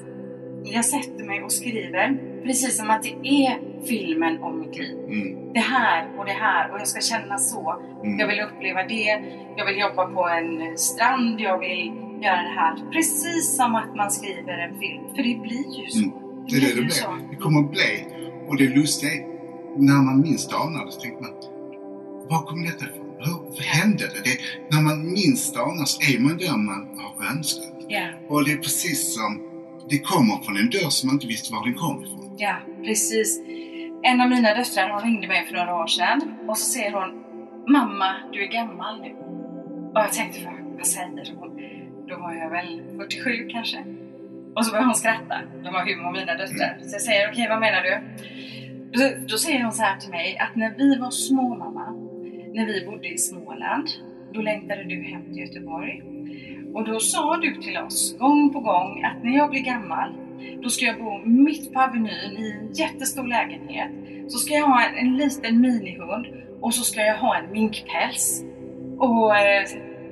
jag 0.64 0.86
sätter 0.86 1.24
mig 1.24 1.44
och 1.44 1.52
skriver 1.52 2.18
precis 2.44 2.78
som 2.78 2.90
att 2.90 3.04
det 3.04 3.28
är 3.28 3.60
filmen 3.88 4.44
om 4.44 4.60
mitt 4.60 4.78
liv. 4.78 4.98
Mm. 5.08 5.54
Det 5.54 5.60
här 5.60 6.08
och 6.18 6.26
det 6.26 6.32
här 6.32 6.72
och 6.72 6.80
jag 6.80 6.88
ska 6.88 7.02
känna 7.02 7.38
så. 7.38 7.82
Mm. 8.04 8.20
Jag 8.20 8.28
vill 8.28 8.40
uppleva 8.40 8.84
det, 8.84 9.22
jag 9.58 9.66
vill 9.66 9.80
jobba 9.80 10.06
på 10.06 10.30
en 10.30 10.78
strand, 10.78 11.40
jag 11.42 11.60
vill 11.60 11.92
göra 12.22 12.42
det 12.42 12.56
här. 12.62 12.92
Precis 12.92 13.58
som 13.58 13.76
att 13.76 13.96
man 13.96 14.12
skriver 14.12 14.58
en 14.68 14.80
film, 14.80 15.04
för 15.16 15.24
det 15.24 15.40
blir 15.42 15.82
ju 15.82 15.90
så. 15.90 15.98
Mm. 16.00 16.12
Det 16.48 16.56
är 16.56 16.62
det 16.76 16.82
det 16.84 16.92
så. 16.92 17.12
blir. 17.12 17.30
Det 17.30 17.36
kommer 17.36 17.60
att 17.60 17.72
bli. 17.72 18.06
Och 18.48 18.58
det 18.58 18.68
lustiga 18.70 19.12
är, 19.12 19.22
när 19.78 20.02
man 20.08 20.22
minst 20.22 20.54
anar 20.54 20.86
det 20.86 20.92
så 20.92 21.02
tänker 21.02 21.22
man, 21.22 21.34
var 22.30 22.42
kom 22.42 22.64
detta 22.64 22.86
ifrån? 22.86 23.06
Hur 23.58 23.64
hände 23.64 24.04
det? 24.14 24.22
det? 24.30 24.38
När 24.76 24.82
man 24.84 25.12
minst 25.12 25.58
anar 25.58 25.86
så 25.86 26.14
är 26.14 26.20
man 26.20 26.38
där 26.38 26.58
man 26.58 26.82
har 27.00 27.26
önskat. 27.32 27.76
Ja, 27.88 28.06
Och 28.30 28.46
det 28.46 28.52
är 28.52 28.58
precis 28.58 29.16
som, 29.16 29.42
det 29.90 30.00
kommer 30.00 30.44
från 30.44 30.58
en 30.58 30.70
dörr 30.70 30.90
som 30.90 31.08
man 31.08 31.16
inte 31.16 31.28
visste 31.28 31.54
var 31.54 31.66
den 31.66 31.74
kom 31.74 32.04
ifrån. 32.04 32.36
ja, 32.38 32.56
precis. 32.84 33.42
En 34.04 34.22
av 34.22 34.30
mina 34.30 34.54
döttrar 34.54 34.90
hon 34.94 35.02
ringde 35.02 35.28
mig 35.28 35.46
för 35.48 35.54
några 35.56 35.76
år 35.76 35.88
sedan 35.88 36.22
och 36.48 36.58
så 36.58 36.66
säger 36.72 36.92
hon 36.92 37.24
Mamma, 37.68 38.16
du 38.34 38.44
är 38.44 38.52
gammal 38.52 39.02
nu. 39.02 39.12
Och 39.94 40.00
jag 40.06 40.14
tänkte, 40.14 40.40
vad 40.78 40.88
säger 40.88 41.36
hon? 41.40 41.59
Då 42.10 42.18
var 42.18 42.34
jag 42.34 42.50
väl 42.50 42.82
47 42.98 43.48
kanske. 43.52 43.78
Och 44.56 44.66
så 44.66 44.72
börjar 44.72 44.86
hon 44.86 44.96
skratta. 44.96 45.36
De 45.64 45.70
har 45.76 45.86
humor 45.86 46.12
mina 46.12 46.36
döttrar. 46.36 46.78
Så 46.82 46.96
jag 46.96 47.02
säger, 47.02 47.30
okej 47.32 47.48
vad 47.50 47.60
menar 47.60 47.82
du? 47.82 48.00
Då, 48.92 49.26
då 49.28 49.38
säger 49.38 49.64
hon 49.64 49.72
så 49.72 49.84
här 49.84 49.98
till 49.98 50.10
mig 50.10 50.38
att 50.38 50.56
när 50.56 50.74
vi 50.78 50.98
var 50.98 51.12
små 51.12 51.56
mamma, 51.56 51.92
när 52.54 52.66
vi 52.66 52.86
bodde 52.86 53.08
i 53.08 53.18
Småland, 53.18 53.88
då 54.34 54.42
längtade 54.42 54.84
du 54.84 55.04
hem 55.04 55.26
till 55.26 55.38
Göteborg. 55.38 56.04
Och 56.74 56.86
då 56.86 57.00
sa 57.00 57.38
du 57.38 57.56
till 57.56 57.78
oss 57.78 58.18
gång 58.18 58.54
på 58.54 58.60
gång 58.60 59.04
att 59.04 59.24
när 59.24 59.38
jag 59.38 59.50
blir 59.50 59.62
gammal, 59.62 60.14
då 60.62 60.70
ska 60.70 60.86
jag 60.86 60.98
bo 60.98 61.18
mitt 61.26 61.74
på 61.74 61.80
Avenyn 61.80 62.38
i 62.38 62.52
en 62.52 62.74
jättestor 62.74 63.28
lägenhet. 63.28 63.92
Så 64.28 64.38
ska 64.38 64.54
jag 64.54 64.68
ha 64.68 64.84
en, 64.84 65.08
en 65.08 65.18
liten 65.18 65.62
minihund 65.62 66.28
och 66.62 66.74
så 66.74 66.84
ska 66.84 67.02
jag 67.02 67.18
ha 67.18 67.38
en 67.38 67.52
minkpäls. 67.52 68.44
Och 68.98 69.38
eh, 69.38 69.64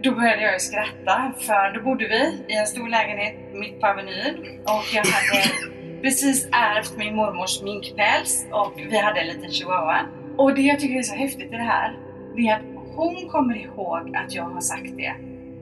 då 0.04 0.12
började 0.16 0.42
jag 0.42 0.54
ju 0.54 0.60
skratta 0.60 1.32
för 1.40 1.74
då 1.74 1.84
bodde 1.84 2.08
vi 2.08 2.54
i 2.54 2.58
en 2.58 2.68
stor 2.68 2.88
lägenhet 2.90 3.36
mitt 3.54 3.80
på 3.82 3.88
Avenyn 3.88 4.36
och 4.64 4.84
jag 4.94 5.06
hade 5.06 5.44
precis 6.02 6.48
ärvt 6.52 6.98
min 6.98 7.16
mormors 7.16 7.62
minkpäls 7.64 8.46
och 8.52 8.74
vi 8.92 8.98
hade 9.00 9.20
en 9.20 9.28
liten 9.28 9.52
chihuahua. 9.52 10.00
Och 10.38 10.56
det 10.56 10.62
jag 10.62 10.80
tycker 10.80 10.96
är 11.00 11.04
så 11.04 11.16
häftigt 11.16 11.54
i 11.54 11.56
det 11.56 11.64
här, 11.64 11.96
det 12.36 12.48
är 12.48 12.56
att 12.56 12.62
hon 12.96 13.30
kommer 13.30 13.56
ihåg 13.56 14.16
att 14.16 14.34
jag 14.36 14.44
har 14.44 14.62
sagt 14.62 14.98
det. 14.98 15.14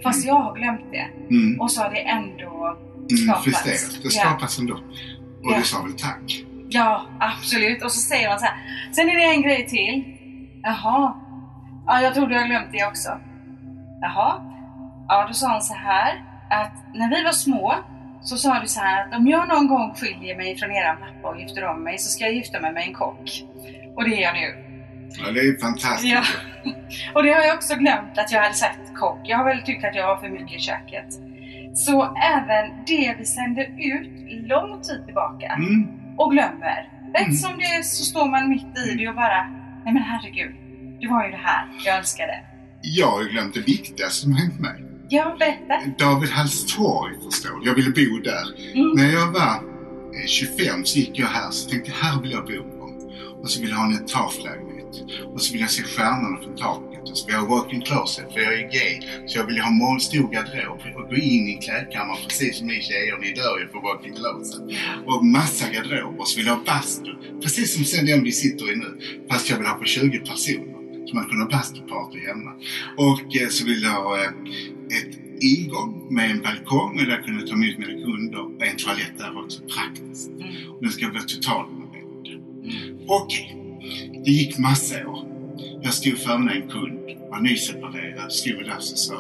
Fast 0.04 0.26
jag 0.26 0.34
har 0.36 0.56
glömt 0.56 0.92
det. 0.92 1.08
Mm. 1.36 1.62
Och 1.62 1.72
så 1.72 1.82
har 1.82 1.90
det 1.90 2.00
ändå 2.02 2.78
Mm, 3.12 3.18
skapats. 3.18 3.48
justerat. 3.48 4.04
Det 4.04 4.10
Ja. 4.16 4.22
skapas 4.22 4.60
ändå. 4.60 4.74
Och 4.74 5.52
Ja. 5.52 5.58
du 5.58 5.64
sa 5.64 5.82
väl 5.82 5.94
tack? 5.94 6.44
Ja, 6.70 7.06
absolut. 7.20 7.84
Och 7.84 7.92
så 7.92 8.00
säger 8.00 8.30
man 8.30 8.40
så 8.40 8.46
här. 8.46 8.56
Sen 8.96 9.10
är 9.10 9.16
det 9.16 9.24
en 9.24 9.42
grej 9.42 9.68
till. 9.68 10.04
Jaha. 10.64 11.14
Ja, 11.88 12.02
jag 12.02 12.14
trodde 12.14 12.36
jag 12.36 12.46
glömt 12.48 12.68
det 12.72 12.86
också. 12.86 13.10
Jaha. 14.02 14.42
Ja, 15.08 15.26
då 15.28 15.34
sa 15.34 15.52
hon 15.52 15.62
så 15.62 15.74
här 15.74 16.24
att 16.50 16.72
när 16.94 17.10
vi 17.10 17.24
var 17.24 17.32
små 17.32 17.76
så 18.22 18.38
sa 18.38 18.60
du 18.60 18.68
så 18.68 18.80
här 18.80 19.08
att 19.08 19.16
om 19.20 19.28
jag 19.28 19.48
någon 19.48 19.68
gång 19.68 19.94
skiljer 19.96 20.36
mig 20.38 20.56
från 20.58 20.72
eran 20.72 20.98
pappa 20.98 21.28
och 21.34 21.40
gifter 21.40 21.66
om 21.68 21.84
mig 21.84 21.98
så 21.98 22.10
ska 22.10 22.24
jag 22.26 22.34
gifta 22.34 22.60
mig 22.62 22.74
med 22.74 22.84
en 22.88 22.94
kock. 22.94 23.30
Och 23.96 24.04
det 24.10 24.16
är 24.18 24.22
jag 24.22 24.34
nu. 24.34 24.62
Ja, 25.26 25.32
det 25.32 25.40
är 25.40 25.62
fantastiskt. 25.62 26.14
Ja. 26.14 26.22
Och 27.16 27.24
det 27.24 27.30
har 27.34 27.42
jag 27.42 27.56
också 27.56 27.76
glömt 27.76 28.18
att 28.18 28.32
jag 28.32 28.42
hade 28.42 28.54
sagt 28.54 28.80
kock. 28.96 29.20
Jag 29.24 29.38
har 29.38 29.46
väl 29.46 29.62
tyckt 29.62 29.86
att 29.86 29.96
jag 29.96 30.08
var 30.08 30.18
för 30.18 30.30
mycket 30.30 30.58
i 30.58 30.60
köket. 30.60 31.06
Så 31.74 32.18
även 32.36 32.86
det 32.88 33.16
vi 33.18 33.26
sände 33.26 33.66
ut 33.66 34.12
lång 34.48 34.82
tid 34.82 35.06
tillbaka 35.06 35.46
Mm. 35.48 35.88
och 36.18 36.32
glömmer. 36.32 36.90
Rätt 37.14 37.22
Mm. 37.22 37.34
som 37.34 37.58
det 37.58 37.64
är 37.64 37.82
så 37.84 38.04
står 38.04 38.28
man 38.30 38.50
mitt 38.50 38.78
i 38.88 38.96
det 38.98 39.08
och 39.10 39.16
bara, 39.16 39.44
nej 39.86 39.94
men 39.94 40.04
herregud, 40.04 40.56
det 41.02 41.08
var 41.08 41.26
ju 41.26 41.32
det 41.32 41.42
här 41.44 41.66
jag 41.86 41.98
önskade. 41.98 42.40
Jag 42.86 43.08
har 43.08 43.22
ju 43.24 43.30
glömt 43.30 43.54
det 43.54 43.60
viktigaste 43.60 44.22
som 44.22 44.34
hänt 44.34 44.60
mig. 44.60 44.86
Ja, 45.10 45.36
berätta. 45.40 46.06
David 46.06 46.30
Halls 46.30 46.76
torg 46.76 47.14
förstår 47.24 47.60
du. 47.60 47.68
Jag 47.68 47.76
ville 47.76 47.90
bo 47.90 48.20
där. 48.24 48.46
Mm. 48.74 48.92
När 48.96 49.14
jag 49.14 49.32
var 49.32 49.54
eh, 50.22 50.26
25 50.28 50.86
så 50.86 51.00
gick 51.00 51.20
jag 51.20 51.28
här 51.28 51.52
så 51.52 51.70
tänkte 51.70 51.92
här 52.02 52.22
vill 52.22 52.32
jag 52.32 52.46
bo. 52.46 52.76
Och 53.42 53.50
så 53.50 53.62
vill 53.62 53.70
jag 53.70 53.78
ha 53.78 53.86
en 53.86 53.94
etagelägenhet. 53.94 54.96
Och 55.34 55.42
så 55.42 55.54
vill 55.54 55.62
jag 55.62 55.72
se 55.72 55.84
stjärnorna 55.84 56.38
från 56.44 56.56
taket. 56.56 57.10
Och 57.10 57.18
så 57.18 57.26
vill 57.26 57.36
jag 57.36 57.42
ha 57.42 57.56
walk-in 57.56 57.82
closet 57.82 58.34
för 58.34 58.40
jag 58.40 58.54
är 58.54 58.70
gay. 58.72 59.02
Så 59.28 59.38
jag 59.40 59.46
vill 59.46 59.60
ha 59.60 59.94
en 59.94 60.00
stor 60.00 60.32
garderob 60.34 60.80
och 60.96 61.10
gå 61.10 61.16
in 61.16 61.48
i 61.48 61.60
klädkammaren 61.64 62.20
precis 62.28 62.58
som 62.58 62.68
ni 62.68 62.82
tjejer. 62.82 63.18
Ni 63.18 63.34
dör 63.34 63.60
ju 63.60 63.68
för 63.68 63.82
walk-in 63.88 64.14
closet. 64.14 64.62
Och 65.06 65.26
massa 65.26 65.66
garderober. 65.74 66.20
Och 66.20 66.28
så 66.28 66.38
vill 66.38 66.46
jag 66.46 66.56
ha 66.56 66.64
bastu. 66.66 67.12
Precis 67.44 67.76
som 67.76 67.86
sen 67.86 68.06
den 68.06 68.24
vi 68.24 68.32
sitter 68.32 68.72
i 68.74 68.76
nu. 68.76 68.92
Fast 69.30 69.50
jag 69.50 69.58
vill 69.58 69.68
ha 69.68 69.74
på 69.74 69.86
20 69.86 70.20
personer. 70.20 70.75
Så 71.06 71.16
man 71.16 71.26
kan 71.30 71.40
ha 71.40 71.48
bastuparty 71.48 72.20
hemma. 72.20 72.52
Och 72.98 73.36
eh, 73.42 73.48
så 73.50 73.66
vill 73.66 73.84
jag 73.84 73.92
ha 73.92 74.18
eh, 74.18 74.32
ett 74.98 75.20
ingång 75.42 76.08
med 76.10 76.32
en 76.32 76.42
balkong 76.42 77.00
och 77.00 77.06
där 77.06 77.22
kunde 77.22 77.40
jag 77.40 77.50
ta 77.50 77.56
emot 77.56 77.78
mina 77.78 78.06
kunder. 78.06 78.40
Och 78.40 78.68
en 78.68 78.78
toalett 78.78 79.18
där 79.18 79.44
också, 79.44 79.62
praktiskt. 79.62 80.30
Och 80.70 80.82
den 80.82 80.92
ska 80.92 81.08
vara 81.12 81.24
totalrenoverad. 81.24 81.86
Okej, 83.08 83.58
det 84.26 84.32
gick 84.32 84.58
massa 84.58 85.08
år. 85.08 85.36
Jag 85.84 85.94
stod 85.94 86.18
före 86.18 86.52
en 86.52 86.70
kund, 86.70 87.00
var 87.30 87.40
nyseparerad, 87.40 88.32
stod 88.32 88.66
där 88.66 88.80
så 88.80 88.96
sa 88.96 89.14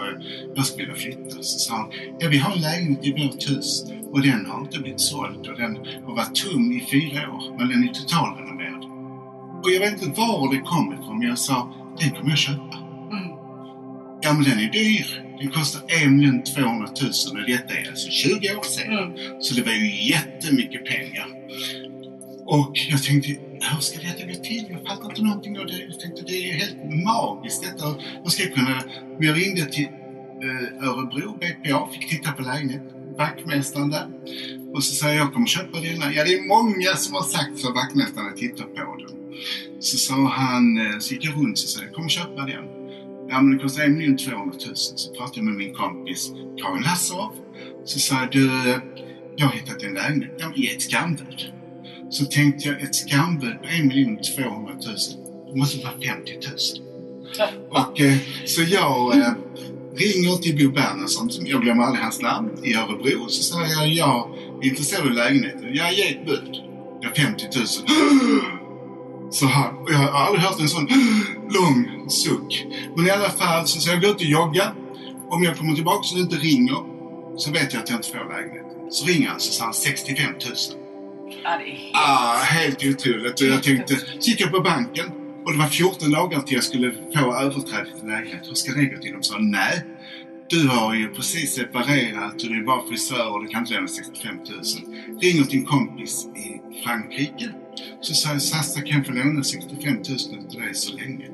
jag, 0.55 0.65
skulle 0.65 0.87
vilja 0.87 1.01
flytta. 1.01 1.43
Så 1.43 1.59
sa 1.59 1.75
han, 1.75 1.91
ja 2.19 2.29
vi 2.29 2.37
har 2.37 2.55
en 2.55 2.61
lägenhet 2.61 3.05
i 3.05 3.11
vårt 3.11 3.49
hus 3.49 3.83
och 4.11 4.21
den 4.21 4.45
har 4.45 4.61
inte 4.61 4.79
blivit 4.79 5.01
såld 5.01 5.47
och 5.47 5.57
den 5.57 5.77
har 6.05 6.15
varit 6.15 6.35
tom 6.35 6.71
i 6.71 6.87
fyra 6.91 7.31
år, 7.31 7.55
men 7.57 7.69
den 7.69 7.89
är 7.89 7.93
totalrenoverad. 7.93 8.44
Och 9.65 9.71
jag 9.71 9.79
vet 9.79 10.01
inte 10.01 10.21
var 10.21 10.53
det 10.53 10.59
kom 10.59 10.93
ifrån, 10.93 11.19
men 11.19 11.27
jag 11.27 11.37
sa, 11.37 11.73
den 11.99 12.09
kommer 12.09 12.29
jag 12.29 12.37
köpa. 12.37 12.77
Mm. 13.11 13.29
Ja 14.21 14.33
men 14.33 14.43
den 14.43 14.59
är 14.59 14.71
dyr. 14.71 15.07
Den 15.39 15.51
kostar 15.51 15.81
1 15.81 16.45
200 16.55 16.87
000 17.01 17.41
och 17.41 17.47
detta 17.47 17.73
är 17.73 17.89
alltså 17.89 18.09
20 18.09 18.55
år 18.55 18.63
sedan. 18.63 18.93
Mm. 18.93 19.41
Så 19.41 19.55
det 19.55 19.61
var 19.61 19.71
ju 19.71 20.09
jättemycket 20.09 20.85
pengar. 20.85 21.27
Och 22.45 22.71
jag 22.89 23.03
tänkte, 23.03 23.29
hur 23.71 23.81
ska 23.81 23.99
detta 23.99 24.25
gå 24.25 24.33
till? 24.33 24.65
Jag 24.69 24.81
fattar 24.87 25.09
inte 25.09 25.21
någonting 25.21 25.59
av 25.59 25.65
det. 25.65 25.79
Jag 25.89 25.99
tänkte, 25.99 26.21
det 26.27 26.33
är 26.33 26.45
ju 26.47 26.53
helt 26.53 26.77
magiskt 27.05 27.63
detta. 27.63 27.85
Hur 28.23 28.29
ska 28.29 28.43
jag 28.43 28.53
kunna... 28.53 28.83
Men 29.17 29.27
jag 29.27 29.37
ringde 29.41 29.65
till 29.65 29.89
eh, 30.45 30.87
Örebro 30.87 31.37
BPA, 31.41 31.87
fick 31.93 32.09
titta 32.09 32.31
på 32.31 32.41
lägenheten. 32.41 32.91
Vaktmästaren 33.17 33.89
där. 33.89 34.07
Och 34.73 34.83
så 34.83 34.95
säger 34.95 35.15
jag, 35.15 35.25
jag 35.25 35.33
kommer 35.33 35.47
köpa 35.47 35.79
denna. 35.79 36.13
Ja, 36.13 36.23
det 36.23 36.33
är 36.33 36.47
många 36.47 36.95
som 36.95 37.13
har 37.15 37.23
sagt 37.23 37.61
för 37.61 37.73
vaktmästaren 37.73 38.27
att 38.27 38.37
titta 38.37 38.63
på 38.63 38.97
den. 38.99 39.24
Så 39.79 39.97
sa 39.97 40.13
han, 40.13 40.77
eh, 40.77 40.99
så 40.99 41.13
gick 41.13 41.25
jag 41.25 41.37
runt 41.37 41.51
och 41.51 41.57
sa, 41.57 41.81
jag 41.83 41.93
kommer 41.93 42.09
köpa 42.09 42.41
den. 42.45 42.65
Ja, 43.29 43.41
men 43.41 43.57
det 43.57 43.63
kostar 43.63 43.83
1 43.83 44.19
200 44.19 44.55
000. 44.67 44.75
Så 44.75 45.13
pratade 45.13 45.37
jag 45.37 45.45
med 45.45 45.53
min 45.53 45.73
kompis 45.73 46.31
Karin 46.61 46.83
Lassow. 46.83 47.31
Så 47.85 47.99
sa 47.99 48.15
jag, 48.15 48.31
du, 48.31 48.49
jag 49.35 49.45
har 49.45 49.53
hittat 49.53 49.83
en 49.83 49.93
lägenhet. 49.93 50.31
Ja, 50.37 50.47
men 50.49 50.61
ge 50.61 50.69
ett 50.69 50.81
skambud. 50.81 51.53
Så 52.09 52.25
tänkte 52.25 52.67
jag, 52.67 52.81
ett 52.81 52.95
skambud 52.95 53.61
på 53.61 53.67
1 53.67 54.35
200 54.35 54.73
000. 54.73 54.95
Det 55.51 55.59
måste 55.59 55.83
vara 55.83 55.93
50 55.93 56.31
000. 56.79 56.85
Och 57.69 58.01
eh, 58.01 58.17
så 58.45 58.61
jag 58.61 59.17
eh, 59.17 59.33
ringer 59.95 60.37
till 60.37 60.57
Bo 60.57 60.73
Bernhardsson, 60.73 61.29
som 61.29 61.47
jag 61.47 61.61
glömmer 61.61 61.83
aldrig 61.83 62.03
hans 62.03 62.21
namn, 62.21 62.49
i 62.63 62.75
Örebro. 62.75 63.23
Och 63.23 63.31
så 63.31 63.43
säger 63.43 63.81
jag, 63.81 63.87
jag 63.87 64.37
är 64.61 64.67
intresserad 64.67 65.07
av 65.07 65.11
lägenheten. 65.11 65.75
Jag 65.75 65.93
ger 65.93 66.11
ett 66.11 66.25
bud. 66.25 66.61
Ja, 67.01 67.09
50 67.15 67.45
000. 67.55 67.65
Så 69.35 69.45
han, 69.45 69.75
och 69.77 69.91
jag 69.91 69.97
har 69.97 70.25
aldrig 70.25 70.43
hört 70.43 70.59
en 70.59 70.69
sån 70.69 70.87
lång 71.49 72.09
suck. 72.09 72.65
Men 72.95 73.07
i 73.07 73.09
alla 73.09 73.29
fall 73.29 73.67
så 73.67 73.79
ska 73.79 73.91
jag 73.91 74.01
gå 74.01 74.07
ut 74.07 74.15
och 74.15 74.21
jogga. 74.21 74.71
Om 75.29 75.43
jag 75.43 75.57
kommer 75.57 75.75
tillbaka 75.75 76.15
och 76.15 76.19
inte 76.19 76.35
ringer 76.35 76.77
så 77.37 77.51
vet 77.51 77.73
jag 77.73 77.83
att 77.83 77.89
jag 77.89 77.97
inte 77.97 78.07
får 78.07 78.17
lägenheten. 78.17 78.91
Så 78.91 79.05
ringer 79.05 79.27
han 79.29 79.39
så 79.39 79.51
sa 79.51 79.63
han 79.63 79.73
65 79.73 80.25
000. 80.25 80.39
Ja, 81.43 81.57
det 81.57 81.63
är 81.63 81.75
helt... 81.75 81.91
Ah, 81.93 82.35
helt 82.35 82.83
otroligt. 82.83 83.41
Och 83.41 83.47
jag 83.47 83.63
tänkte, 83.63 83.95
så 84.19 84.29
gick 84.29 84.41
jag 84.41 84.51
på 84.51 84.59
banken 84.59 85.05
och 85.45 85.51
det 85.51 85.57
var 85.57 85.67
14 85.67 86.11
dagar 86.11 86.41
till 86.41 86.55
jag 86.55 86.63
skulle 86.63 86.91
få 87.15 87.35
överträde 87.35 87.99
till 87.99 88.07
lägenhet. 88.07 88.47
Hur 88.49 88.53
ska 88.53 88.71
det 88.71 88.85
gå 88.85 89.01
till? 89.01 89.11
De 89.11 89.23
sa 89.23 89.37
nej. 89.39 89.85
Du 90.49 90.67
har 90.67 90.95
ju 90.95 91.13
precis 91.13 91.55
separerat 91.55 92.33
och 92.33 92.49
du 92.49 92.59
är 92.59 92.65
bara 92.65 92.87
frisör 92.87 93.33
och 93.33 93.43
du 93.43 93.47
kan 93.47 93.61
inte 93.61 93.73
lämna 93.73 93.87
65 93.87 94.35
000. 94.35 94.45
Ringer 95.21 95.43
till 95.43 95.59
en 95.59 95.65
kompis 95.65 96.25
i 96.25 96.61
Frankrike. 96.83 97.49
Så 98.05 98.13
sa 98.13 98.31
jag, 98.31 98.41
Sassa 98.41 98.81
kan 98.81 98.97
jag 98.97 99.05
få 99.05 99.13
låna 99.13 99.43
65 99.43 99.93
000 99.95 100.03
till 100.49 100.59
dig 100.59 100.73
så 100.73 100.95
länge? 100.95 101.29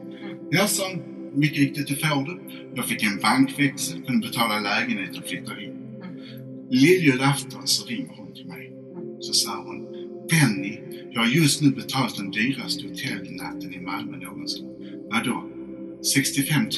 Ja, 0.52 0.68
sa 0.68 0.88
han. 0.88 1.02
Mycket 1.34 1.58
riktigt, 1.58 1.88
det 1.88 1.96
får 1.96 2.26
du. 2.26 2.42
Jag 2.76 2.86
fick 2.86 3.04
en 3.04 3.20
bankväxel, 3.20 4.02
kunde 4.02 4.28
betala 4.28 4.60
lägenhet 4.60 5.18
och 5.18 5.26
flytta 5.30 5.62
in. 5.62 5.74
Lilljulafton 6.70 7.68
så 7.68 7.86
ringer 7.86 8.14
hon 8.18 8.34
till 8.34 8.46
mig. 8.46 8.74
Så 9.20 9.34
sa 9.34 9.64
hon, 9.66 9.88
Benny, 10.30 10.80
jag 11.12 11.22
har 11.22 11.28
just 11.28 11.62
nu 11.62 11.70
betalat 11.70 12.16
den 12.16 12.32
dyraste 12.32 12.84
hotellnatten 12.88 13.74
i 13.74 13.80
Malmö 13.80 14.18
någonsin. 14.18 14.68
Vadå? 15.12 15.44
65 16.14 16.64
000 16.64 16.72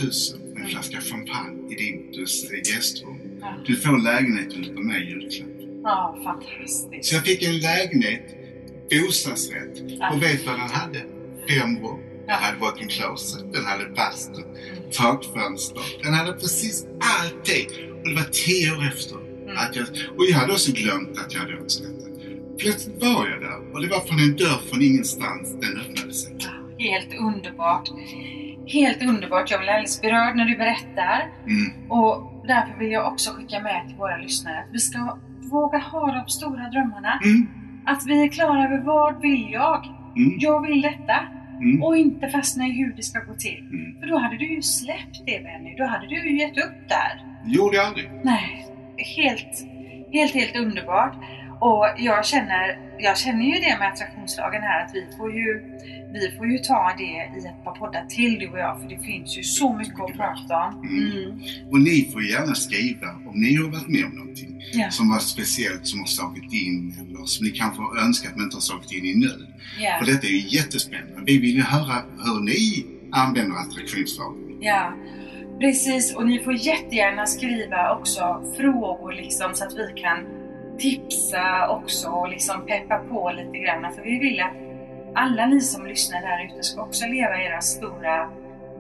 med 0.54 0.64
en 0.64 0.70
flaska 0.70 1.02
champagne 1.02 1.74
i 1.74 1.76
din 1.76 2.26
gästrum. 2.66 3.18
Ja. 3.42 3.56
Du 3.66 3.76
får 3.76 3.98
lägenheten 4.04 4.64
utav 4.64 4.84
mig 4.84 5.04
i 5.04 5.10
julklapp. 5.10 5.50
Ja, 5.84 6.20
fantastiskt. 6.24 7.06
Så 7.06 7.16
jag 7.16 7.26
fick 7.26 7.44
en 7.44 7.58
lägenhet, 7.60 8.43
bostadsrätt. 9.02 9.76
Ja. 10.00 10.14
Och 10.14 10.22
vet 10.22 10.46
vad 10.46 10.56
den 10.60 10.70
hade? 10.70 11.00
Fem 11.50 11.78
rum. 11.84 12.00
Den 12.28 12.36
hade 12.36 12.58
walk-in 12.58 12.88
closet, 12.88 13.54
den 13.54 13.66
hade 13.66 13.86
bastu, 13.90 14.42
takfönster. 14.92 15.84
Den 16.04 16.14
hade 16.14 16.32
precis 16.34 16.86
allting. 17.20 17.68
Och 18.02 18.10
det 18.10 18.16
var 18.16 18.30
tio 18.32 18.72
år 18.78 18.88
efter. 18.88 19.18
Mm. 19.18 19.58
Att 19.58 19.76
jag, 19.76 19.86
och 20.18 20.26
jag 20.30 20.36
hade 20.36 20.54
också 20.54 20.72
glömt 20.72 21.18
att 21.20 21.34
jag 21.34 21.40
hade 21.40 21.54
önskat 21.54 21.88
det. 21.88 22.58
Plötsligt 22.58 23.02
var 23.04 23.28
jag 23.28 23.42
där 23.42 23.74
och 23.74 23.82
det 23.82 23.88
var 23.88 24.00
från 24.00 24.20
en 24.20 24.36
dörr 24.36 24.62
från 24.70 24.82
ingenstans 24.82 25.56
den 25.62 25.78
öppnade 25.82 26.14
sig. 26.14 26.36
Ja, 26.40 26.50
Helt 26.78 27.14
underbart. 27.20 27.90
Helt 28.68 29.02
underbart. 29.02 29.52
Jag 29.52 29.60
blir 29.60 29.70
alldeles 29.70 30.02
berörd 30.02 30.36
när 30.36 30.46
du 30.46 30.58
berättar. 30.58 31.32
Mm. 31.48 31.92
Och 31.92 32.44
därför 32.48 32.80
vill 32.80 32.92
jag 32.92 33.14
också 33.14 33.32
skicka 33.32 33.60
med 33.60 33.88
till 33.88 33.98
våra 33.98 34.18
lyssnare 34.18 34.60
att 34.60 34.70
vi 34.72 34.80
ska 34.80 35.18
våga 35.52 35.78
ha 35.78 36.12
de 36.12 36.30
stora 36.30 36.70
drömmarna. 36.70 37.20
Mm. 37.24 37.48
Att 37.86 38.06
vi 38.08 38.24
är 38.24 38.28
klara 38.28 38.66
över 38.66 38.78
vad 38.78 39.22
vill 39.22 39.52
jag? 39.52 39.86
Mm. 40.18 40.38
Jag 40.40 40.68
vill 40.68 40.82
detta. 40.82 41.20
Mm. 41.62 41.84
Och 41.84 41.98
inte 41.98 42.28
fastna 42.28 42.68
i 42.68 42.72
hur 42.72 42.94
det 42.94 43.04
ska 43.04 43.20
gå 43.20 43.34
till. 43.34 43.60
Mm. 43.60 44.00
För 44.00 44.08
då 44.08 44.18
hade 44.18 44.38
du 44.38 44.56
ju 44.56 44.62
släppt 44.62 45.26
det 45.26 45.44
Benny. 45.44 45.76
Då 45.78 45.86
hade 45.86 46.08
du 46.08 46.30
ju 46.30 46.40
gett 46.40 46.58
upp 46.58 46.90
där. 46.90 47.26
Gjorde 47.46 47.76
jag 47.76 47.86
aldrig. 47.86 48.10
Nej, 48.24 48.68
helt, 49.18 49.66
helt, 50.14 50.34
helt 50.34 50.56
underbart. 50.56 51.16
Och 51.60 51.88
jag 51.98 52.26
känner, 52.26 52.80
jag 53.04 53.18
känner 53.18 53.46
ju 53.46 53.52
det 53.66 53.78
med 53.80 53.88
attraktionslagen 53.92 54.62
här 54.62 54.86
att 54.86 54.92
vi 54.94 55.18
får 55.18 55.34
ju, 55.34 55.64
vi 56.14 56.38
får 56.38 56.48
ju 56.48 56.58
ta 56.58 56.94
det 56.98 57.04
i 57.04 57.46
ett 57.48 57.64
par 57.64 57.76
poddar 57.76 58.06
till 58.06 58.40
du 58.40 58.48
och 58.50 58.60
jag 58.60 58.82
för 58.82 58.90
det 58.90 59.00
finns 59.00 59.38
ju 59.38 59.44
så 59.44 59.74
mycket 59.74 60.00
att 60.00 60.14
prata 60.18 60.58
om. 60.68 60.88
Mm. 60.88 61.12
Mm. 61.12 61.40
Och 61.72 61.80
ni 61.80 62.10
får 62.14 62.24
gärna 62.24 62.56
skriva 62.56 63.08
om 63.28 63.34
ni 63.36 63.56
har 63.56 63.70
varit 63.70 63.88
med 63.88 64.06
om 64.06 64.12
någonting 64.12 64.50
Ja, 64.76 64.90
som 64.90 65.10
var 65.10 65.20
speciellt 65.20 65.88
som 65.88 66.00
har 66.00 66.08
slagit 66.08 66.54
in 66.54 66.96
eller 67.00 67.26
som 67.26 67.46
ni 67.46 67.52
kanske 67.52 67.82
har 67.82 68.06
önskat 68.06 68.32
men 68.36 68.44
inte 68.44 68.56
har 68.56 68.62
slagit 68.62 68.92
in 68.92 69.06
i 69.06 69.16
nu. 69.16 69.48
ja, 69.80 69.96
För 70.00 70.06
detta 70.12 70.28
är 70.28 70.32
ju 70.32 70.58
jättespännande. 70.58 71.22
Vi 71.26 71.38
vill 71.40 71.56
ju 71.56 71.62
höra 71.62 71.96
hur 72.26 72.40
ni 72.44 72.86
använder 73.12 73.56
attraktionslagen. 73.58 74.58
ja. 74.62 74.94
Precis, 75.60 76.16
och 76.16 76.28
ni 76.28 76.40
får 76.40 76.54
jättegärna 76.54 77.26
skriva 77.26 77.96
också 78.00 78.44
frågor 78.58 79.12
liksom 79.14 79.52
så 79.54 79.64
att 79.66 79.74
vi 79.74 80.02
kan 80.02 80.18
tipsa 80.80 81.68
också 81.70 82.10
och 82.10 82.30
liksom 82.30 82.66
peppa 82.66 82.98
på 82.98 83.32
lite 83.32 83.58
grann. 83.58 83.94
För 83.96 84.02
vi 84.02 84.20
vill 84.20 84.40
att 84.42 84.54
alla 85.16 85.46
ni 85.46 85.62
som 85.62 85.86
lyssnar 85.86 86.22
där 86.22 86.46
ute 86.46 86.64
ska 86.64 86.82
också 86.82 87.08
leva 87.08 87.42
era 87.42 87.62
stora 87.62 88.30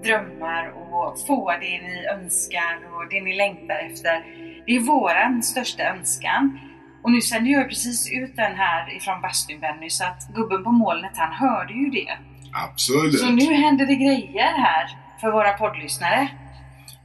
drömmar 0.03 0.67
och 0.69 1.19
få 1.27 1.51
det 1.51 1.81
ni 1.81 2.05
önskar 2.05 2.79
och 2.93 3.09
det 3.09 3.21
ni 3.21 3.35
längtar 3.35 3.75
efter. 3.91 4.25
Det 4.65 4.75
är 4.75 4.79
våran 4.79 5.43
största 5.43 5.83
önskan. 5.83 6.59
Och 7.03 7.11
nu 7.11 7.21
sänder 7.21 7.51
jag 7.51 7.69
precis 7.69 8.11
ut 8.11 8.35
den 8.35 8.55
här 8.55 8.95
ifrån 8.97 9.21
bastun 9.21 9.59
Benny 9.59 9.89
så 9.89 10.03
att 10.03 10.27
gubben 10.35 10.63
på 10.63 10.71
molnet 10.71 11.11
han 11.15 11.33
hörde 11.33 11.73
ju 11.73 11.89
det. 11.89 12.17
Absolut. 12.53 13.19
Så 13.19 13.29
nu 13.29 13.53
händer 13.53 13.85
det 13.85 13.95
grejer 13.95 14.51
här 14.57 14.89
för 15.21 15.31
våra 15.31 15.53
poddlyssnare. 15.53 16.29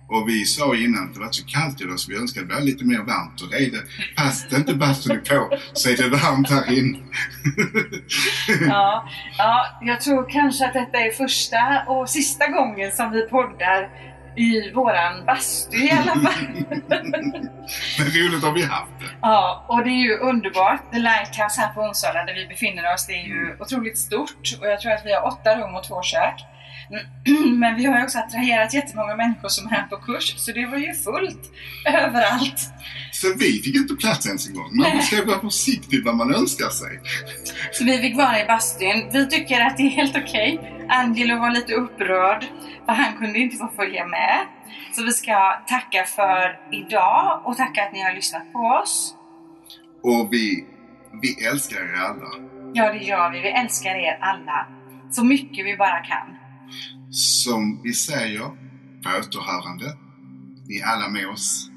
Och 0.08 0.28
vi 0.28 0.44
sa 0.44 0.76
innan 0.76 1.04
att 1.04 1.14
det 1.14 1.20
var 1.20 1.30
så 1.30 1.46
kallt 1.46 1.80
idag 1.80 1.98
så 1.98 2.12
vi 2.12 2.18
önskade 2.18 2.46
det 2.46 2.54
var 2.54 2.60
lite 2.60 2.84
mer 2.84 2.98
varmt. 2.98 3.42
Och 3.42 3.50
det 3.50 3.56
är 3.56 3.70
det. 3.70 3.82
Fast 4.16 4.52
inte 4.52 4.74
bastun 4.74 5.16
är 5.16 5.20
på 5.20 5.58
så 5.72 5.90
är 5.90 5.96
det 5.96 6.08
varmt 6.08 6.50
här 6.50 6.78
inne. 6.78 6.98
Ja, 8.68 9.08
ja, 9.38 9.66
jag 9.82 10.00
tror 10.00 10.30
kanske 10.30 10.66
att 10.66 10.72
detta 10.72 10.98
är 10.98 11.10
första 11.10 11.84
och 11.86 12.08
sista 12.10 12.46
gången 12.46 12.92
som 12.92 13.10
vi 13.10 13.22
poddar 13.22 13.90
i 14.36 14.70
våran 14.70 15.24
bastu 15.26 15.76
i 15.76 15.90
alla 15.90 16.12
fall. 16.12 16.44
Men 17.98 18.06
roligt 18.06 18.44
har 18.44 18.52
vi 18.52 18.62
haft 18.62 18.92
det. 19.00 19.06
Ja, 19.22 19.66
och 19.68 19.84
det 19.84 19.90
är 19.90 20.02
ju 20.08 20.18
underbart. 20.18 20.92
The 20.92 20.98
Lighthouse 20.98 21.60
här 21.60 21.72
på 21.74 21.80
Onsala 21.80 22.24
där 22.24 22.34
vi 22.34 22.46
befinner 22.46 22.94
oss, 22.94 23.06
det 23.06 23.12
är 23.12 23.26
ju 23.26 23.56
otroligt 23.60 23.98
stort 23.98 24.58
och 24.60 24.66
jag 24.66 24.80
tror 24.80 24.92
att 24.92 25.06
vi 25.06 25.12
har 25.12 25.26
åtta 25.26 25.56
rum 25.56 25.74
och 25.74 25.84
två 25.84 26.02
kök. 26.02 26.44
Men 27.58 27.76
vi 27.76 27.84
har 27.84 27.98
ju 27.98 28.04
också 28.04 28.18
attraherat 28.18 28.74
jättemånga 28.74 29.16
människor 29.16 29.48
som 29.48 29.66
är 29.66 29.70
här 29.70 29.86
på 29.86 29.96
kurs 29.96 30.34
så 30.36 30.52
det 30.52 30.66
var 30.66 30.78
ju 30.78 30.94
fullt 30.94 31.42
överallt. 31.86 32.60
Så 33.12 33.26
vi 33.38 33.62
fick 33.62 33.76
inte 33.76 33.94
plats 33.94 34.26
ens 34.26 34.48
en 34.48 34.54
gång. 34.54 34.76
Man 34.76 35.02
ska 35.02 35.24
vara 35.24 35.40
försiktig 35.40 36.04
vad 36.04 36.16
man 36.16 36.34
önskar 36.34 36.68
sig. 36.68 37.00
Så 37.72 37.84
vi 37.84 37.98
fick 37.98 38.16
vara 38.16 38.42
i 38.42 38.46
bastun. 38.46 39.10
Vi 39.12 39.26
tycker 39.26 39.60
att 39.60 39.76
det 39.76 39.82
är 39.82 39.90
helt 39.90 40.16
okej. 40.16 40.77
Angelo 40.88 41.38
var 41.38 41.50
lite 41.50 41.74
upprörd 41.74 42.44
för 42.86 42.92
han 42.92 43.16
kunde 43.18 43.38
inte 43.38 43.56
få 43.56 43.68
följa 43.76 44.06
med. 44.06 44.46
Så 44.92 45.04
vi 45.04 45.12
ska 45.12 45.62
tacka 45.66 46.04
för 46.04 46.60
idag 46.72 47.42
och 47.44 47.56
tacka 47.56 47.82
att 47.82 47.92
ni 47.92 48.02
har 48.02 48.12
lyssnat 48.12 48.52
på 48.52 48.58
oss. 48.58 49.14
Och 50.02 50.28
vi, 50.32 50.66
vi 51.22 51.46
älskar 51.46 51.76
er 51.76 52.00
alla. 52.08 52.48
Ja, 52.74 52.92
det 52.92 52.98
gör 52.98 53.30
vi. 53.30 53.40
Vi 53.40 53.48
älskar 53.48 53.94
er 53.94 54.18
alla. 54.20 54.66
Så 55.10 55.24
mycket 55.24 55.66
vi 55.66 55.76
bara 55.76 55.98
kan. 56.04 56.36
Som 57.10 57.82
vi 57.82 57.92
säger 57.92 58.40
på 59.02 59.10
återhörande. 59.18 59.84
Ni 60.68 60.78
är 60.78 60.86
alla 60.86 61.08
med 61.08 61.28
oss. 61.28 61.70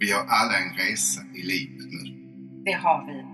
Vi 0.00 0.12
har 0.12 0.20
alla 0.20 0.58
en 0.58 0.74
resa 0.74 1.20
i 1.34 1.42
livet 1.42 1.86
nu. 1.90 2.14
Det 2.64 2.72
har 2.72 3.06
vi. 3.06 3.24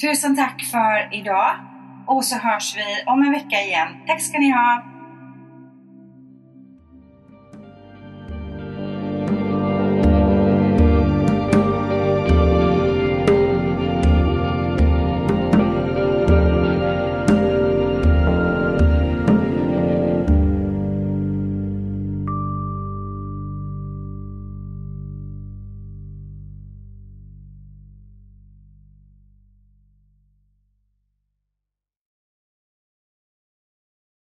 Tusen 0.00 0.36
tack 0.36 0.64
för 0.64 1.14
idag. 1.14 1.67
Och 2.08 2.24
så 2.24 2.36
hörs 2.36 2.76
vi 2.76 3.02
om 3.06 3.22
en 3.22 3.32
vecka 3.32 3.60
igen. 3.60 3.88
Tack 4.06 4.22
ska 4.22 4.38
ni 4.38 4.50
ha. 4.50 4.82